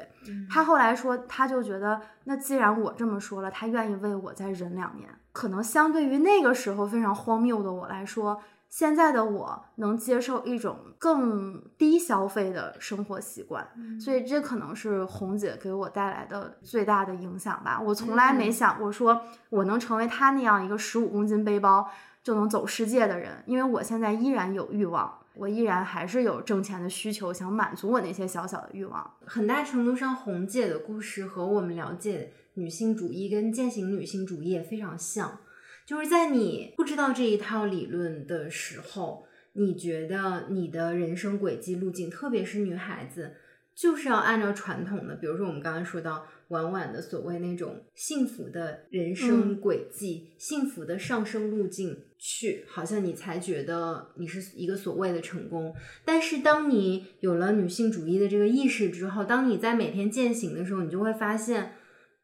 [0.50, 5.10] 他后来说，他就觉得，那既然我这么说了，他愿意为我再忍两年。
[5.32, 13.68] 可能相对于那个时候非常荒谬的我来说，现在的我能接受一种更低消费的生活习惯，
[14.00, 17.80] 所以这可能是红姐给我带来的最大的影响吧。
[17.80, 21.88] 我从来没想过说我能成为她那样一个十五公斤背包
[22.24, 29.14] 就能走世界的人，因为我现在依然有欲望，我依然还是有挣钱的需求，想满足我那些小小的欲望。
[29.26, 35.40] 很大程度上，红姐的故事和我们了解女性主义跟践行女性主义也非常像。
[35.86, 43.36] 就是在你不知道这一套理论的时候，你觉得你的人生轨迹路径，特别是女孩子，
[43.76, 55.76] 就是要按照传统的，比如说我们刚刚说到婉婉的所谓那种幸福的人生轨迹、幸福的上升路径去，好像你才觉得你是一个所谓的成功。
[56.04, 61.76] 但是当你有了女性主义的这个意识之后，当你在每天践行的时候，你就会发现，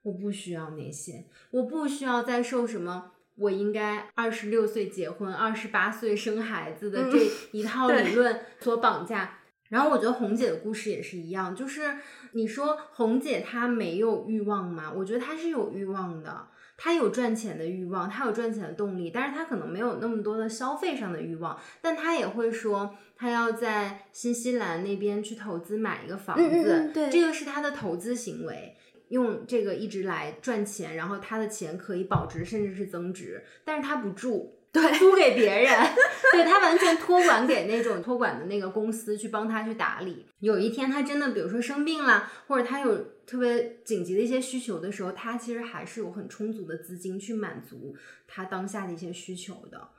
[0.02, 3.12] 我不需要那些，我不需要再受什么。
[3.38, 7.20] 我应该二十六岁结婚，二十八岁生孩子的这
[7.52, 9.38] 一 套理论所绑架。
[9.70, 11.96] 然后我觉得红姐的故事也是一样，就是
[12.32, 14.92] 你说红姐她没有欲望吗？
[14.92, 16.48] 我觉得她是有欲望的，
[16.84, 28.76] 她有赚钱的欲望，他有赚钱的动力，但是他可能没有那么多的消费上的欲望，但他也会说他要在新西兰那边去投资买一个房子，嗯嗯嗯对这个是他的投资行为。
[29.10, 35.70] 用这个一直来赚钱，然后他的钱可以保值甚至是增值，但是他不住， 对租给别人，
[36.32, 40.26] 对他完全托管给那种托管的那个公司去帮他去打理。
[40.40, 47.96] 有一天他真的比如说生病了，或者他有特别紧急的一些需求的时候，他其实还是有很充足的资金去满足
[48.28, 49.90] 他当下的一些需求的。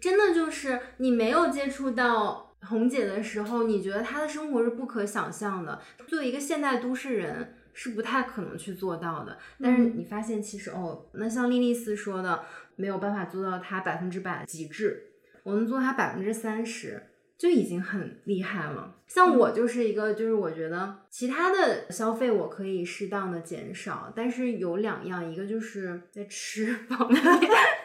[0.00, 5.80] 真的就是你没有接触到红姐的时候，你觉得她的生活是不可想象的。
[6.06, 9.38] 作为一个现代都市人，是不太可能去做到的。
[9.62, 12.44] 但是你发现，其实哦，那像莉莉丝说的，
[12.76, 15.10] 没有办法做到它百分之百极致，
[15.42, 17.02] 我能做它百分之三十。
[17.38, 18.96] 就已经很厉害了。
[19.06, 27.22] 像我就是一个，就是我觉得其他的消费我可以适当的减少，但是有两样，一个就是在吃方面，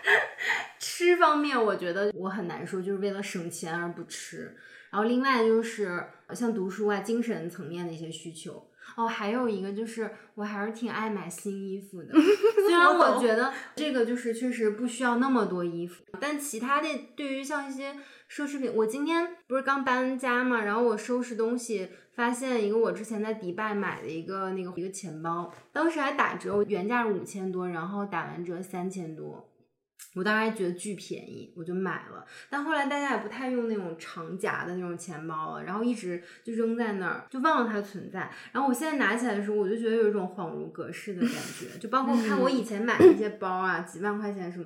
[0.80, 4.58] 吃方面我觉得我很难说，就是为了省钱而不吃。
[4.90, 6.04] 然后另外就是
[6.34, 8.68] 像读书啊、精神层面的一些需求。
[8.96, 12.14] 哦，还有一个就是我还是挺爱买新衣服的，
[12.68, 17.94] 虽然我觉得这个就是确实不需要那么多衣服，但其他的对于像一些
[18.30, 29.50] 奢侈品，我今天不是刚搬家嘛，然后我收拾东西，发现一个我之前在迪拜买的一个那个一个钱包，当时还打折，原价是五千多，然后打完折三千多，
[30.16, 32.26] 我当时还觉得巨便宜，我就买了。
[32.50, 38.32] 但后来大家也不太用那种长夹的那种钱包了，然后一直就扔在那儿，就忘了它存在。
[38.52, 44.66] 然后我现在拿起来的时候，我就觉得有一种恍如隔世的感觉，就包括看我以前买的一些包啊，几万块钱什么，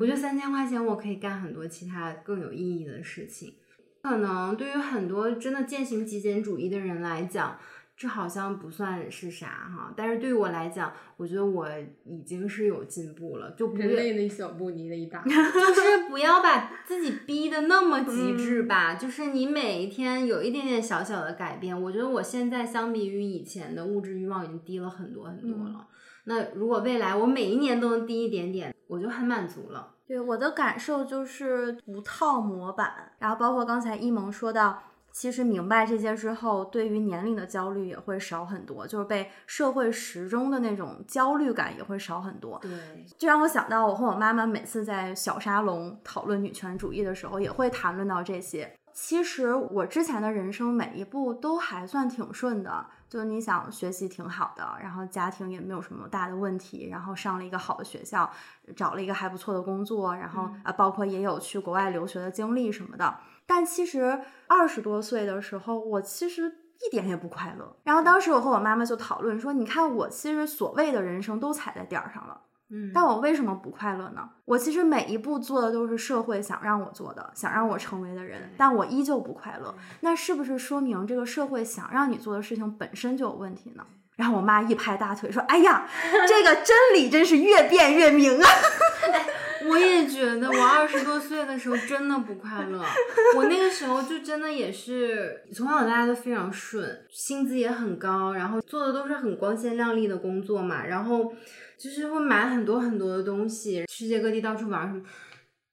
[0.00, 3.54] 我觉得三千块钱我可以干很多其他更有意义的事情。
[4.02, 7.58] 可能对于很多真的践行极简主义的人来讲，
[8.00, 9.92] 这好像不算是啥哈。
[9.94, 11.68] 但是对于我来讲，我觉得我
[12.06, 15.28] 已经是有进步了，就不人类的一小步，你的一大 步。
[15.28, 18.94] 就是不要把自己逼得那么极致吧。
[18.94, 25.86] 就是你每一天有一点点小小的改变，我觉得我现在相比于以前的物质欲望已经低了很多很多了。
[26.24, 29.96] 那如果未来我每一年都能低一点点，我就很满足了。
[30.06, 34.82] 对我的感受就是不套模板，然后包括刚才一萌说到，
[35.12, 42.58] 其实明白这些之后，对于年龄的焦虑也会少很多，就是被社会时钟的那种焦虑感也会少很多。
[42.60, 42.70] 对，
[43.18, 48.72] 就让我想到我和我妈妈每次在小沙龙讨论女权主义的时候，也会谈论到这些。
[48.92, 58.28] 其实我之前的人生每一步都还算挺顺的，就是你想学习挺好的，然后家庭也没有什么大的问题，然后上了一个好的学校，
[58.76, 63.16] 找了一个还不错的工作，然后啊，包括也有去国外留学的经历什么的。
[63.50, 66.44] 但其实二十多岁的时候，我其实
[66.86, 67.76] 一点也不快乐。
[67.82, 72.40] 然后当时我和我妈妈就讨论说，你看我其实所谓的人生都踩在点儿上了。
[72.72, 74.30] 嗯，但我为什么不快乐呢？
[74.44, 79.74] 我其实每一步做的都是社会想让我做的，想让我成为的人，但我依旧不快乐。
[80.02, 83.84] 那是不是说明这个社会想让你做的事情本身就有问题呢？
[84.20, 85.88] 然后我妈一拍大腿说：“哎呀，
[86.28, 88.48] 这个真理真是越辩越明啊！
[89.66, 92.84] ”我也觉得，我二十多岁的时候真的不快乐。
[93.34, 101.32] 我那个时候就真的也是从小到大都非常顺，薪资也很高，然后做的都是很光鲜亮丽的工作嘛，然后
[101.78, 105.00] 就是会买很多很多的东西，世界各地到处玩什么。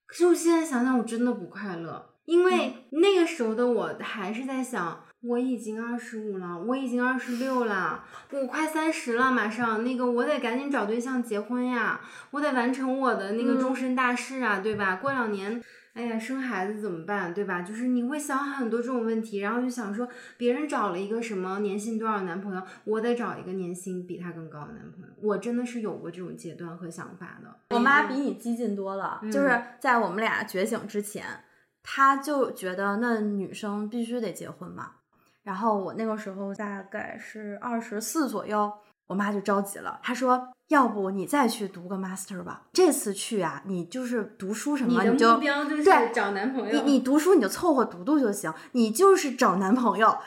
[0.05, 5.03] 可是我现在想想，我真的不快乐，因为那个时候的我还是在想。
[5.23, 11.99] 我已经二十五了，我已经二十六了，我快三十了，马上那个我得赶紧找对象结婚呀，
[12.31, 14.97] 我得完成我的那个终身大事啊，对吧？
[14.97, 15.61] 过两年，
[15.93, 17.63] 哎呀，生孩子怎么办，对吧？
[17.63, 20.07] 就是你会想很多这种问题，然后就想说，
[20.37, 25.07] 别人找了一个什么年薪多少男朋友，我得找一个年薪比他更高的男朋友。
[25.21, 27.75] 我真的是有过这种阶段和想法的。
[27.75, 31.25] 我妈比你激进多了，就是在我们俩觉醒之前，
[31.81, 34.91] 她就觉得那女生必须得结婚嘛。
[35.47, 38.69] 然后我那个时候大概是二十四左右，
[39.07, 42.63] 我妈就着急了，她说：“要不你再去读个 master 吧？
[42.73, 46.73] 这次去啊，你就是读书什么，你就目标就是对找男朋友。
[46.73, 50.17] 你你读书你就凑合读读就行，你就是找男朋友。”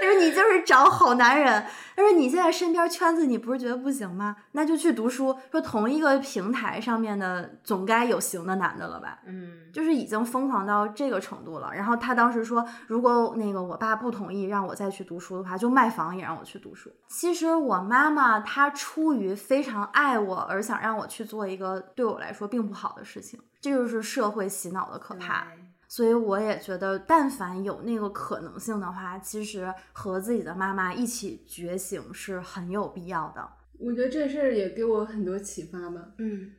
[0.00, 1.64] 他说：“你就是找好男人。”
[1.94, 4.34] 他说：“你现在身边圈子你不是觉得不行吗？
[4.50, 5.36] 那就去读书。
[5.52, 9.20] 说同一个平台上面的总该有行的男的了吧？
[9.26, 11.70] 嗯，就是已经疯狂到这个程度了。
[11.72, 16.90] 然后他当时说，如果那个我爸不同意让我再去读书的话，就卖房也让我去读书。
[17.06, 25.48] 其实我妈妈她出于非常爱我而想让我去做一个对我来说并不好的事情，这就是社会洗脑的可怕。
[25.88, 33.46] 所以我也觉得，但凡有那个可能性的话，其实和自己的妈妈一起觉醒是很有必要的。
[33.78, 36.12] 我觉得这事儿也给我很多启发吧。
[36.16, 36.52] 嗯，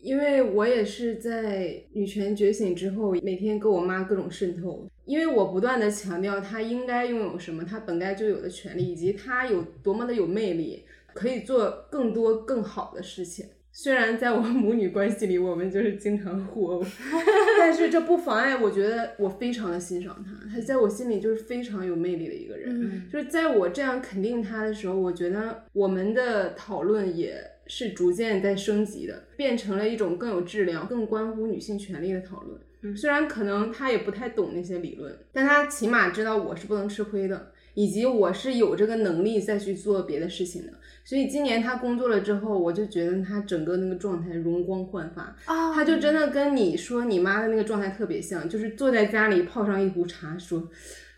[0.00, 10.86] 因为我也是在女权觉醒之后，每天跟我妈各种渗透，因为我不断的强调她应该拥有什么，她本该就有的权利，以及她有多么的有魅力，
[11.18, 13.44] 可以做更多更好的事情。
[13.72, 16.84] 虽然在我母女关系里，我们就是经常互殴，
[17.58, 22.68] 但是这不妨碍我觉得我非常的欣赏他，他在我心里就是非常有魅力的一个人。
[22.80, 32.60] 嗯就是在我这样肯定他的时候，我觉得我们的讨论也是逐渐在升级的，变成了一种更有质量、更关乎女性权利的讨论。
[32.82, 40.72] 嗯虽然可能他也不太懂那些理论，但他起码知道我是不能吃亏的，以及我是有这个能力再去做别的事情的。
[41.08, 50.68] 所以今年他工作了之后，我就觉得他整个那个状态容光焕发，啊她就真的跟你说你妈的那个状态特别像，就是坐在家里泡上一壶茶，说：“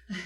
[0.07, 0.23] 哎呀，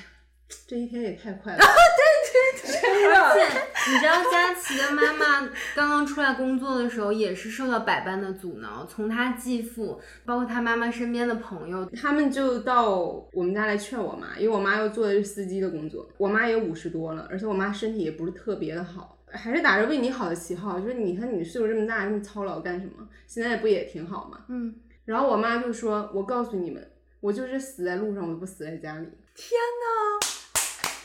[0.69, 1.59] 这一天也太快了。
[1.65, 3.59] ”对对 对而且
[3.91, 12.99] 你知道，佳琪的妈妈刚刚出来工作的时候，也是受到百般的阻挠，从她继父，包括她妈妈身边的朋友，他们就到
[13.33, 23.09] 我们家来劝我妈，因为我妈又做的是司机的工作，我妈也五十多了，而且我妈身体也不是特别的好，还是打着为你好的旗号，就是你看你岁数这么大，这么操劳干什么？
[23.27, 24.45] 现在不也挺好吗？
[24.49, 24.75] 嗯，
[25.05, 26.91] 然后我妈就说：“我告诉你们，
[27.21, 30.27] 我就是死在路上，我都不死在家里。”天哪！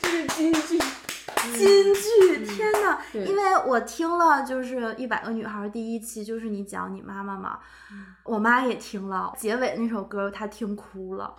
[0.02, 0.78] 这是金句。
[1.56, 2.98] 金句，天呐！
[3.14, 7.58] 因为我听了就是《一百个女孩》第一期，就是你讲你妈妈嘛，
[8.24, 11.34] 我妈也听了结尾那首歌，她听哭了。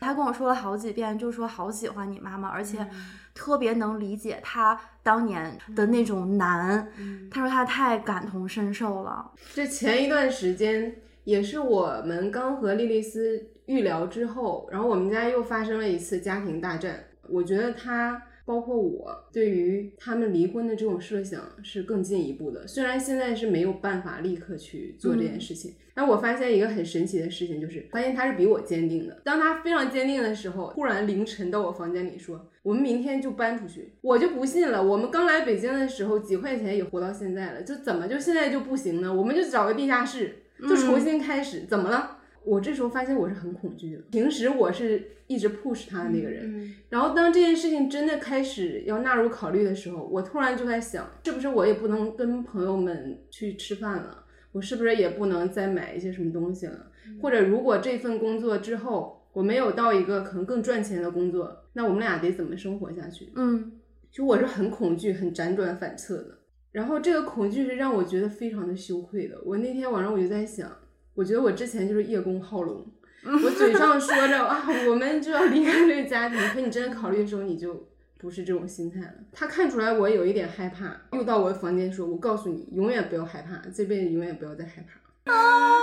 [0.00, 2.86] 她跟我说了好几遍，就说好喜欢你妈妈，而且
[3.34, 6.90] 特别能理解她当年的那种难。
[7.30, 9.30] 她说她太感同身受了。
[9.54, 17.04] 这前一段时间也是我们刚和莉莉丝预聊之后，然后我们家又发生了一次家庭大战。
[17.28, 18.20] 我觉得她
[18.52, 22.66] 包括我对于他们离婚的这种设想是更进一步的。
[22.66, 29.22] 虽然现在是没有办法立刻去做这件事情，但我发现一个很神奇的事情，就是发现他是比我坚定的。
[29.24, 34.84] 当他非常坚定的时候，突然凌晨到我房间里说：“我们明天就搬出去。”我就不信了。
[34.84, 39.10] 我们刚来北京的时候几块钱也活到现在了，就怎么就现在就不行呢？
[39.10, 42.18] 我们就找个地下室，就重新开始，怎么了？
[42.44, 44.02] 我这时候发现我是很恐惧的。
[44.10, 54.24] 平时我是一直 push 他的那个人，然后当这件事情真的开始要纳入考虑的时候，我突然就在想，是不是我也不能跟朋友们去吃饭了？
[54.52, 56.90] 我是不是也不能再买一些什么东西了？
[57.20, 63.32] 或者如果这份工作之后我没有到一个可能更赚钱的工作，那我们俩得怎么生活下去？
[63.34, 63.72] 嗯
[64.10, 66.38] 就我是很恐惧、很辗转反侧的。
[66.70, 69.38] 然后这个恐惧是让我觉得非常的羞愧的。
[69.44, 70.70] 我那天晚上我就在想，
[71.14, 72.86] 我觉得我之前就是叶公好龙，
[73.44, 79.14] 我嘴上说着啊，我们就要离开这个家庭，可你真的考虑的时候，你就不是这种心态了。
[79.32, 85.00] 他看出来我有一点害怕，又到我的房间说：“我告诉你，永远不要害怕，这辈子永远不要再害怕。”
[85.32, 85.80] 啊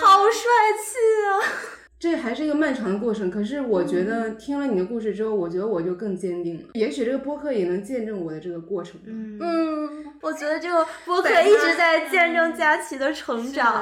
[0.00, 0.40] 好帅
[0.82, 1.85] 气啊！
[1.98, 6.64] 这还是一个漫长的过程，可是我觉得听了你的故事之后，我觉得我就更坚定了。
[6.74, 9.06] 也许这个播客也能见证我的这个过程吧。
[9.06, 13.72] 嗯嗯，我觉得这个播客一直在见证佳琪的成长。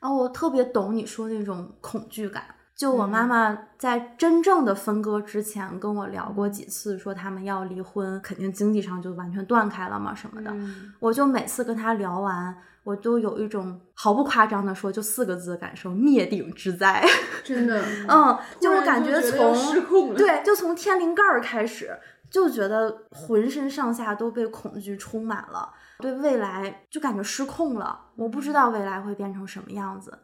[0.00, 2.44] 啊，我特别懂你说那种恐惧感。
[2.82, 10.52] 就我妈妈在真正的分割之前跟我聊过几次，说他们要离婚，肯定经济上就完全断开了嘛什么的。
[10.98, 12.52] 我就每次跟她聊完，
[12.82, 17.06] 我都有一种毫不夸张的说，就四个字的感受：灭顶之灾。
[17.44, 21.96] 真的，嗯，就我感觉从失控对，就从天灵盖儿开始，
[22.28, 28.06] 就觉得浑身上下都被恐惧充满了，对未来就感觉失控了。
[28.16, 30.18] 我不知道未来会变成什么样子，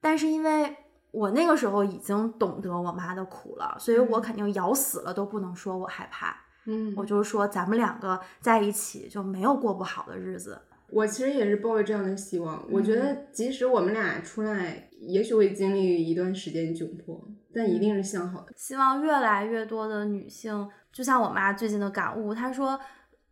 [0.00, 0.76] 但是因为
[1.12, 6.36] 我那个时候已经懂得我妈的苦了，所以我肯定咬死了都不能说我害怕。
[6.66, 10.60] 嗯，我就说咱们两个在一起就没有过不好的日子。
[10.90, 12.64] 我其实也是抱着这样的希望。
[12.70, 17.24] 我觉得即使我们俩出来，也许会经历一段时间窘迫，
[17.54, 18.52] 但一定是向好的。
[18.56, 22.78] 希望越来越多的女性，就像我妈最近的感悟，她说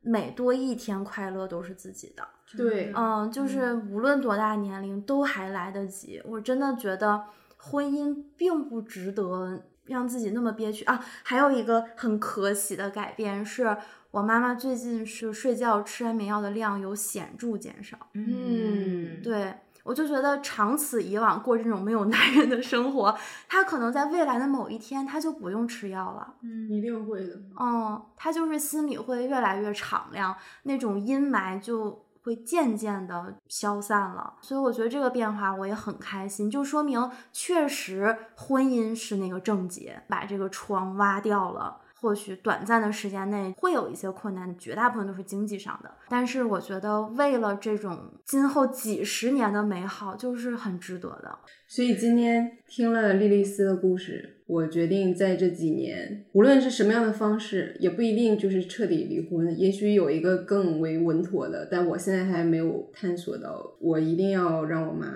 [0.00, 2.26] 每多一天快乐都是自己的。
[2.56, 6.22] 对，嗯，就是无论多大年龄都还来得及。
[6.24, 7.22] 我真的觉得
[7.58, 11.04] 婚姻并不值得让自己那么憋屈啊。
[11.22, 13.76] 还有一个很可喜的改变是，
[14.10, 17.98] 我妈妈最近是睡觉吃安眠药的量有显著减少。
[18.14, 19.54] 嗯对
[19.84, 23.16] 我就觉得长此以往过这种没有男人的生活，
[23.48, 26.34] 她可能在未来的某一天，她就不用吃药了。
[26.42, 27.40] 嗯一定会的。
[27.58, 34.34] 嗯，她就是心里会越来越敞亮，那种阴霾就会渐渐的消散了。
[34.40, 41.80] 所以我觉得这个变化我也很开心，就说明确实婚姻是那个症结，把这个疮挖掉了。
[42.00, 45.90] 或许短暂的时间内会有一些困难，绝大部分都是经济上的。
[46.08, 51.38] 但是我觉得为了这种今后几十年的美好，就是很值得的。
[51.66, 63.76] 所以今天听了莉莉丝的故事，我决定在这几年，无论是什么样的方式，也不一定就是彻底离婚，也许有一个更为稳妥的，但我现在还没有探索到。
[63.80, 65.06] 我一定要让我妈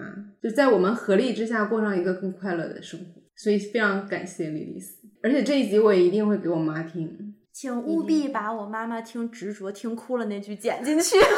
[0.42, 3.22] 就在我们合力之下过上一个更快乐的生活。
[3.34, 7.35] 所以非常感谢莉莉丝，而且这一集我也一定会给我妈听。
[7.53, 11.16] 请务必把我妈妈听执着听哭了那句剪进去。
[11.20, 11.28] 一定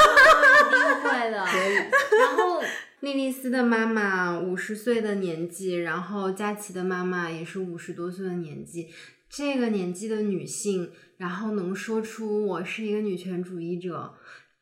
[1.03, 1.45] 会的。
[1.45, 2.63] 可以，然后
[3.01, 8.89] 莉莉丝的妈妈五十岁的年纪，然后佳琪的妈妈也是五十多岁的年纪，
[9.29, 14.15] 这个年纪的女性，然后能说出我是一个女权主义者，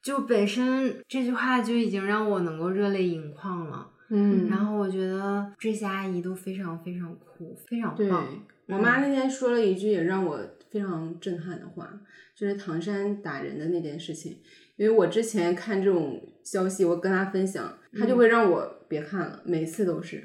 [0.03, 3.91] 就本身这句话就已经让我能够热泪盈眶了。
[4.15, 8.29] 嗯然后我觉得这些阿姨都非常非常酷，非常对棒。
[8.69, 10.39] 我妈那天说了一句也让我
[10.71, 12.01] 非常震撼的话，
[12.37, 14.37] 就是唐山打人的那件事情。
[14.77, 20.23] 因为我之前看这种消息，我跟她分享，她就会让我别看了，每次都是。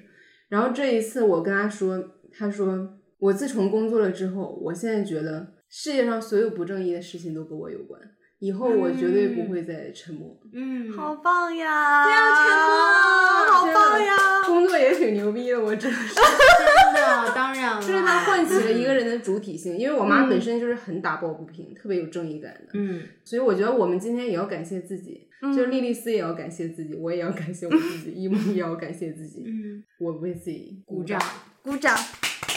[0.49, 8.01] 然后这一次我跟她说，她说我自从工作了之后，我现在觉得世界上所有不正义的事情都跟我有关，
[8.39, 10.39] 以后我绝对不会再沉默。
[10.53, 12.03] 嗯，好棒呀！
[12.05, 14.15] 不要沉默好棒呀！
[14.45, 16.15] 工作也挺牛逼的，我真的是。
[16.15, 31.31] 真的，当然了，就是他唤起起了一个人的主体性，因为我妈本身就是很打抱不平，特别有正义感的，嗯，所以我觉得我们今天也要感谢自己，就是莉莉丝也要感谢自己，我也要感谢我自己，一萌也要感谢自己，嗯，我为自己鼓掌，鼓掌，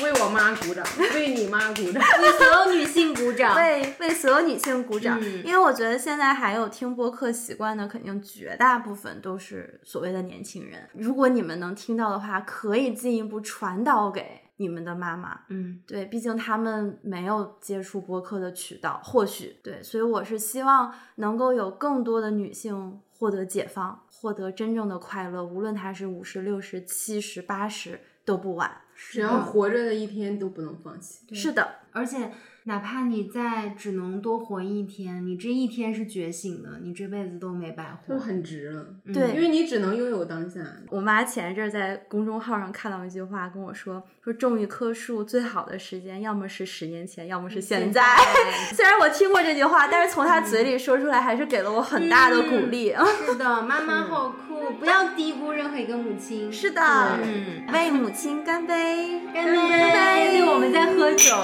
[0.02, 2.02] 为我妈鼓掌， 为你妈鼓掌。
[2.20, 3.54] 为所有女性鼓掌。
[3.58, 5.18] 为为所有女性鼓掌。
[5.20, 10.88] 嗯因为我觉得现在还有听播客习惯的，肯定绝大部分都是所谓的年轻人。
[10.94, 15.40] 如果你们能听到的话，可以进一步传导给你们的妈妈。
[15.48, 28.70] 嗯，对，毕竟他们没有接触播客的渠道，或许对，所以我是希望能够有更多的女性获得解放，获得真正的快乐，无论她是五十、六十、七十、八十都不晚。
[29.08, 31.34] 只要活着的一天都不能放弃。
[31.34, 32.30] 是的，而且
[32.64, 38.14] 哪怕你再只能多活一天，你这一天是觉醒的，你这辈子都没白活。
[38.14, 40.60] 就很值了，嗯对因为你只能拥有当下。
[40.90, 48.02] 我妈前一阵儿在公众号上看到一句话，跟我说说种一棵树最好的时间，要么是十年前，要么是现在。
[48.74, 52.94] 虽然我听过这句话，但是从她嘴里说出来，还是给了我很大的鼓励。
[53.26, 56.52] 是的，妈妈好酷，不要低估任何一个母亲。
[56.52, 56.82] 是的，
[57.24, 59.20] 嗯，为母亲干杯！
[59.32, 60.32] 干杯！
[60.32, 61.34] 对，我们在喝酒。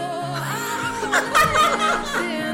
[2.13, 2.50] to